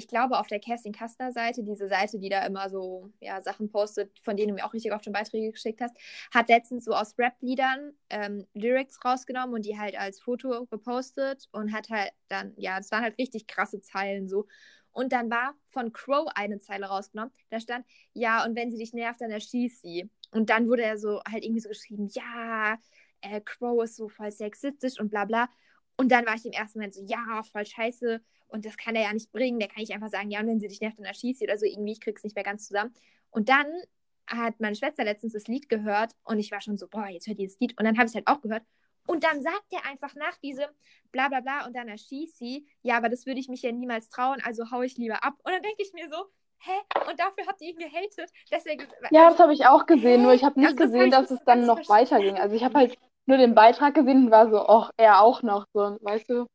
ich 0.00 0.08
glaube, 0.08 0.38
auf 0.38 0.46
der 0.46 0.60
Kerstin 0.60 0.92
Kastner 0.92 1.30
Seite, 1.30 1.62
diese 1.62 1.86
Seite, 1.86 2.18
die 2.18 2.30
da 2.30 2.46
immer 2.46 2.70
so 2.70 3.10
ja, 3.20 3.42
Sachen 3.42 3.70
postet, 3.70 4.10
von 4.22 4.34
denen 4.34 4.48
du 4.48 4.54
mir 4.54 4.64
auch 4.64 4.72
richtig 4.72 4.94
oft 4.94 5.04
schon 5.04 5.12
Beiträge 5.12 5.52
geschickt 5.52 5.82
hast, 5.82 5.94
hat 6.32 6.48
letztens 6.48 6.86
so 6.86 6.92
aus 6.92 7.18
Rap-Liedern 7.18 7.92
ähm, 8.08 8.46
Lyrics 8.54 9.04
rausgenommen 9.04 9.54
und 9.54 9.66
die 9.66 9.78
halt 9.78 9.98
als 9.98 10.18
Foto 10.18 10.64
gepostet 10.66 11.48
und 11.52 11.74
hat 11.74 11.90
halt 11.90 12.12
dann, 12.28 12.54
ja, 12.56 12.78
das 12.78 12.90
waren 12.90 13.02
halt 13.02 13.18
richtig 13.18 13.46
krasse 13.46 13.82
Zeilen 13.82 14.26
so. 14.26 14.46
Und 14.92 15.12
dann 15.12 15.30
war 15.30 15.54
von 15.68 15.92
Crow 15.92 16.28
eine 16.34 16.60
Zeile 16.60 16.86
rausgenommen, 16.86 17.32
da 17.50 17.60
stand, 17.60 17.84
ja, 18.14 18.44
und 18.44 18.56
wenn 18.56 18.70
sie 18.70 18.78
dich 18.78 18.94
nervt, 18.94 19.20
dann 19.20 19.30
erschieß 19.30 19.82
sie. 19.82 20.10
Und 20.32 20.48
dann 20.48 20.66
wurde 20.66 20.82
er 20.82 20.96
so 20.96 21.20
halt 21.30 21.44
irgendwie 21.44 21.60
so 21.60 21.68
geschrieben, 21.68 22.08
ja, 22.12 22.78
äh, 23.20 23.42
Crow 23.42 23.84
ist 23.84 23.96
so 23.96 24.08
voll 24.08 24.32
sexistisch 24.32 24.98
und 24.98 25.10
bla 25.10 25.26
bla. 25.26 25.48
Und 25.96 26.10
dann 26.10 26.24
war 26.24 26.34
ich 26.34 26.46
im 26.46 26.52
ersten 26.52 26.78
Moment 26.78 26.94
so, 26.94 27.02
ja, 27.04 27.42
voll 27.52 27.66
scheiße. 27.66 28.22
Und 28.50 28.64
das 28.64 28.76
kann 28.76 28.96
er 28.96 29.02
ja 29.02 29.12
nicht 29.12 29.32
bringen. 29.32 29.58
Der 29.58 29.68
kann 29.68 29.82
ich 29.82 29.92
einfach 29.94 30.08
sagen, 30.10 30.30
ja, 30.30 30.40
und 30.40 30.46
wenn 30.48 30.60
sie 30.60 30.68
dich 30.68 30.80
nervt, 30.80 30.98
dann 30.98 31.06
erschießt 31.06 31.38
sie 31.38 31.44
oder 31.46 31.58
so. 31.58 31.66
Irgendwie, 31.66 31.92
ich 31.92 32.00
krieg's 32.00 32.24
nicht 32.24 32.34
mehr 32.34 32.44
ganz 32.44 32.66
zusammen. 32.66 32.92
Und 33.30 33.48
dann 33.48 33.66
hat 34.26 34.60
meine 34.60 34.76
Schwester 34.76 35.04
letztens 35.04 35.32
das 35.32 35.48
Lied 35.48 35.68
gehört 35.68 36.12
und 36.24 36.38
ich 36.38 36.50
war 36.52 36.60
schon 36.60 36.76
so, 36.78 36.86
boah, 36.88 37.08
jetzt 37.08 37.26
hört 37.26 37.38
ihr 37.38 37.48
das 37.48 37.58
Lied. 37.58 37.76
Und 37.78 37.84
dann 37.84 37.96
habe 37.96 38.06
ich 38.06 38.10
es 38.12 38.14
halt 38.14 38.26
auch 38.28 38.40
gehört. 38.40 38.62
Und 39.06 39.24
dann 39.24 39.42
sagt 39.42 39.64
er 39.72 39.84
einfach 39.90 40.14
nach 40.14 40.36
diesem 40.38 40.66
bla 41.10 41.28
bla 41.28 41.40
bla 41.40 41.66
und 41.66 41.74
dann 41.74 41.88
erschießt 41.88 42.38
sie, 42.38 42.66
ja, 42.82 42.96
aber 42.96 43.08
das 43.08 43.26
würde 43.26 43.40
ich 43.40 43.48
mich 43.48 43.62
ja 43.62 43.72
niemals 43.72 44.08
trauen, 44.08 44.40
also 44.44 44.70
hau 44.70 44.82
ich 44.82 44.96
lieber 44.98 45.24
ab. 45.24 45.34
Und 45.42 45.52
dann 45.52 45.62
denke 45.62 45.82
ich 45.82 45.92
mir 45.94 46.08
so, 46.08 46.26
hä? 46.58 46.72
Und 47.10 47.18
dafür 47.18 47.46
habt 47.48 47.60
ihr 47.62 47.70
ihn 47.70 47.78
gehatet? 47.78 48.30
Deswegen, 48.52 48.86
Ja, 49.10 49.24
also, 49.26 49.36
das 49.36 49.38
habe 49.40 49.54
ich 49.54 49.66
auch 49.66 49.86
gesehen, 49.86 50.22
nur 50.22 50.32
ich 50.34 50.44
habe 50.44 50.60
nicht 50.60 50.68
Also 50.68 50.76
das 50.78 50.92
hab 50.92 50.92
gesehen, 50.92 51.04
ich 51.06 51.10
dass 51.10 51.30
es 51.30 51.40
dann 51.44 51.66
noch 51.66 51.76
verstanden. 51.76 52.10
weiterging. 52.10 52.38
Also 52.38 52.54
ich 52.54 52.62
habe 52.62 52.78
halt 52.78 52.98
nur 53.26 53.38
den 53.38 53.54
Beitrag 53.54 53.94
gesehen 53.94 54.26
und 54.26 54.30
war 54.30 54.48
so, 54.50 54.60
ach, 54.68 54.90
er 54.96 55.22
auch 55.22 55.42
noch 55.42 55.64
so, 55.72 55.96
weißt 56.02 56.28
du? 56.30 56.46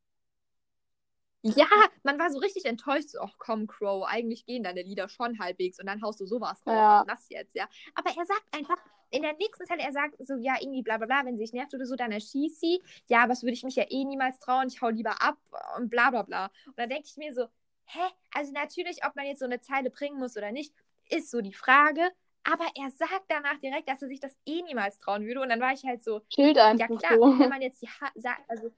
Ja, 1.54 1.66
man 2.02 2.18
war 2.18 2.30
so 2.30 2.38
richtig 2.38 2.64
enttäuscht, 2.64 3.10
so, 3.10 3.20
ach 3.20 3.34
komm, 3.38 3.66
Crow, 3.66 4.04
eigentlich 4.06 4.46
gehen 4.46 4.62
deine 4.64 4.82
Lieder 4.82 5.08
schon 5.08 5.38
halbwegs 5.38 5.78
und 5.78 5.86
dann 5.86 6.02
haust 6.02 6.20
du 6.20 6.26
sowas 6.26 6.60
raus. 6.66 6.74
Ja. 6.74 7.04
Was 7.06 7.28
jetzt, 7.28 7.54
ja? 7.54 7.68
Aber 7.94 8.10
er 8.10 8.24
sagt 8.24 8.44
einfach, 8.52 8.76
in 9.10 9.22
der 9.22 9.34
nächsten 9.34 9.64
Zeile, 9.66 9.82
er 9.82 9.92
sagt 9.92 10.16
so, 10.18 10.34
ja, 10.36 10.56
irgendwie 10.60 10.82
bla 10.82 10.96
bla 10.96 11.06
bla, 11.06 11.24
wenn 11.24 11.36
sie 11.36 11.44
sich 11.44 11.52
nervt 11.52 11.72
oder 11.74 11.86
so, 11.86 11.94
dann 11.94 12.10
erschießt 12.10 12.60
sie. 12.60 12.82
Ja, 13.06 13.20
aber 13.20 13.28
das 13.28 13.42
würde 13.42 13.52
ich 13.54 13.62
mich 13.62 13.76
ja 13.76 13.84
eh 13.88 14.04
niemals 14.04 14.38
trauen, 14.40 14.68
ich 14.68 14.82
hau 14.82 14.88
lieber 14.88 15.22
ab 15.22 15.38
und 15.76 15.88
bla 15.90 16.10
bla 16.10 16.22
bla. 16.22 16.46
Und 16.66 16.78
dann 16.78 16.88
denke 16.88 17.06
ich 17.08 17.16
mir 17.16 17.32
so, 17.32 17.46
hä? 17.84 18.00
Also 18.34 18.52
natürlich, 18.52 19.04
ob 19.06 19.14
man 19.14 19.26
jetzt 19.26 19.38
so 19.38 19.44
eine 19.44 19.60
Zeile 19.60 19.90
bringen 19.90 20.18
muss 20.18 20.36
oder 20.36 20.50
nicht, 20.52 20.74
ist 21.08 21.30
so 21.30 21.40
die 21.40 21.54
Frage. 21.54 22.10
Aber 22.48 22.66
er 22.76 22.90
sagt 22.90 23.24
danach 23.28 23.58
direkt, 23.58 23.88
dass 23.88 24.02
er 24.02 24.08
sich 24.08 24.20
das 24.20 24.36
eh 24.46 24.62
niemals 24.62 24.98
trauen 24.98 25.26
würde. 25.26 25.40
Und 25.40 25.48
dann 25.48 25.60
war 25.60 25.72
ich 25.72 25.84
halt 25.84 26.02
so, 26.02 26.22
Schild 26.32 26.56
ja 26.56 26.66
einfach 26.66 26.98
klar, 26.98 27.14
so. 27.14 27.38
wenn 27.40 27.48
man 27.48 27.62
jetzt 27.62 27.82
die 27.82 27.88
ha 27.88 28.10
sa- 28.14 28.36
also 28.48 28.70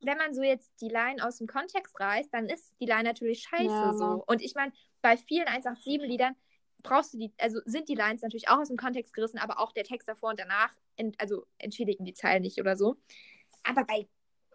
wenn 0.00 0.16
man 0.18 0.34
so 0.34 0.42
jetzt 0.42 0.70
die 0.80 0.88
Line 0.88 1.24
aus 1.26 1.38
dem 1.38 1.46
Kontext 1.46 1.98
reißt, 1.98 2.32
dann 2.32 2.46
ist 2.48 2.74
die 2.80 2.86
Line 2.86 3.04
natürlich 3.04 3.40
scheiße 3.42 3.66
Ja. 3.86 3.92
so. 3.92 4.24
Und 4.26 4.42
ich 4.42 4.54
meine, 4.54 4.72
bei 5.02 5.16
vielen 5.16 5.46
187-Liedern 5.48 6.34
brauchst 6.82 7.12
du 7.14 7.18
die, 7.18 7.32
also 7.38 7.60
sind 7.64 7.88
die 7.88 7.94
Lines 7.94 8.22
natürlich 8.22 8.48
auch 8.48 8.58
aus 8.58 8.68
dem 8.68 8.76
Kontext 8.76 9.12
gerissen, 9.12 9.38
aber 9.38 9.58
auch 9.58 9.72
der 9.72 9.84
Text 9.84 10.08
davor 10.08 10.30
und 10.30 10.38
danach, 10.40 10.72
ent, 10.96 11.16
also 11.20 11.44
entschädigen 11.58 12.04
die 12.04 12.14
Zeilen 12.14 12.42
nicht 12.42 12.60
oder 12.60 12.76
so. 12.76 12.96
Aber 13.64 13.84
bei 13.84 14.06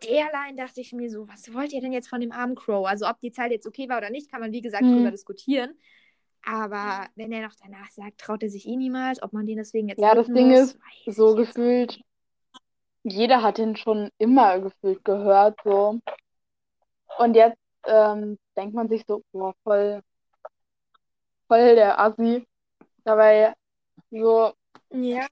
der 0.03 0.32
Line 0.32 0.56
dachte 0.58 0.82
ich 0.82 0.93
mir 0.93 1.10
so, 1.10 1.27
was 1.27 1.53
wollt 1.53 1.73
ihr 1.73 1.82
denn 1.82 1.93
jetzt 1.93 2.08
von 2.10 2.21
dem 2.21 2.32
armen 2.32 2.56
Crow? 2.56 2.86
Also 2.88 3.08
ob 3.08 3.19
die 3.19 3.32
Zeile 3.32 3.53
jetzt 3.53 3.67
okay 3.67 3.89
war 3.89 3.97
oder 3.97 4.10
nicht, 4.10 4.32
kann 4.32 4.39
man 4.41 4.51
wie 4.51 4.62
gesagt 4.62 4.84
Hm. 4.84 4.95
drüber 4.95 5.12
diskutieren. 5.12 5.77
Aber 6.45 7.08
wenn 7.15 7.32
er 7.32 7.41
noch 7.47 7.56
danach 7.62 7.89
sagt, 7.91 8.19
traut 8.19 8.43
er 8.43 8.49
sich 8.49 8.67
eh 8.67 8.75
niemals, 8.75 9.21
ob 9.21 9.32
man 9.34 9.45
den 9.45 9.58
deswegen 9.58 9.88
jetzt 9.88 10.01
Ja, 10.01 10.13
das 10.13 10.27
Ding 10.27 10.49
muss, 10.49 10.75
ist, 11.06 11.15
so 11.15 11.36
gefühlt, 11.36 12.01
jeder 13.04 13.42
hat 13.42 13.60
ihn 13.60 13.76
schon 13.78 14.10
immer 14.18 14.60
gefühlt 14.60 15.04
gehört, 15.06 15.58
so. 15.63 16.00
Und 17.18 17.36
jetzt 17.36 17.58
ähm, 17.86 18.38
denkt 18.58 18.76
man 18.76 18.89
sich 18.89 19.04
so, 19.08 19.22
boah, 19.32 19.54
voll, 19.63 20.02
voll 21.48 21.76
der 21.76 22.00
Assi. 22.00 22.46
Dabei 23.06 23.54
so, 24.12 24.54
Ja. 24.92 25.28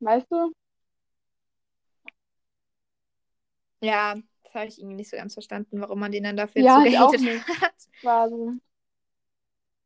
weißt 0.00 0.26
du? 0.30 0.52
Ja, 3.80 4.14
das 4.44 4.54
habe 4.54 4.66
ich 4.66 4.78
irgendwie 4.78 4.96
nicht 4.96 5.10
so 5.10 5.16
ganz 5.16 5.34
verstanden, 5.34 5.80
warum 5.80 6.00
man 6.00 6.12
den 6.12 6.24
dann 6.24 6.36
dafür 6.36 6.62
Ja, 6.62 6.80
so 6.80 6.82
gehatet 6.90 7.20
nicht. 7.22 7.46
hat. 7.62 7.74
Quasi. 8.00 8.60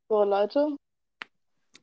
So, 0.09 0.23
Leute. 0.25 0.77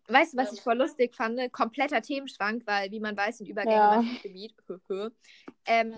Weißt 0.10 0.34
du, 0.34 0.38
was 0.38 0.52
ich 0.54 0.62
voll 0.62 0.78
lustig 0.78 1.15
fand? 1.15 1.39
Kompletter 1.54 2.02
Themenschwank, 2.02 2.63
weil, 2.65 2.91
wie 2.91 3.00
man 3.00 3.15
weiß, 3.15 3.38
sind 3.38 3.48
Übergänge 3.48 3.76
Ja. 3.76 4.04
Gebiet. 4.24 4.56
ähm, 5.65 5.93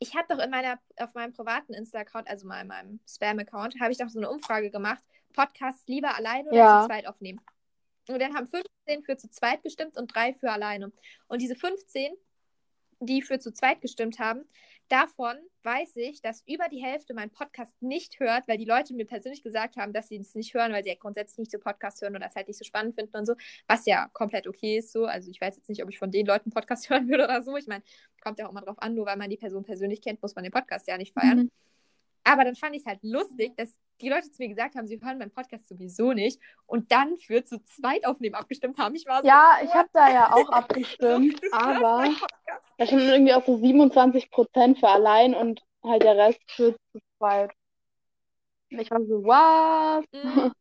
ich 0.00 0.14
habe 0.16 0.26
doch 0.28 0.42
in 0.42 0.50
meiner, 0.50 0.78
auf 0.96 1.14
meinem 1.14 1.32
privaten 1.32 1.72
Insta-Account, 1.74 2.28
also 2.28 2.46
mal 2.46 2.60
in 2.60 2.68
meinem 2.68 3.00
Spam-Account, 3.08 3.80
habe 3.80 3.92
ich 3.92 3.98
doch 3.98 4.08
so 4.08 4.18
eine 4.18 4.28
Umfrage 4.28 4.70
gemacht. 4.70 5.02
Podcasts 5.32 5.86
lieber 5.86 6.16
alleine 6.16 6.48
oder 6.48 6.58
Ja. 6.58 6.80
zu 6.80 6.88
zweit 6.88 7.06
aufnehmen. 7.06 7.40
Und 8.08 8.20
dann 8.20 8.34
haben 8.34 8.46
15 8.46 9.02
für 9.02 9.16
zu 9.16 9.30
zweit 9.30 9.62
gestimmt 9.62 9.96
und 9.96 10.14
drei 10.14 10.34
für 10.34 10.50
alleine. 10.50 10.92
Und 11.28 11.40
diese 11.40 11.54
15, 11.54 12.12
die 13.00 13.22
für 13.22 13.38
zu 13.38 13.52
zweit 13.52 13.80
gestimmt 13.80 14.18
haben, 14.18 14.44
davon 14.88 15.36
weiß 15.62 15.96
ich, 15.96 16.20
dass 16.20 16.42
über 16.46 16.68
die 16.68 16.82
Hälfte 16.82 17.14
meinen 17.14 17.30
Podcast 17.30 17.74
nicht 17.80 18.20
hört, 18.20 18.46
weil 18.48 18.58
die 18.58 18.64
Leute 18.64 18.94
mir 18.94 19.06
persönlich 19.06 19.42
gesagt 19.42 19.76
haben, 19.76 19.92
dass 19.92 20.08
sie 20.08 20.16
es 20.16 20.34
nicht 20.34 20.54
hören, 20.54 20.72
weil 20.72 20.82
sie 20.82 20.90
ja 20.90 20.96
grundsätzlich 20.98 21.38
nicht 21.38 21.50
so 21.50 21.58
Podcast 21.58 22.02
hören 22.02 22.14
oder 22.14 22.26
es 22.26 22.34
halt 22.34 22.48
nicht 22.48 22.58
so 22.58 22.64
spannend 22.64 22.94
finden 22.94 23.16
und 23.16 23.26
so, 23.26 23.34
was 23.66 23.86
ja 23.86 24.08
komplett 24.12 24.46
okay 24.46 24.78
ist 24.78 24.92
so. 24.92 25.06
Also 25.06 25.30
ich 25.30 25.40
weiß 25.40 25.56
jetzt 25.56 25.68
nicht, 25.68 25.82
ob 25.82 25.90
ich 25.90 25.98
von 25.98 26.10
den 26.10 26.26
Leuten 26.26 26.50
Podcast 26.50 26.90
hören 26.90 27.08
würde 27.08 27.24
oder 27.24 27.42
so. 27.42 27.56
Ich 27.56 27.66
meine, 27.66 27.82
kommt 28.20 28.38
ja 28.38 28.46
auch 28.46 28.50
immer 28.50 28.62
drauf 28.62 28.80
an, 28.80 28.94
nur 28.94 29.06
weil 29.06 29.16
man 29.16 29.30
die 29.30 29.36
Person 29.36 29.64
persönlich 29.64 30.02
kennt, 30.02 30.22
muss 30.22 30.34
man 30.34 30.44
den 30.44 30.52
Podcast 30.52 30.88
ja 30.88 30.98
nicht 30.98 31.14
feiern. 31.14 31.38
Mhm. 31.38 31.50
Aber 32.24 32.44
dann 32.44 32.56
fand 32.56 32.74
ich 32.74 32.80
es 32.80 32.86
halt 32.86 33.00
lustig, 33.02 33.56
dass 33.56 33.70
die 34.00 34.08
Leute 34.08 34.30
zu 34.30 34.42
mir 34.42 34.48
gesagt 34.48 34.74
haben, 34.74 34.86
sie 34.86 35.00
hören 35.00 35.18
meinen 35.18 35.30
Podcast 35.30 35.68
sowieso 35.68 36.12
nicht 36.12 36.40
und 36.66 36.90
dann 36.90 37.16
für 37.16 37.44
zu 37.44 37.62
zweit 37.64 38.06
aufnehmen 38.06 38.34
abgestimmt 38.34 38.78
haben. 38.78 38.94
Ich 38.94 39.06
war 39.06 39.22
so, 39.22 39.28
Ja, 39.28 39.58
ich 39.62 39.72
habe 39.72 39.88
da 39.92 40.10
ja 40.10 40.32
auch 40.32 40.46
so, 40.46 40.52
abgestimmt, 40.52 41.40
hörst 41.42 41.54
aber 41.54 42.08
da 42.78 42.86
sind 42.86 43.00
irgendwie 43.00 43.34
auch 43.34 43.44
so 43.44 43.56
27% 43.56 44.80
für 44.80 44.88
allein 44.88 45.34
und 45.34 45.62
halt 45.82 46.02
der 46.02 46.16
Rest 46.16 46.40
für 46.48 46.74
zu 46.92 46.98
zweit. 47.18 47.52
Und 48.70 48.80
ich 48.80 48.90
war 48.90 49.00
so, 49.04 49.24
was? 49.24 50.04
Mhm. 50.12 50.52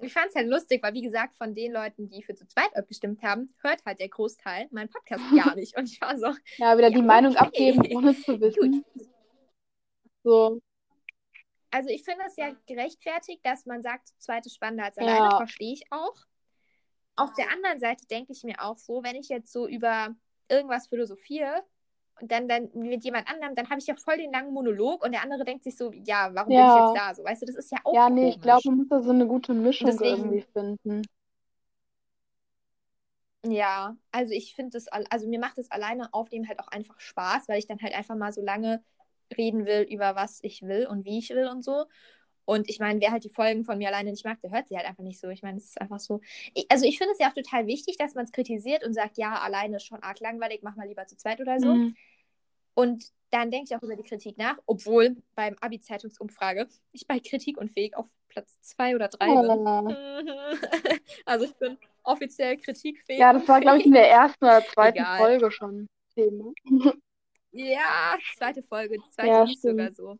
Ich 0.00 0.12
fand 0.12 0.28
es 0.28 0.34
halt 0.36 0.48
lustig, 0.48 0.82
weil 0.82 0.94
wie 0.94 1.02
gesagt, 1.02 1.36
von 1.36 1.54
den 1.54 1.72
Leuten, 1.72 2.08
die 2.08 2.22
für 2.22 2.34
zu 2.34 2.46
zweit 2.46 2.74
abgestimmt 2.76 3.22
haben, 3.22 3.52
hört 3.62 3.84
halt 3.84 3.98
der 4.00 4.08
Großteil 4.08 4.68
meinen 4.70 4.88
Podcast 4.90 5.22
gar 5.36 5.54
nicht. 5.54 5.76
Und 5.76 5.90
ich 5.90 6.00
war 6.00 6.16
so, 6.16 6.28
Ja, 6.56 6.76
wieder 6.78 6.90
die 6.90 6.96
Ja, 6.98 7.02
Meinung 7.02 7.32
okay. 7.32 7.72
abgeben, 7.72 7.96
ohne 7.96 8.14
zu 8.16 8.38
wissen. 8.40 8.84
So, 10.22 10.60
also 11.70 11.90
ich 11.90 12.02
finde 12.02 12.24
es 12.26 12.36
ja 12.36 12.54
gerechtfertigt, 12.66 13.44
dass 13.44 13.66
man 13.66 13.82
sagt, 13.82 14.08
zu 14.08 14.18
zweit 14.18 14.46
ist 14.46 14.54
spannender 14.54 14.84
als 14.84 14.96
Ja. 14.96 15.02
alleine, 15.02 15.36
verstehe 15.36 15.72
ich 15.74 15.84
auch. 15.90 16.14
Auf 17.16 17.32
der 17.34 17.50
anderen 17.50 17.78
Seite 17.80 18.06
denke 18.06 18.32
ich 18.32 18.42
mir 18.44 18.62
auch 18.62 18.78
so, 18.78 19.02
wenn 19.02 19.16
ich 19.16 19.28
jetzt 19.28 19.52
so 19.52 19.66
über 19.68 20.14
irgendwas 20.48 20.86
philosophiere 20.88 21.62
und 22.20 22.30
dann, 22.32 22.48
dann 22.48 22.70
mit 22.74 23.04
jemand 23.04 23.28
anderem, 23.30 23.54
dann 23.54 23.68
habe 23.70 23.80
ich 23.80 23.86
ja 23.86 23.96
voll 23.96 24.16
den 24.18 24.32
langen 24.32 24.52
Monolog 24.52 25.04
und 25.04 25.12
der 25.12 25.22
andere 25.22 25.44
denkt 25.44 25.64
sich 25.64 25.76
so, 25.76 25.92
ja, 25.92 26.30
warum 26.34 26.54
bin 26.54 26.64
Ja. 26.64 26.68
ich 26.68 26.74
jetzt 26.74 26.94
da? 26.94 27.14
So, 27.14 27.24
weißt 27.24 27.42
du, 27.42 27.46
das 27.46 27.56
ist 27.56 27.70
ja 27.72 27.78
auch 27.84 27.94
ja, 27.96 28.10
nee, 28.10 28.28
ich 28.28 28.40
komisch. 28.40 28.40
glaube, 28.40 28.62
man 28.70 28.78
muss 28.78 28.88
da 28.88 29.02
so 29.02 29.10
eine 29.10 29.26
gute 29.26 29.54
Mischung 29.54 30.00
Deswegen- 30.00 30.02
irgendwie 30.02 30.42
finden. 30.52 31.02
Ja, 33.44 33.96
also 34.10 34.32
ich 34.32 34.54
finde 34.54 34.72
das, 34.72 34.88
al- 34.88 35.06
also 35.10 35.28
mir 35.28 35.38
macht 35.38 35.58
das 35.58 35.70
alleine 35.70 36.12
aufnehmen 36.12 36.48
halt 36.48 36.58
auch 36.60 36.68
einfach 36.68 36.98
Spaß, 37.00 37.48
weil 37.48 37.58
ich 37.58 37.66
dann 37.66 37.80
halt 37.80 37.94
einfach 37.94 38.16
mal 38.16 38.32
so 38.32 38.42
lange 38.42 38.82
reden 39.36 39.64
will 39.66 39.82
über 39.82 40.16
was 40.16 40.40
ich 40.42 40.62
will 40.62 40.86
und 40.86 41.04
wie 41.04 41.18
ich 41.18 41.30
will 41.30 41.46
und 41.48 41.62
so. 41.64 41.84
Und 42.48 42.70
ich 42.70 42.78
meine, 42.78 42.98
wer 43.02 43.10
halt 43.10 43.24
die 43.24 43.28
Folgen 43.28 43.66
von 43.66 43.76
mir 43.76 43.88
alleine 43.88 44.10
nicht 44.10 44.24
mag, 44.24 44.40
der 44.40 44.50
hört 44.50 44.68
sie 44.68 44.76
halt 44.78 44.86
einfach 44.86 45.02
nicht 45.04 45.20
so. 45.20 45.28
Ich 45.28 45.42
meine, 45.42 45.58
es 45.58 45.66
ist 45.66 45.80
einfach 45.82 46.00
so. 46.00 46.22
Ich, 46.54 46.64
also 46.70 46.86
ich 46.86 46.96
finde 46.96 47.12
es 47.12 47.18
ja 47.18 47.28
auch 47.28 47.34
total 47.34 47.66
wichtig, 47.66 47.98
dass 47.98 48.14
man 48.14 48.24
es 48.24 48.32
kritisiert 48.32 48.86
und 48.86 48.94
sagt, 48.94 49.18
ja, 49.18 49.38
alleine 49.38 49.76
ist 49.76 49.84
schon 49.84 50.02
arg 50.02 50.18
langweilig, 50.20 50.60
mach 50.62 50.74
mal 50.74 50.88
lieber 50.88 51.06
zu 51.06 51.14
zweit 51.18 51.42
oder 51.42 51.60
so. 51.60 51.74
Mhm. 51.74 51.94
Und 52.72 53.12
dann 53.28 53.50
denke 53.50 53.66
ich 53.68 53.76
auch 53.76 53.82
über 53.82 53.96
die 53.96 54.02
Kritik 54.02 54.38
nach, 54.38 54.56
obwohl 54.64 55.18
beim 55.34 55.56
Abi-Zeitungsumfrage 55.60 56.68
ich 56.92 57.06
bei 57.06 57.20
Kritik 57.20 57.58
und 57.58 57.70
Fähig 57.70 57.94
auf 57.94 58.06
Platz 58.28 58.58
zwei 58.62 58.94
oder 58.94 59.08
drei 59.08 59.26
bin. 59.26 59.50
Oh. 59.50 60.94
Also 61.26 61.44
ich 61.44 61.54
bin 61.56 61.76
offiziell 62.02 62.56
kritikfähig. 62.56 63.20
Ja, 63.20 63.34
das 63.34 63.46
war, 63.46 63.60
glaube 63.60 63.80
ich, 63.80 63.84
in 63.84 63.92
der 63.92 64.08
ersten 64.08 64.42
oder 64.42 64.64
zweiten 64.64 65.00
Egal. 65.00 65.18
Folge 65.18 65.50
schon 65.50 65.86
Thema. 66.14 66.54
Ja, 67.50 68.16
zweite 68.38 68.62
Folge, 68.62 68.96
die 68.96 69.10
zweite 69.10 69.28
Ja, 69.28 69.46
sogar 69.46 69.92
so. 69.92 70.18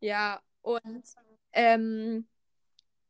Ja, 0.00 0.42
und 0.60 1.04
ähm, 1.52 2.26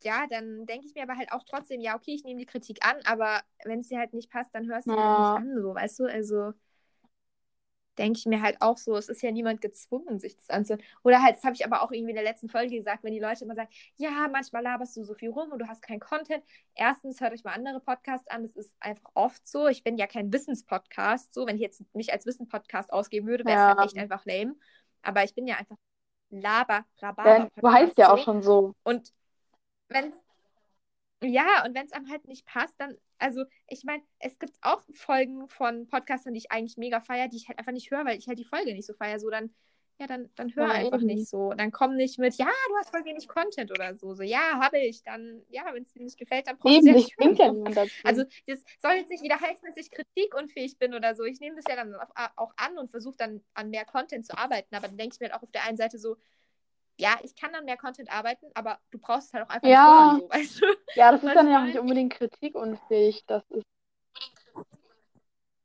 ja, 0.03 0.27
dann 0.31 0.67
denke 0.67 0.87
ich 0.87 0.95
mir 0.95 1.03
aber 1.05 1.17
halt 1.19 1.33
auch 1.33 1.45
trotzdem, 1.45 1.81
ja, 1.81 1.97
okay, 1.97 2.13
ich 2.15 2.25
nehme 2.25 2.41
die 2.41 2.47
Kritik 2.47 2.85
an, 2.87 2.97
aber 3.07 3.43
wenn 3.65 3.81
es 3.81 3.89
dir 3.89 3.99
halt 3.99 4.15
nicht 4.15 4.31
passt, 4.31 4.55
dann 4.55 4.69
hörst 4.69 4.91
du 4.93 4.97
Ja. 4.97 5.01
halt 5.01 5.17
nicht 5.17 5.37
an, 5.37 5.61
so, 5.63 5.75
weißt 5.75 6.01
du? 6.01 6.05
Also 6.07 6.53
denke 7.99 8.19
ich 8.19 8.27
mir 8.27 8.41
halt 8.41 8.57
auch 8.63 8.79
so, 8.79 8.97
es 8.97 9.09
ist 9.09 9.23
ja 9.23 9.31
niemand 9.31 9.61
gezwungen, 9.61 10.19
sich 10.19 10.35
das 10.37 10.49
anzuhören. 10.49 10.83
Oder 11.03 11.23
halt, 11.23 11.37
das 11.37 11.45
habe 11.45 11.55
ich 11.55 11.65
aber 11.67 11.83
auch 11.83 11.93
irgendwie 11.93 12.11
in 12.11 12.17
der 12.17 12.25
letzten 12.25 12.49
Folge 12.49 12.77
gesagt, 12.77 13.05
wenn 13.05 13.13
die 13.13 13.19
Leute 13.21 13.45
immer 13.45 13.55
sagen, 13.55 13.69
ja, 13.97 14.27
manchmal 14.33 14.63
laberst 14.63 14.97
du 14.97 15.03
so 15.03 15.15
viel 15.15 15.29
rum 15.31 15.53
und 15.53 15.59
du 15.59 15.69
hast 15.69 15.83
keinen 15.83 16.01
Content. 16.01 16.43
Erstens, 16.75 17.21
hört 17.21 17.33
euch 17.35 17.45
mal 17.45 17.53
andere 17.53 17.81
Podcasts 17.81 18.27
an, 18.29 18.43
das 18.43 18.53
ist 18.57 18.75
einfach 18.81 19.11
oft 19.15 19.47
so. 19.47 19.69
Ich 19.69 19.85
bin 19.85 19.99
ja 19.99 20.07
kein 20.07 20.33
Wissenspodcast, 20.33 21.35
so, 21.35 21.47
wenn 21.47 21.57
ich 21.57 21.63
jetzt 21.63 21.83
mich 21.95 22.13
alsWissenspodcast 22.13 22.93
ausgeben 22.93 23.27
würde, 23.27 23.47
wäre 23.47 23.59
es 23.59 23.67
Ja. 23.67 23.69
halt 23.69 23.81
echt 23.83 23.99
einfach 23.99 24.25
lame. 24.25 24.55
Aber 25.03 25.25
ich 25.25 25.35
bin 25.35 25.47
ja 25.47 25.57
einfach 25.57 25.77
Laber, 26.31 26.85
Ja, 26.99 27.09
Rhabarber. 27.09 27.51
du 27.57 27.71
heißt 27.71 27.99
ja 27.99 28.13
auch 28.13 28.19
schon 28.19 28.43
so. 28.43 28.75
Und 28.85 29.11
wenn 29.89 30.13
ja, 31.23 31.65
und 31.67 31.75
wenn 31.75 31.87
es 31.87 31.93
einem 31.93 32.09
halt 32.11 32.27
nicht 32.29 32.47
passt, 32.47 32.81
dann, 32.81 32.97
also 33.19 33.45
ich 33.69 33.85
meine, 33.85 34.03
es 34.21 34.39
gibt 34.39 34.55
auch 34.63 34.83
Folgen 34.95 35.49
von 35.49 35.87
Podcastern, 35.89 36.33
die 36.35 36.39
ich 36.39 36.51
eigentlich 36.51 36.79
mega 36.79 37.01
feiere, 37.01 37.29
die 37.29 37.37
ich 37.37 37.49
halt 37.49 37.59
einfach 37.59 37.73
nicht 37.73 37.91
höre, 37.91 38.05
weil 38.07 38.19
ich 38.19 38.27
halt 38.27 38.39
die 38.39 38.45
Folge 38.45 38.73
nicht 38.73 38.87
so 38.87 38.95
feiere. 38.95 39.19
So, 39.21 39.29
dann, 39.31 39.55
ja, 40.01 40.07
dann, 40.07 40.31
dann 40.35 40.57
hör 40.57 40.67
Ja, 40.67 40.73
einfach 40.73 40.97
eben. 40.97 41.07
nicht 41.09 41.29
so. 41.29 41.53
Dann 41.53 41.71
komm 41.73 41.95
nicht 41.95 42.19
mit, 42.19 42.35
ja, 42.37 42.47
du 42.47 42.77
hast 42.77 42.89
voll 42.91 43.05
wenig 43.05 43.29
Content 43.29 43.71
oder 43.71 43.95
so. 43.95 44.15
So, 44.15 44.23
ja, 44.23 44.59
habe 44.59 44.79
ich. 44.79 45.03
Dann, 45.03 45.43
ja, 45.51 45.63
wenn 45.75 45.83
es 45.83 45.93
dir 45.93 46.03
nicht 46.03 46.19
gefällt, 46.19 46.47
dann 46.47 46.57
brauchst 46.57 46.79
du 46.79 46.93
nicht. 46.93 47.15
Also, 48.03 48.25
das 48.47 48.65
soll 48.79 48.93
jetzt 48.93 49.11
nicht 49.11 49.23
wieder 49.23 49.39
heißen, 49.39 49.61
dass 49.69 49.77
ich 49.77 49.91
kritikunfähig 49.91 50.79
bin 50.79 50.95
oder 50.95 51.15
so. 51.15 51.25
Ich 51.25 51.39
nehme 51.41 51.57
das 51.57 51.67
ja 51.69 51.77
dann 51.77 51.95
auch, 51.95 52.53
an 52.57 52.79
und 52.79 52.91
versuche 52.91 53.17
dann 53.19 53.45
an 53.53 53.69
mehr 53.69 53.85
Content 53.85 54.25
zu 54.25 54.37
arbeiten. 54.39 54.75
Aber 54.75 54.89
dann 54.89 54.97
denke 54.97 55.15
ich 55.15 55.21
mir 55.21 55.27
halt 55.27 55.35
auch 55.35 55.43
auf 55.43 55.53
der 55.53 55.65
einen 55.65 55.77
Seite 55.77 55.99
so, 55.99 56.17
ja, 56.99 57.19
ich 57.23 57.37
kann 57.37 57.55
an 57.55 57.67
mehr 57.67 57.77
Content 57.77 58.11
arbeiten, 58.11 58.47
aber 58.55 58.79
du 58.91 58.99
brauchst 58.99 59.29
es 59.29 59.35
halt 59.35 59.45
auch 59.47 59.51
einfach 59.51 59.69
Ja. 59.69 59.85
nicht 59.85 59.99
hören, 59.99 60.21
so, 60.21 60.31
weißt 60.31 60.61
du? 60.63 60.67
ja, 60.97 61.13
das 61.13 61.23
ist 61.23 61.35
dann 61.35 61.51
ja 61.51 61.61
auch 61.61 61.67
nicht 61.67 61.79
unbedingt 61.79 62.15
kritikunfähig. 62.15 63.23
Das 63.27 63.43
ist 63.51 63.67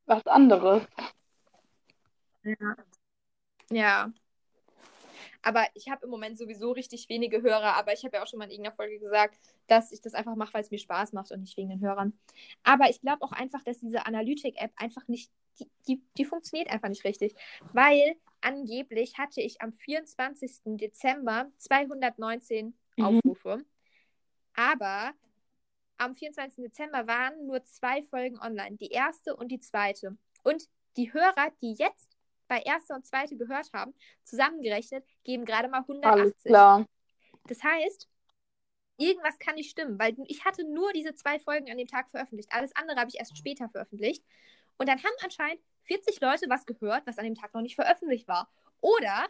was 0.05 0.27
anderes. 0.27 0.83
Ja. 2.43 2.75
Ja. 3.71 4.11
Aber 5.45 5.65
ich 5.75 5.89
habe 5.89 6.05
im 6.05 6.09
Moment 6.09 6.37
sowieso 6.39 6.71
richtig 6.71 7.07
wenige 7.07 7.41
Hörer, 7.41 7.75
aber 7.75 7.93
ich 7.93 8.03
habe 8.03 8.17
ja 8.17 8.23
auch 8.23 8.27
schon 8.27 8.39
mal 8.39 8.45
in 8.45 8.51
irgendeiner 8.51 8.75
Folge 8.75 8.99
gesagt, 8.99 9.39
dass 9.67 9.91
ich 9.91 10.01
das 10.01 10.15
einfach 10.15 10.35
mache, 10.35 10.53
weil 10.55 10.63
es 10.63 10.71
mir 10.71 10.79
Spaß 10.79 11.13
macht 11.13 11.31
und 11.31 11.41
nicht 11.41 11.55
wegen 11.55 11.69
den 11.69 11.81
Hörern. 11.81 12.17
Aber 12.63 12.89
ich 12.89 12.99
glaube 12.99 13.23
auch 13.23 13.31
einfach, 13.31 13.63
dass 13.63 13.79
diese 13.79 14.05
Analytik-App 14.05 14.71
einfach 14.75 15.07
nicht, 15.07 15.31
die, 15.59 15.69
die, 15.87 16.01
die 16.17 16.25
funktioniert 16.25 16.69
einfach 16.71 16.89
nicht 16.89 17.03
richtig. 17.03 17.35
Weil 17.73 18.15
angeblich 18.41 19.17
hatte 19.19 19.41
ich 19.41 19.61
am 19.61 19.71
24. 19.73 20.77
Dezember 20.77 21.51
219 21.57 22.73
Mhm. 22.97 23.03
Aufrufe. 23.03 23.65
Aber 24.55 25.13
am 25.97 26.15
24. 26.15 26.63
Dezember 26.63 27.07
waren 27.07 27.45
nur 27.45 27.63
zwei 27.65 28.03
Folgen 28.03 28.39
online, 28.39 28.77
die 28.77 28.89
erste 28.89 29.35
und 29.35 29.49
die 29.49 29.59
zweite. 29.59 30.17
Und 30.43 30.67
die 30.97 31.13
Hörer, 31.13 31.51
die 31.61 31.73
jetzt 31.73 32.14
bei 32.47 32.59
erste 32.61 32.93
und 32.93 33.05
zweite 33.05 33.35
gehört 33.37 33.71
haben, 33.73 33.93
zusammengerechnet, 34.23 35.05
geben 35.23 35.45
gerade 35.45 35.67
mal 35.67 35.83
Alles 36.01 36.33
180. 36.33 36.43
klar. 36.45 36.85
Das 37.47 37.63
heißt, 37.63 38.07
irgendwas 38.97 39.37
kann 39.39 39.55
nicht 39.55 39.69
stimmen, 39.71 39.99
weil 39.99 40.15
ich 40.27 40.45
hatte 40.45 40.63
nur 40.63 40.91
diese 40.93 41.13
zwei 41.15 41.39
Folgen 41.39 41.69
an 41.69 41.77
dem 41.77 41.87
Tag 41.87 42.09
veröffentlicht. 42.09 42.49
Alles 42.51 42.75
andere 42.75 42.99
habe 42.99 43.09
ich 43.09 43.19
erst 43.19 43.37
später 43.37 43.69
veröffentlicht. 43.69 44.23
Und 44.77 44.89
dann 44.89 44.99
haben 44.99 45.13
anscheinend 45.23 45.61
40 45.83 46.19
Leute 46.21 46.47
was 46.49 46.65
gehört, 46.65 47.05
was 47.05 47.17
an 47.17 47.25
dem 47.25 47.35
Tag 47.35 47.53
noch 47.53 47.61
nicht 47.61 47.75
veröffentlicht 47.75 48.27
war. 48.27 48.49
Oder 48.81 49.27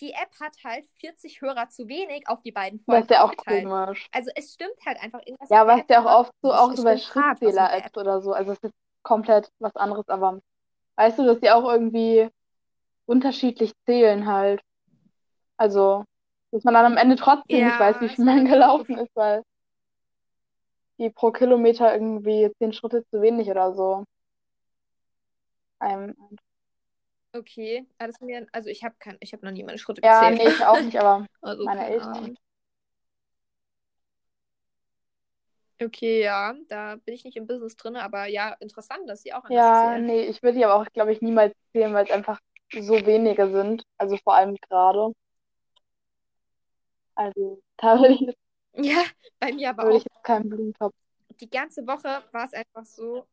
die 0.00 0.12
App 0.12 0.30
hat 0.40 0.56
halt 0.64 0.88
40 0.98 1.40
Hörer 1.42 1.68
zu 1.68 1.86
wenig 1.88 2.26
auf 2.26 2.40
die 2.42 2.52
beiden 2.52 2.78
Das 2.78 2.84
Folgen 2.86 3.02
ist 3.02 3.10
ja 3.10 3.22
auch 3.22 3.30
aufgeteilt. 3.30 3.64
komisch. 3.64 4.08
Also 4.12 4.30
es 4.34 4.54
stimmt 4.54 4.76
halt 4.86 4.98
einfach 5.02 5.20
irgendwas. 5.26 5.48
Ja, 5.50 5.66
was 5.66 5.82
ja 5.88 6.00
auch 6.00 6.20
oft 6.20 6.32
so, 6.42 6.52
auch 6.54 6.72
so 6.74 6.82
bei. 6.84 6.96
Schrittzähler-Apps 6.96 7.96
oder 7.96 8.20
so. 8.22 8.32
Also 8.32 8.52
es 8.52 8.58
ist 8.60 8.74
komplett 9.02 9.50
was 9.58 9.76
anderes, 9.76 10.08
aber 10.08 10.40
weißt 10.96 11.18
du, 11.18 11.26
dass 11.26 11.40
die 11.40 11.50
auch 11.50 11.70
irgendwie 11.70 12.28
unterschiedlich 13.10 13.72
zählen 13.86 14.26
halt. 14.26 14.62
Also, 15.58 16.04
dass 16.52 16.64
man 16.64 16.74
dann 16.74 16.86
am 16.86 16.96
Ende 16.96 17.16
trotzdem 17.16 17.64
nicht 17.64 17.78
Ja, 17.78 17.80
weiß, 17.80 18.00
wie 18.00 18.08
viel 18.08 18.24
man 18.24 18.44
gelaufen 18.46 18.98
ist, 18.98 19.14
weil 19.14 19.42
die 21.00 21.10
pro 21.10 21.32
Kilometer 21.32 21.92
irgendwie 21.92 22.48
zehn 22.60 22.72
Schritte 22.72 23.04
zu 23.10 23.20
wenig 23.22 23.50
oder 23.50 23.74
so. 23.74 24.04
einem 25.80 26.14
Okay, 27.32 27.86
ja, 28.00 28.06
das 28.08 28.20
mir, 28.20 28.46
also 28.52 28.68
ich 28.70 28.82
habe 28.82 28.96
kein, 28.98 29.16
ich 29.20 29.32
habe 29.32 29.44
noch 29.46 29.52
nie 29.52 29.62
meine 29.62 29.78
Schritte 29.78 30.02
Ja, 30.02 30.30
gezählt. 30.30 30.38
nee, 30.38 30.48
ich 30.50 30.64
auch 30.64 30.80
nicht, 30.80 30.98
aber 30.98 31.26
Also 31.42 31.64
meine 31.64 31.86
Eltern. 31.86 32.32
Ahnung. 32.32 32.36
Okay, 35.82 36.20
ja, 36.22 36.54
da 36.68 36.96
bin 36.96 37.14
ich 37.14 37.24
nicht 37.24 37.36
im 37.36 37.46
Business 37.46 37.74
drin, 37.76 37.96
aber 37.96 38.26
ja, 38.26 38.52
interessant, 38.60 39.08
dass 39.08 39.22
sie 39.22 39.32
auch 39.32 39.44
Ja, 39.48 39.98
nee, 39.98 40.22
ich 40.26 40.42
würde 40.42 40.58
die 40.58 40.64
aber 40.64 40.76
auch, 40.76 40.86
glaube 40.92 41.12
ich, 41.12 41.20
niemals 41.22 41.52
zählen, 41.72 41.92
weil 41.92 42.04
es 42.04 42.10
einfach 42.10 42.38
so 42.72 42.94
wenige 43.06 43.50
sind. 43.50 43.84
Also 43.98 44.16
vor 44.18 44.34
allem 44.34 44.56
gerade. 44.68 45.12
Also 47.14 47.62
da 47.76 48.00
würde 48.00 48.14
ich, 48.14 48.34
Ja, 48.74 49.04
bei 49.38 49.52
mir 49.52 49.70
aber 49.70 49.88
würde 49.88 49.96
ich 49.98 50.04
auch. 50.04 50.04
jetzt 50.04 50.22
keinen 50.24 50.48
Blumentopf. 50.48 50.94
Die 51.40 51.50
ganze 51.50 51.86
Woche 51.88 52.22
war 52.30 52.44
es 52.44 52.52
einfach 52.52 52.84
so, 52.86 53.26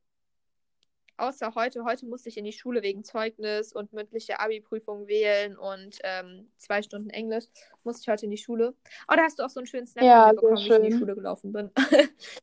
außer 1.18 1.56
heute. 1.56 1.84
Heute 1.84 2.06
musste 2.06 2.30
ich 2.30 2.38
in 2.38 2.46
die 2.46 2.52
Schule 2.54 2.84
wegen 2.84 3.04
Zeugnis 3.04 3.74
und 3.74 3.92
mündliche 3.94 4.40
Abi-Prüfung 4.40 5.08
wählen 5.08 5.58
und 5.58 5.98
ähm, 6.04 6.52
zwei 6.58 6.82
Stunden 6.84 7.10
Englisch. 7.10 7.46
Musste 7.84 8.02
ich 8.04 8.08
heute 8.10 8.26
in 8.26 8.32
die 8.32 8.38
Schule. 8.38 8.76
Oh, 9.12 9.16
da 9.16 9.24
hast 9.24 9.40
du 9.40 9.44
auch 9.44 9.50
so 9.50 9.60
einen 9.60 9.68
schönen 9.68 9.88
Snap 9.88 10.06
Ja, 10.06 10.32
bekommen, 10.36 10.64
wie 10.64 10.70
ich 10.70 10.76
in 10.78 10.84
die. 10.84 10.92
Schule 10.92 11.16
gelaufen 11.16 11.52
bin. 11.54 11.72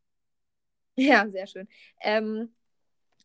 Ja, 0.96 1.28
sehr 1.28 1.46
schön. 1.46 1.68
Ähm, 2.00 2.52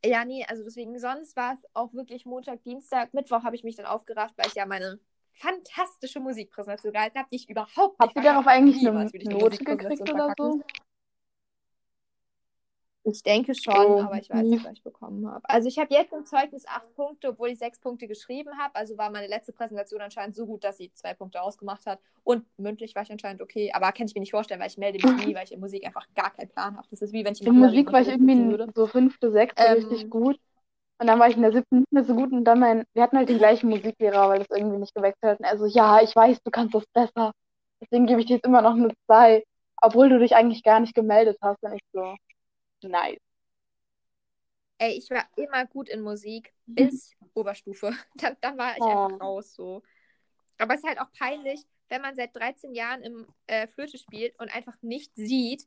ja, 0.06 0.26
nee, 0.26 0.46
also 0.48 0.64
deswegen, 0.64 0.98
sonst 1.00 1.36
war 1.36 1.54
es 1.54 1.66
auch 1.74 1.94
wirklich 1.94 2.26
Montag, 2.26 2.64
Dienstag, 2.64 3.14
Mittwoch 3.14 3.44
habe 3.44 3.56
ich 3.56 3.64
mich 3.64 3.76
dann 3.76 3.86
aufgerafft, 3.86 4.38
weil 4.38 4.48
ich 4.48 4.56
ja 4.56 4.66
meine 4.66 5.00
fantastische 5.34 6.20
Musikpräsentation 6.20 6.94
gehalten 6.94 7.20
habe, 7.20 7.30
die 7.32 7.38
ich 7.38 7.50
überhaupt 7.50 8.00
nicht 8.00 8.00
Habt 8.00 8.16
ihr 8.16 8.22
darauf 8.22 8.48
eigentlich 8.48 8.88
eine 8.88 9.10
Note 9.38 9.64
gekriegt 9.64 10.10
oder 10.10 10.34
so? 10.38 10.62
Ich 13.04 13.24
denke 13.24 13.56
schon, 13.56 13.74
Oh, 13.76 14.00
aber 14.00 14.18
ich 14.20 14.30
weiß 14.30 14.52
nicht, 14.52 14.64
was 14.64 14.74
ich 14.74 14.84
bekommen 14.84 15.28
habe. 15.28 15.50
Also 15.50 15.68
ich 15.68 15.80
habe 15.80 15.94
jetzt 15.94 16.14
im 16.14 16.26
Zeugnis 16.26 16.66
acht 16.68 16.94
Punkte, 16.96 17.30
obwohl 17.30 17.50
ich 17.50 17.58
sechs 17.60 17.80
Punkte 17.80 18.08
geschrieben 18.08 18.58
habe. 18.60 18.76
Also 18.76 18.98
war 18.98 19.10
meine 19.10 19.28
letzte 19.28 19.52
Präsentation 19.54 20.02
anscheinend 20.02 20.36
so 20.36 20.46
gut, 20.46 20.64
dass 20.64 20.78
sie 20.78 20.92
zwei 20.94 21.14
Punkte 21.14 21.42
ausgemacht 21.42 21.86
hat. 21.88 22.00
Und 22.24 22.46
mündlich 22.58 22.94
war 22.96 23.02
ich 23.04 23.12
anscheinend 23.12 23.42
okay. 23.42 23.72
Aber 23.74 23.92
kann 23.92 24.06
ich 24.08 24.14
mir 24.14 24.20
nicht 24.22 24.32
vorstellen, 24.32 24.60
weil 24.60 24.68
ich 24.70 24.78
melde 24.78 25.00
mich 25.00 25.16
nie, 25.18 25.34
weil 25.34 25.46
ich 25.46 25.52
in 25.54 25.60
Musik 25.60 25.86
einfach 25.86 26.08
gar 26.14 26.32
keinen 26.32 26.50
Plan 26.50 26.78
habe. 26.78 26.88
Das 26.92 27.02
ist 27.02 27.14
wie 27.14 27.26
wenn 27.26 27.34
ich 27.34 27.42
in 27.42 27.52
Musik 27.54 27.92
war 27.92 28.02
ich 28.02 28.08
irgendwie 28.08 28.36
würde. 28.50 28.68
so 28.76 28.88
fünfte, 28.88 29.32
sechste 29.32 29.74
richtig 29.74 30.02
Ähm, 30.02 30.10
gut. 30.10 30.40
Und 31.00 31.08
dann 31.08 31.20
war 31.20 31.30
ich 31.30 31.36
in 31.38 31.44
der 31.44 31.54
siebten 31.54 31.80
nicht 31.80 31.92
mehr 31.94 32.04
so 32.06 32.16
gut 32.16 32.32
und 32.34 32.46
dann 32.46 32.60
mein, 32.60 32.86
wir 32.94 33.04
hatten 33.04 33.18
halt 33.18 33.30
den 33.30 33.40
gleichen 33.40 33.70
Musiklehrer, 33.70 34.30
weil 34.30 34.40
das 34.40 34.50
irgendwie 34.58 34.78
nicht 34.80 34.96
gewechselt 34.96 35.24
hat. 35.24 35.40
Und 35.40 35.46
er 35.46 35.58
so, 35.58 35.66
ja, 35.68 36.02
ich 36.02 36.16
weiß, 36.16 36.42
du 36.44 36.52
kannst 36.52 36.76
das 36.76 36.86
besser. 36.94 37.34
Deswegen 37.82 38.08
gebe 38.08 38.22
ich 38.22 38.28
dir 38.28 38.36
jetzt 38.36 38.46
immer 38.48 38.62
noch 38.62 38.74
eine 38.76 38.94
2, 39.08 39.44
obwohl 39.82 40.10
du 40.10 40.20
dich 40.20 40.36
eigentlich 40.36 40.64
gar 40.64 40.80
nicht 40.82 40.96
gemeldet 40.96 41.38
hast. 41.42 41.64
Und 41.64 41.74
ich 41.76 41.82
so, 41.94 42.16
nice. 42.84 43.20
ey, 44.78 44.94
ich 44.98 45.10
war 45.10 45.28
immer 45.36 45.66
gut 45.66 45.90
in 45.90 46.02
Musik 46.02 46.54
bis 46.66 47.14
Oberstufe. 47.34 47.92
Dann, 48.16 48.38
dann 48.42 48.58
war 48.58 48.78
ich 48.78 48.82
Oh. 48.82 48.86
einfach 48.88 49.20
raus 49.22 49.54
so. 49.54 49.84
Aber 50.58 50.74
es 50.76 50.82
ist 50.82 50.88
halt 50.88 51.00
auch 51.00 51.12
peinlich, 51.12 51.62
wenn 51.90 52.02
man 52.02 52.16
seit 52.16 52.36
13 52.36 52.74
Jahren 52.74 53.02
im 53.04 53.28
äh, 53.48 53.68
Flöte 53.68 53.98
spielt 53.98 54.38
und 54.40 54.54
einfach 54.56 54.76
nicht 54.82 55.14
sieht, 55.16 55.66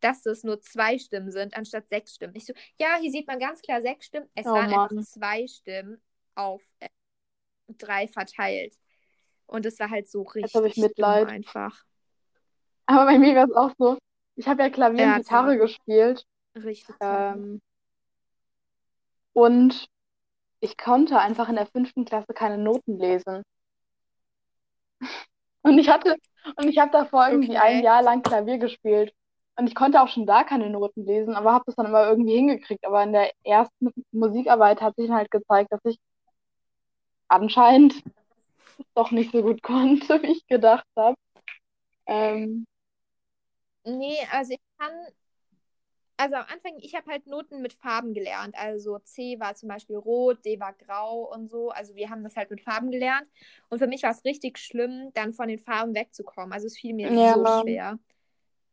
dass 0.00 0.26
es 0.26 0.42
nur 0.42 0.60
zwei 0.60 0.98
Stimmen 0.98 1.30
sind, 1.30 1.54
anstatt 1.56 1.88
sechs 1.88 2.14
Stimmen. 2.14 2.34
Ich 2.34 2.44
so, 2.46 2.52
ja, 2.78 2.96
hier 3.00 3.10
sieht 3.10 3.26
man 3.26 3.38
ganz 3.38 3.62
klar 3.62 3.80
sechs 3.80 4.06
Stimmen. 4.06 4.28
Es 4.34 4.46
Oh 4.46 4.50
waren 4.50 4.64
einfach 4.70 4.90
Mann. 4.90 5.04
zwei 5.04 5.46
Stimmen 5.46 6.02
auf 6.34 6.60
äh, 6.80 6.88
drei 7.78 8.08
verteilt. 8.08 8.76
Und 9.46 9.64
es 9.66 9.78
war 9.78 9.90
halt 9.90 10.08
so 10.10 10.26
Jetzt 10.34 10.54
habe 10.54 10.66
ich 10.66 10.72
richtig 10.72 10.88
Mitleid. 10.88 11.28
einfach. 11.28 11.84
Aber 12.86 13.04
bei 13.06 13.18
mir 13.18 13.34
war 13.36 13.44
es 13.44 13.52
auch 13.54 13.74
so, 13.78 13.98
ich 14.36 14.46
habe 14.48 14.62
ja 14.62 14.70
Klavier 14.70 15.02
Ja, 15.02 15.16
und 15.16 15.22
Gitarre 15.22 15.56
gespielt. 15.58 16.24
Richtig. 16.56 16.96
Ähm, 17.00 17.60
und 19.34 19.88
ich 20.60 20.78
konnte 20.78 21.20
einfach 21.20 21.48
in 21.48 21.56
der 21.56 21.66
fünften 21.66 22.04
Klasse 22.06 22.34
keine 22.34 22.58
Noten 22.58 22.98
lesen. 22.98 23.42
Und 25.62 25.78
ich 25.78 25.88
hatte, 25.88 26.16
und 26.56 26.68
ich 26.68 26.78
habe 26.78 26.90
davor 26.92 27.28
irgendwie 27.28 27.50
Okay. 27.52 27.58
ein 27.58 27.82
Jahr 27.82 28.02
lang 28.02 28.22
Klavier 28.22 28.58
gespielt. 28.58 29.12
Und 29.56 29.66
ich 29.68 29.74
konnte 29.74 30.00
auch 30.02 30.08
schon 30.08 30.26
da 30.26 30.44
keine 30.44 30.70
Noten 30.70 31.04
lesen, 31.04 31.34
aber 31.34 31.52
habe 31.52 31.64
das 31.66 31.76
dann 31.76 31.86
immer 31.86 32.08
irgendwie 32.08 32.34
hingekriegt. 32.34 32.84
Aber 32.86 33.02
in 33.02 33.12
der 33.12 33.30
ersten 33.44 33.90
Musikarbeit 34.12 34.80
hat 34.80 34.96
sich 34.96 35.10
halt 35.10 35.30
gezeigt, 35.30 35.72
dass 35.72 35.80
ich 35.84 35.98
anscheinend 37.28 37.94
doch 38.94 39.10
nicht 39.12 39.32
so 39.32 39.42
gut 39.42 39.62
konnte, 39.62 40.22
wie 40.22 40.32
ich 40.32 40.46
gedacht 40.48 40.86
habe. 40.96 41.16
Ähm, 42.06 42.66
Nee, 43.84 44.18
also 44.32 44.52
ich 44.54 44.60
kann. 44.78 44.92
Also 46.16 46.36
am 46.36 46.44
Anfang, 46.48 46.78
ich 46.78 46.94
habe 46.94 47.10
halt 47.10 47.26
Noten 47.26 47.62
mit 47.62 47.72
Farben 47.72 48.14
gelernt. 48.14 48.54
Also 48.56 48.98
C 49.00 49.40
war 49.40 49.54
zum 49.56 49.68
Beispiel 49.68 49.96
rot, 49.96 50.44
D 50.44 50.60
war 50.60 50.72
grau 50.74 51.32
und 51.32 51.48
so. 51.50 51.70
Also 51.70 51.94
wir 51.96 52.10
haben 52.10 52.22
das 52.22 52.36
halt 52.36 52.50
mit 52.50 52.60
Farben 52.60 52.90
gelernt. 52.90 53.26
Und 53.70 53.78
für 53.78 53.88
mich 53.88 54.02
war 54.04 54.10
es 54.10 54.24
richtig 54.24 54.58
schlimm, 54.58 55.10
dann 55.14 55.32
von 55.32 55.48
den 55.48 55.58
Farben 55.58 55.94
wegzukommen. 55.94 56.52
Also 56.52 56.66
es 56.68 56.76
fiel 56.78 56.94
mir 56.94 57.12
Ja. 57.12 57.34
so 57.34 57.44
schwer. 57.46 57.98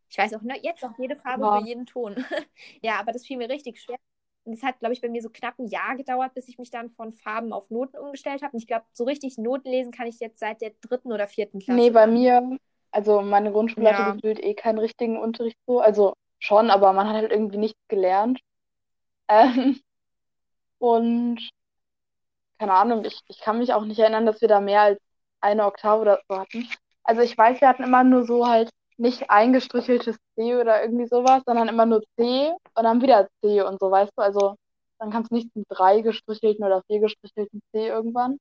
Ich 0.09 0.17
weiß 0.17 0.33
auch, 0.35 0.41
ne, 0.43 0.55
jetzt 0.63 0.83
auch 0.85 0.97
jede 0.99 1.15
Farbe 1.17 1.45
Ja. 1.45 1.51
für 1.51 1.57
jeden 1.59 1.85
Ton. 1.85 2.17
ja, 2.83 2.99
aber 2.99 3.11
das 3.13 3.25
fiel 3.25 3.37
mir 3.37 3.49
richtig 3.49 3.81
schwer. 3.81 3.97
Und 4.45 4.53
es 4.53 4.63
hat, 4.63 4.79
glaube 4.79 4.93
ich, 4.93 5.01
bei 5.01 5.09
mir 5.09 5.21
so 5.21 5.29
knapp 5.29 5.59
ein 5.59 5.67
Jahr 5.67 5.95
gedauert, 5.97 6.33
bis 6.35 6.47
ich 6.49 6.57
mich 6.59 6.71
dann 6.71 6.91
von 6.91 7.13
Farben 7.13 7.53
auf 7.53 7.69
Noten 7.71 7.97
umgestellt 7.97 8.41
habe. 8.43 8.53
Und 8.53 8.59
ich 8.61 8.67
glaube, 8.67 8.85
so 8.93 9.05
richtig 9.05 9.37
Noten 9.37 9.69
lesen 9.69 9.91
kann 9.91 10.07
ich 10.07 10.19
jetzt 10.19 10.39
seit 10.39 10.61
der 10.61 10.71
dritten 10.81 11.11
oder 11.13 11.27
vierten 11.27 11.59
Klasse. 11.59 11.85
nee, 11.85 11.89
bei 11.91 12.07
mir, 12.07 12.57
also 12.91 13.21
meine 13.21 13.51
Grundschule 13.51 13.89
Ja. 13.89 13.99
hatte 13.99 14.13
gefühlt 14.13 14.39
eh 14.39 14.53
keinen 14.55 14.79
richtigen 14.79 15.17
Unterricht 15.17 15.57
so. 15.67 15.79
Also 15.79 16.13
schon, 16.39 16.69
aber 16.69 16.93
man 16.93 17.07
hat 17.07 17.15
halt 17.15 17.31
irgendwie 17.31 17.57
nichts 17.57 17.79
gelernt. 17.87 18.39
Ähm, 19.29 19.81
und 20.79 21.39
keine 22.59 22.73
Ahnung, 22.73 23.05
ich, 23.05 23.21
ich 23.27 23.39
kann 23.39 23.57
mich 23.59 23.73
auch 23.73 23.85
nicht 23.85 23.99
erinnern, 23.99 24.25
dass 24.25 24.41
wir 24.41 24.47
da 24.47 24.59
mehr 24.59 24.81
als 24.81 24.99
eine 25.41 25.65
Oktave 25.65 26.01
oder 26.01 26.21
so 26.27 26.37
hatten. 26.39 26.67
Also 27.03 27.21
ich 27.21 27.37
weiß, 27.37 27.61
wir 27.61 27.67
hatten 27.69 27.83
immer 27.83 28.03
nur 28.03 28.25
so 28.25 28.47
halt 28.47 28.69
nicht 28.97 29.29
eingestricheltes 29.29 30.17
C 30.35 30.55
oder 30.57 30.81
irgendwie 30.83 31.07
sowas, 31.07 31.41
sondern 31.45 31.69
immer 31.69 31.85
nur 31.85 32.01
C 32.17 32.51
und 32.75 32.83
dann 32.83 33.01
wieder 33.01 33.29
C 33.41 33.61
und 33.61 33.79
so, 33.79 33.89
weißt 33.89 34.11
du? 34.17 34.21
Also 34.21 34.55
dann 34.99 35.09
kam 35.11 35.23
es 35.23 35.31
nicht 35.31 35.51
zum 35.53 35.63
drei 35.69 36.01
gestrichelten 36.01 36.65
oder 36.65 36.83
vier 36.87 36.99
gestrichelten 36.99 37.61
C 37.71 37.87
irgendwann. 37.87 38.37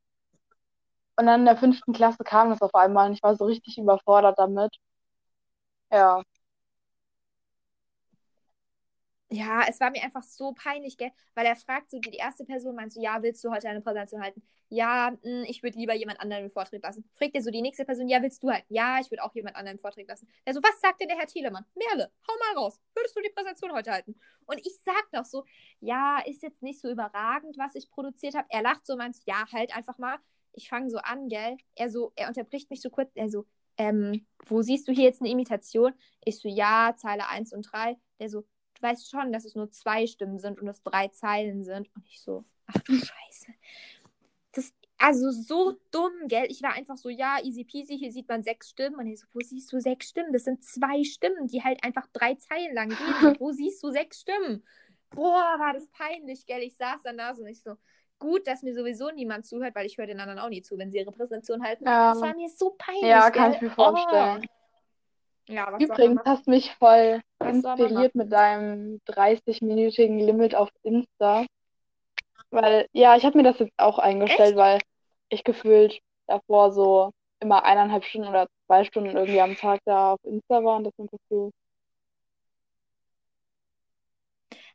Und 1.18 1.26
dann 1.26 1.40
in 1.40 1.44
der 1.46 1.58
fünften 1.58 1.92
Klasse 1.92 2.24
kam 2.24 2.48
das 2.48 2.62
auf 2.62 2.74
einmal 2.74 3.08
und 3.08 3.12
ich 3.12 3.22
war 3.22 3.36
so 3.36 3.44
richtig 3.44 3.76
überfordert 3.76 4.38
damit. 4.38 4.74
Ja. 5.90 6.22
Ja, 9.30 9.64
es 9.68 9.78
war 9.78 9.90
mir 9.90 10.02
einfach 10.02 10.22
so 10.22 10.52
peinlich, 10.54 10.96
gell? 10.96 11.10
Weil 11.34 11.44
er 11.44 11.54
fragt 11.54 11.90
so, 11.90 11.98
die 11.98 12.16
erste 12.16 12.46
Person 12.46 12.74
meint 12.74 12.94
so, 12.94 13.00
ja, 13.02 13.22
willst 13.22 13.44
du 13.44 13.50
heute 13.50 13.68
eine 13.68 13.82
Präsentation 13.82 14.22
halten? 14.22 14.42
Ja, 14.70 15.10
mh, 15.22 15.44
ich 15.48 15.62
würde 15.62 15.78
lieber 15.78 15.94
jemand 15.94 16.18
anderen 16.20 16.44
den 16.44 16.50
Vortrag 16.50 16.82
lassen. 16.82 17.04
Fragt 17.12 17.34
er 17.34 17.42
so 17.42 17.50
die 17.50 17.60
nächste 17.60 17.84
Person, 17.84 18.08
ja, 18.08 18.22
willst 18.22 18.42
du 18.42 18.50
halten? 18.50 18.72
Ja, 18.72 18.98
ich 19.00 19.10
würde 19.10 19.22
auch 19.22 19.34
jemand 19.34 19.56
anderen 19.56 19.76
den 19.76 19.82
Vortrag 19.82 20.08
lassen. 20.08 20.28
Der 20.46 20.54
so, 20.54 20.62
was 20.62 20.80
sagt 20.80 21.00
denn 21.02 21.08
der 21.08 21.18
Herr 21.18 21.26
Thielemann? 21.26 21.66
Merle, 21.74 22.10
hau 22.26 22.34
mal 22.38 22.62
raus. 22.62 22.80
Würdest 22.94 23.16
du 23.16 23.20
die 23.20 23.28
Präsentation 23.28 23.72
heute 23.72 23.92
halten? 23.92 24.18
Und 24.46 24.60
ich 24.60 24.78
sag 24.82 25.12
noch 25.12 25.26
so, 25.26 25.44
ja, 25.80 26.20
ist 26.24 26.42
jetzt 26.42 26.62
nicht 26.62 26.80
so 26.80 26.88
überragend, 26.90 27.58
was 27.58 27.74
ich 27.74 27.90
produziert 27.90 28.34
habe. 28.34 28.46
Er 28.50 28.62
lacht 28.62 28.86
so, 28.86 28.96
meint, 28.96 29.14
so, 29.16 29.22
ja, 29.26 29.44
halt 29.52 29.76
einfach 29.76 29.98
mal. 29.98 30.16
Ich 30.52 30.70
fange 30.70 30.88
so 30.88 30.98
an, 30.98 31.28
gell? 31.28 31.58
Er 31.74 31.90
so, 31.90 32.12
er 32.16 32.28
unterbricht 32.28 32.70
mich 32.70 32.80
so 32.80 32.88
kurz, 32.88 33.10
er 33.14 33.28
so, 33.28 33.44
ähm, 33.76 34.26
wo 34.46 34.62
siehst 34.62 34.88
du 34.88 34.92
hier 34.92 35.04
jetzt 35.04 35.20
eine 35.20 35.30
Imitation? 35.30 35.92
Ich 36.24 36.38
so, 36.40 36.48
ja, 36.48 36.94
Zeile 36.96 37.28
1 37.28 37.52
und 37.52 37.62
3. 37.70 37.98
Der 38.18 38.28
so, 38.30 38.44
du 38.80 38.86
weißt 38.86 39.10
schon, 39.10 39.32
dass 39.32 39.44
es 39.44 39.54
nur 39.54 39.70
zwei 39.70 40.06
Stimmen 40.06 40.38
sind 40.38 40.60
und 40.60 40.68
es 40.68 40.82
drei 40.82 41.08
Zeilen 41.08 41.64
sind. 41.64 41.88
Und 41.94 42.06
ich 42.06 42.20
so, 42.20 42.44
ach 42.66 42.80
du 42.82 42.94
Scheiße. 42.94 43.52
Das, 44.52 44.72
also 44.98 45.30
so 45.30 45.76
dumm, 45.90 46.12
gell? 46.26 46.46
Ich 46.48 46.62
war 46.62 46.72
einfach 46.72 46.96
so, 46.96 47.08
ja, 47.08 47.38
easy 47.42 47.64
peasy, 47.64 47.98
hier 47.98 48.12
sieht 48.12 48.28
man 48.28 48.42
sechs 48.42 48.70
Stimmen. 48.70 48.96
Und 48.96 49.06
ich 49.06 49.20
so, 49.20 49.26
wo 49.32 49.40
siehst 49.40 49.72
du 49.72 49.80
sechs 49.80 50.08
Stimmen? 50.08 50.32
Das 50.32 50.44
sind 50.44 50.62
zwei 50.62 51.04
Stimmen, 51.04 51.46
die 51.46 51.62
halt 51.62 51.82
einfach 51.84 52.06
drei 52.12 52.34
Zeilen 52.34 52.74
lang 52.74 52.88
gehen. 52.88 52.98
Wo 53.40 53.52
siehst 53.52 53.82
du 53.82 53.90
sechs 53.90 54.20
Stimmen? 54.20 54.64
Boah, 55.10 55.56
war 55.58 55.72
das 55.72 55.86
peinlich, 55.88 56.44
gell? 56.46 56.62
Ich 56.62 56.76
saß 56.76 57.02
dann 57.02 57.16
da 57.16 57.34
so 57.34 57.42
und 57.42 57.48
ich 57.48 57.62
so, 57.62 57.76
gut, 58.18 58.46
dass 58.46 58.62
mir 58.62 58.74
sowieso 58.74 59.10
niemand 59.10 59.46
zuhört, 59.46 59.74
weil 59.74 59.86
ich 59.86 59.96
höre 59.96 60.06
den 60.06 60.20
anderen 60.20 60.38
auch 60.38 60.48
nie 60.48 60.62
zu, 60.62 60.76
wenn 60.76 60.90
sie 60.90 60.98
ihre 60.98 61.12
Präsentation 61.12 61.62
halten. 61.62 61.84
Ja. 61.84 62.12
Das 62.12 62.20
war 62.20 62.34
mir 62.34 62.48
so 62.48 62.74
peinlich, 62.76 63.04
Ja, 63.04 63.28
gell? 63.30 63.42
kann 63.42 63.52
ich 63.54 63.60
mir 63.60 63.70
vorstellen. 63.70 64.42
Oh. 64.44 64.57
Ja, 65.48 65.66
Übrigens 65.78 66.20
hast 66.24 66.46
du 66.46 66.50
mich 66.50 66.74
voll 66.74 67.20
Was 67.38 67.54
inspiriert 67.54 68.14
mit 68.14 68.32
deinem 68.32 69.00
30-minütigen 69.06 70.18
Limit 70.18 70.54
auf 70.54 70.68
Insta. 70.82 71.46
Weil, 72.50 72.86
ja, 72.92 73.16
ich 73.16 73.24
habe 73.24 73.36
mir 73.36 73.44
das 73.44 73.58
jetzt 73.58 73.72
auch 73.78 73.98
eingestellt, 73.98 74.50
Echt? 74.50 74.56
weil 74.56 74.80
ich 75.28 75.44
gefühlt 75.44 76.00
davor 76.26 76.72
so 76.72 77.10
immer 77.40 77.64
eineinhalb 77.64 78.04
Stunden 78.04 78.28
oder 78.28 78.46
zwei 78.66 78.84
Stunden 78.84 79.16
irgendwie 79.16 79.40
am 79.40 79.54
Tag 79.56 79.80
da 79.84 80.12
auf 80.14 80.20
Insta 80.24 80.64
war 80.64 80.76
und 80.76 80.84
das 80.84 80.94
sind 80.96 81.10
so. 81.30 81.50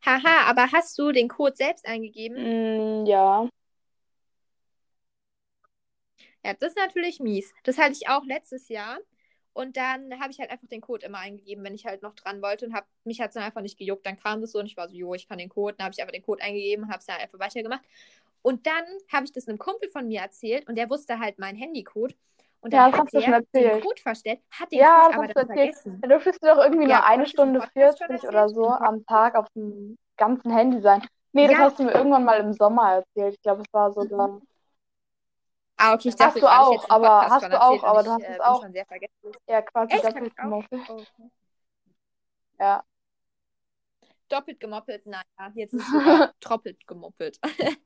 Haha, 0.05 0.49
aber 0.49 0.71
hast 0.71 0.97
du 0.99 1.11
den 1.11 1.27
Code 1.29 1.55
selbst 1.55 1.85
eingegeben? 1.85 3.03
Mm, 3.03 3.05
ja. 3.05 3.47
Ja, 6.43 6.53
das 6.53 6.69
ist 6.69 6.77
natürlich 6.77 7.19
mies. 7.19 7.53
Das 7.63 7.77
hatte 7.77 7.93
ich 7.93 8.09
auch 8.09 8.25
letztes 8.25 8.67
Jahr. 8.69 8.99
Und 9.53 9.77
dann 9.77 10.19
habe 10.19 10.31
ich 10.31 10.39
halt 10.39 10.49
einfach 10.49 10.67
den 10.67 10.81
Code 10.81 11.05
immer 11.05 11.19
eingegeben, 11.19 11.63
wenn 11.63 11.75
ich 11.75 11.85
halt 11.85 12.01
noch 12.01 12.15
dran 12.15 12.41
wollte 12.41 12.65
und 12.65 12.73
hab, 12.73 12.85
mich 13.03 13.21
hat 13.21 13.29
es 13.29 13.33
dann 13.35 13.43
einfach 13.43 13.61
nicht 13.61 13.77
gejuckt. 13.77 14.05
Dann 14.05 14.19
kam 14.19 14.41
das 14.41 14.51
so 14.51 14.59
und 14.59 14.65
ich 14.65 14.77
war 14.77 14.89
so, 14.89 14.95
jo, 14.95 15.13
ich 15.13 15.27
kann 15.27 15.37
den 15.37 15.49
Code. 15.49 15.75
Dann 15.77 15.85
habe 15.85 15.93
ich 15.93 16.01
einfach 16.01 16.11
den 16.13 16.23
Code 16.23 16.43
eingegeben 16.43 16.85
und 16.85 16.89
habe 16.91 16.99
es 16.99 17.05
dann 17.05 17.17
einfach 17.17 17.39
weitergemacht. 17.39 17.81
Und 18.41 18.65
dann 18.67 18.83
habe 19.11 19.25
ich 19.25 19.31
das 19.31 19.47
einem 19.47 19.57
Kumpel 19.57 19.89
von 19.89 20.07
mir 20.07 20.21
erzählt 20.21 20.67
und 20.67 20.75
der 20.75 20.89
wusste 20.89 21.19
halt 21.19 21.39
meinen 21.39 21.57
Handycode. 21.57 22.15
Und 22.61 22.73
Ja, 22.73 22.89
dann 22.89 22.91
das 22.91 23.27
hat 23.27 23.45
der 23.53 23.71
den. 23.71 23.81
Code 23.81 24.01
verstellt, 24.01 24.39
hat 24.51 24.71
den 24.71 24.79
Ja, 24.79 25.11
Code 25.11 25.27
das 25.27 25.35
aber 25.35 25.45
dann 25.45 25.57
vergessen. 25.57 26.01
Da 26.01 26.07
durftest 26.09 26.43
du 26.43 26.47
doch 26.47 26.57
irgendwie 26.57 26.89
Ja, 26.89 26.97
nur 26.99 27.05
eine 27.05 27.25
Stunde 27.25 27.59
Podcast 27.59 27.99
schon 27.99 28.07
40 28.07 28.29
oder 28.29 28.49
so 28.49 28.67
am 28.67 29.05
Tag 29.05 29.35
auf 29.35 29.47
dem 29.55 29.97
ganzen 30.17 30.51
Handy 30.51 30.81
sein. 30.81 31.01
Nee, 31.33 31.47
das 31.47 31.53
Ja. 31.57 31.59
hast 31.65 31.79
du 31.79 31.83
mir 31.83 31.91
irgendwann 31.93 32.23
mal 32.25 32.39
im 32.39 32.53
Sommer 32.53 33.03
erzählt. 33.03 33.35
Ich 33.35 33.41
glaube, 33.41 33.61
es 33.61 33.73
war 33.73 33.91
sogar. 33.91 34.41
Ah, 35.77 35.93
okay, 35.93 36.09
ich 36.09 36.13
Hast 36.13 36.19
dachte 36.19 36.39
du 36.39 36.45
gerade, 36.45 36.75
ich 36.75 36.79
auch, 36.79 36.83
es 36.83 36.89
aber 36.89 37.07
Podcast 37.07 37.31
hast 37.31 37.41
du 37.41 37.45
erzählt 37.45 37.61
auch, 37.61 37.83
aber 37.83 37.99
und 37.99 38.05
du 38.05 38.11
hast 38.11 38.21
es 38.21 38.27
äh, 38.27 38.31
bin 38.31 38.41
auch 38.41 38.61
schon 38.61 38.71
sehr 38.73 38.85
vergesslich. 38.85 39.35
Ja, 39.47 39.61
quasi 39.61 39.93
Echt? 39.93 40.05
Doppelt 40.05 40.35
gemoppelt. 40.35 40.81
Oh, 40.89 40.93
okay. 40.93 41.31
Ja. 42.59 42.83
Doppelt 44.29 44.59
gemoppelt, 44.59 45.05
naja, 45.05 45.51
jetzt 45.55 45.73
ist 45.73 45.81
es 45.81 46.29
troppelt 46.39 46.87
gemoppelt. 46.87 47.39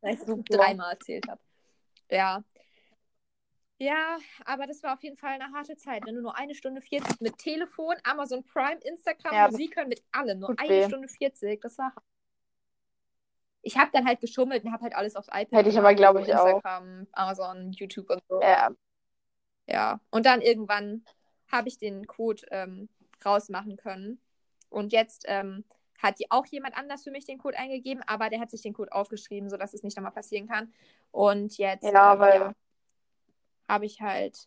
Weil 0.00 0.14
ich 0.14 0.20
es 0.20 0.44
dreimal 0.44 0.92
erzählt 0.92 1.26
habe. 1.28 1.40
Ja. 2.10 2.44
Ja, 3.78 4.18
aber 4.44 4.66
das 4.66 4.82
war 4.82 4.94
auf 4.94 5.02
jeden 5.02 5.16
Fall 5.16 5.32
eine 5.32 5.50
harte 5.52 5.76
Zeit. 5.76 6.06
Wenn 6.06 6.14
du 6.14 6.22
nur 6.22 6.36
eine 6.36 6.54
Stunde 6.54 6.80
40 6.80 7.20
mit 7.20 7.38
Telefon, 7.38 7.96
Amazon 8.04 8.44
Prime, 8.44 8.78
Instagram, 8.84 9.34
Ja, 9.34 9.48
Musik 9.50 9.76
hören, 9.76 9.88
mit 9.88 10.02
allem. 10.12 10.38
Nur 10.38 10.54
eine 10.56 10.68
weh. 10.68 10.86
Stunde 10.86 11.08
40, 11.08 11.60
das 11.60 11.76
war 11.78 11.86
hart. 11.86 12.04
Ich 13.64 13.78
habe 13.78 13.90
dann 13.92 14.06
halt 14.06 14.20
geschummelt 14.20 14.64
und 14.64 14.72
habe 14.72 14.82
halt 14.82 14.94
alles 14.94 15.16
aufs 15.16 15.28
iPad 15.28 15.52
Hätte 15.52 15.70
ich 15.70 15.78
aber, 15.78 15.94
glaube 15.94 16.20
ich, 16.20 16.34
auch. 16.34 16.46
Instagram, 16.46 17.06
Amazon, 17.12 17.72
YouTube 17.72 18.10
und 18.10 18.22
so. 18.28 18.40
Ja. 18.40 18.70
Ja, 19.66 20.00
und 20.10 20.26
dann 20.26 20.42
irgendwann 20.42 21.04
habe 21.50 21.68
ich 21.68 21.78
den 21.78 22.06
Code 22.06 22.42
ähm, 22.50 22.88
rausmachen 23.24 23.76
können. 23.76 24.20
Und 24.68 24.92
jetzt 24.92 25.24
ähm, 25.26 25.64
hat 26.02 26.18
auch 26.28 26.46
jemand 26.46 26.76
anders 26.76 27.04
für 27.04 27.10
mich 27.10 27.24
den 27.24 27.38
Code 27.38 27.56
eingegeben, 27.56 28.02
aber 28.06 28.28
der 28.28 28.40
hat 28.40 28.50
sich 28.50 28.60
den 28.60 28.74
Code 28.74 28.92
aufgeschrieben, 28.92 29.48
sodass 29.48 29.72
es 29.72 29.82
nicht 29.82 29.96
nochmal 29.96 30.12
passieren 30.12 30.46
kann. 30.46 30.72
Und 31.10 31.56
jetzt 31.56 31.84
Ja, 31.84 32.14
ähm, 32.14 32.20
ja, 32.20 32.52
habe 33.68 33.86
ich 33.86 34.02
halt 34.02 34.46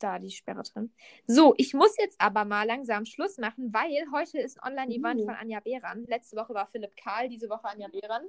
da 0.00 0.18
die 0.18 0.30
Sperre 0.30 0.62
drin. 0.62 0.92
So, 1.26 1.54
ich 1.56 1.74
muss 1.74 1.96
jetzt 1.98 2.20
aber 2.20 2.44
mal 2.44 2.66
langsam 2.66 3.04
Schluss 3.06 3.38
machen, 3.38 3.72
weil 3.72 4.04
heute 4.12 4.38
ist 4.38 4.58
ein 4.62 4.72
Online-Event 4.72 5.20
Uh. 5.20 5.24
von 5.26 5.34
Anja 5.34 5.60
Behran. 5.60 6.04
Letzte 6.06 6.36
Woche 6.36 6.54
war 6.54 6.66
Philipp 6.66 6.96
Karl, 6.96 7.28
diese 7.28 7.48
Woche 7.48 7.64
Anja 7.68 7.88
Behran. 7.88 8.22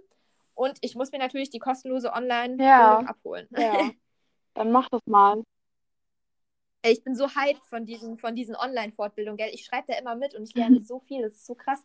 Und 0.54 0.78
ich 0.82 0.96
muss 0.96 1.12
mir 1.12 1.20
natürlich 1.20 1.50
die 1.50 1.60
kostenlose 1.60 2.14
Online-Bildung 2.14 2.68
Ja. 2.68 3.00
abholen. 3.00 3.48
Ja. 3.52 3.92
Dann 4.54 4.72
mach 4.72 4.88
das 4.90 5.02
mal. 5.06 5.44
Ich 6.86 7.04
bin 7.04 7.16
so 7.16 7.28
hyped 7.28 7.66
von 7.66 7.86
diesen, 7.86 8.18
von 8.18 8.36
diesen 8.36 8.56
Online-Fortbildungen, 8.56 9.38
gell? 9.38 9.50
Ich 9.54 9.66
schreibe 9.66 9.92
da 9.92 9.98
immer 9.98 10.16
mit 10.16 10.36
und 10.36 10.44
ich 10.44 10.54
lerne 10.56 10.82
so 10.82 11.00
viel, 11.00 11.24
das 11.24 11.34
ist 11.34 11.46
so 11.46 11.56
krass. 11.56 11.84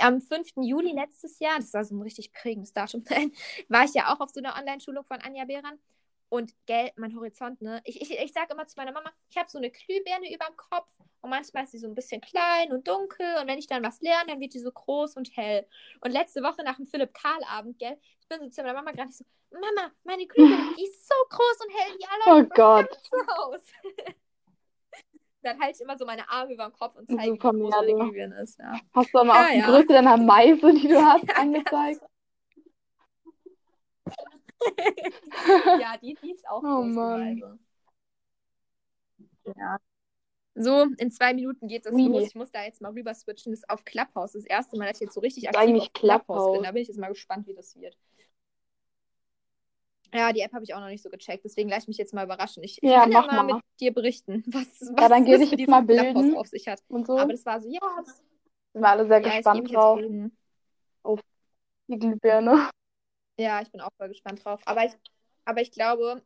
Am 0.00 0.22
5. 0.22 0.52
Juli 0.62 0.92
letztes 0.92 1.38
Jahr, 1.38 1.58
das 1.58 1.74
war 1.74 1.84
so 1.84 1.94
ein 1.94 2.00
richtig 2.00 2.32
prägendes 2.32 2.72
Datum, 2.72 3.04
war 3.68 3.84
ich 3.84 3.92
ja 3.92 4.12
auch 4.12 4.20
auf 4.20 4.30
so 4.30 4.40
einer 4.40 4.56
Online-Schulung 4.58 5.04
von 5.04 5.20
Anja 5.20 5.44
Behran. 5.44 5.78
Und 6.32 6.54
gell, 6.64 6.90
mein 6.96 7.14
Horizont, 7.14 7.60
ne? 7.60 7.82
Ich, 7.84 8.00
ich, 8.00 8.10
ich 8.18 8.32
sage 8.32 8.54
immer 8.54 8.66
zu 8.66 8.74
meiner 8.78 8.92
Mama, 8.92 9.10
ich 9.28 9.36
habe 9.36 9.50
so 9.50 9.58
eine 9.58 9.70
Glühbirne 9.70 10.32
über 10.34 10.46
dem 10.46 10.56
Kopf 10.56 10.90
und 11.20 11.28
manchmal 11.28 11.64
ist 11.64 11.72
sie 11.72 11.78
so 11.78 11.86
ein 11.88 11.94
bisschen 11.94 12.22
klein 12.22 12.72
und 12.72 12.88
dunkel 12.88 13.26
und 13.38 13.46
wenn 13.48 13.58
ich 13.58 13.66
dann 13.66 13.82
was 13.84 14.00
lerne, 14.00 14.28
dann 14.32 14.40
wird 14.40 14.54
die 14.54 14.58
so 14.60 14.72
groß 14.72 15.16
und 15.16 15.28
hell. 15.36 15.66
Und 16.00 16.10
letzte 16.12 16.42
Woche 16.42 16.64
nach 16.64 16.76
dem 16.76 16.86
Philipp-Karl-Abend, 16.86 17.78
gell, 17.78 17.98
ich 18.20 18.28
bin 18.28 18.40
so 18.40 18.48
zu 18.48 18.62
meiner 18.62 18.72
Mama 18.72 18.92
gerade 18.92 19.12
so, 19.12 19.24
Mama, 19.50 19.92
meine 20.04 20.26
Glühbirne, 20.26 20.70
die 20.74 20.84
ist 20.84 21.06
so 21.06 21.14
groß 21.28 21.58
und 21.66 21.74
hell, 21.74 21.98
die 22.00 22.06
Oh 22.24 22.42
erleuchtet 22.42 22.50
das 22.50 22.56
Gott. 22.56 22.88
Haus. 23.36 23.60
dann 25.42 25.60
halte 25.60 25.72
ich 25.76 25.80
immer 25.82 25.98
so 25.98 26.06
meine 26.06 26.28
Arme 26.30 26.54
über 26.54 26.64
den 26.68 26.72
Kopf 26.72 26.96
und 26.96 27.10
zeige, 27.10 27.22
Super 27.26 27.52
wie 27.52 27.58
groß 27.58 27.70
meine. 27.70 27.94
Glühbirne 27.94 28.40
ist. 28.42 28.58
Ja. 28.58 28.80
Hast 28.94 29.12
du 29.14 29.18
aber 29.18 29.34
Ja, 29.34 29.46
auch 29.46 29.50
die 29.52 29.58
ja. 29.58 29.66
Größe 29.66 29.88
deiner 29.88 30.16
Meise, 30.16 30.72
die 30.72 30.88
du 30.88 31.04
hast, 31.04 31.28
angezeigt? 31.36 32.00
ja, 35.80 35.96
die, 36.00 36.16
die 36.22 36.32
ist 36.32 36.48
auch 36.48 36.62
Oh 36.62 36.82
Mann. 36.82 37.58
Ja. 39.56 39.78
So, 40.54 40.82
in 40.98 41.10
zwei 41.10 41.32
Minuten 41.32 41.66
geht 41.66 41.86
das 41.86 41.94
los. 41.94 42.28
Ich 42.28 42.34
muss 42.34 42.50
da 42.50 42.62
jetzt 42.62 42.82
mal 42.82 42.92
rüber 42.92 43.14
switchen. 43.14 43.52
Das 43.52 43.60
ist 43.60 43.70
auf 43.70 43.84
Clubhouse. 43.84 44.32
Das 44.32 44.44
erste 44.44 44.76
Mal, 44.76 44.86
dass 44.88 44.96
ich 44.98 45.06
jetzt 45.06 45.14
so 45.14 45.20
richtig 45.20 45.48
aktiv 45.48 45.60
eigentlich 45.62 45.82
auf 45.84 45.92
Clubhouse, 45.94 46.24
Clubhouse. 46.26 46.52
bin. 46.52 46.62
Da 46.64 46.72
bin 46.72 46.82
ich 46.82 46.88
jetzt 46.88 46.98
mal 47.00 47.08
gespannt, 47.08 47.46
wie 47.46 47.54
das 47.54 47.74
wird. 47.76 47.96
Ja, 50.14 50.30
die 50.32 50.40
App 50.40 50.52
habe 50.52 50.62
ich 50.62 50.74
auch 50.74 50.80
noch 50.80 50.88
nicht 50.88 51.02
so 51.02 51.08
gecheckt. 51.08 51.44
Deswegen 51.44 51.70
lasse 51.70 51.82
ich 51.84 51.88
mich 51.88 51.96
jetzt 51.96 52.12
mal 52.12 52.24
überraschen. 52.24 52.62
Ich, 52.62 52.82
ich 52.82 52.90
Ja, 52.90 53.00
kann 53.00 53.12
ja 53.12 53.22
mal, 53.22 53.42
mal. 53.44 53.54
mit 53.54 53.64
dir 53.80 53.94
berichten, 53.94 54.44
was, 54.46 54.66
was 54.80 55.00
Ja, 55.00 55.08
dann 55.08 55.24
dich 55.24 55.38
mit 55.38 55.50
jetzt 55.52 55.58
diesem 55.60 55.70
mal 55.70 55.86
Clubhouse 55.86 56.34
auf 56.36 56.48
sich 56.48 56.68
hat. 56.68 56.82
Und 56.88 57.06
so. 57.06 57.18
Aber 57.18 57.32
das 57.32 57.46
war 57.46 57.60
so, 57.62 57.70
ja, 57.70 57.80
das, 58.04 58.18
Sind 58.74 58.82
wir 58.82 58.88
alle 58.88 59.06
sehr 59.06 59.20
ja 59.22 59.28
ich 59.28 59.36
gespannt 59.36 59.72
drauf. 59.74 59.98
bilden. 59.98 60.36
Die 61.88 61.98
Glühbirne. 61.98 62.70
Ja, 63.38 63.62
ich 63.62 63.70
bin 63.70 63.80
auch 63.80 63.92
voll 63.96 64.08
gespannt 64.08 64.44
drauf. 64.44 64.60
Aber 64.64 64.84
ich, 64.84 64.92
aber 65.44 65.60
ich 65.60 65.72
glaube, 65.72 66.22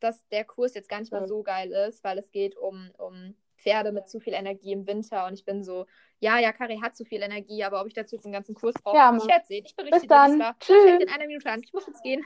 dass 0.00 0.26
der 0.28 0.44
Kurs 0.44 0.74
jetzt 0.74 0.88
gar 0.88 1.00
nicht 1.00 1.12
mal 1.12 1.26
so 1.26 1.42
geil 1.42 1.70
ist, 1.72 2.02
weil 2.04 2.18
es 2.18 2.30
geht 2.30 2.56
um, 2.56 2.90
um 2.98 3.34
Pferde 3.56 3.92
mit 3.92 4.08
zu 4.08 4.20
viel 4.20 4.34
Energie 4.34 4.72
im 4.72 4.86
Winter. 4.86 5.26
Und 5.26 5.34
ich 5.34 5.44
bin 5.44 5.64
so, 5.64 5.86
ja, 6.20 6.38
ja, 6.38 6.52
Kari 6.52 6.78
hat 6.82 6.96
zu 6.96 7.04
viel 7.04 7.22
Energie, 7.22 7.64
aber 7.64 7.80
ob 7.80 7.86
ich 7.86 7.94
dazu 7.94 8.16
jetzt 8.16 8.24
einen 8.24 8.32
ganzen 8.32 8.54
Kurs 8.54 8.74
brauche, 8.82 8.96
Ja, 8.96 9.16
ich 9.16 9.26
werde 9.26 9.46
sehen. 9.46 9.64
Ich 9.66 9.74
berichte 9.74 9.96
Bis 9.96 10.02
dir, 10.02 10.08
dann. 10.08 10.38
war. 10.38 10.58
Tschüss. 10.58 10.82
Fängt 10.84 11.02
in 11.02 11.08
einer 11.08 11.26
Minute 11.26 11.50
an. 11.50 11.60
Ich 11.62 11.72
muss 11.72 11.86
jetzt 11.86 12.02
gehen. 12.02 12.22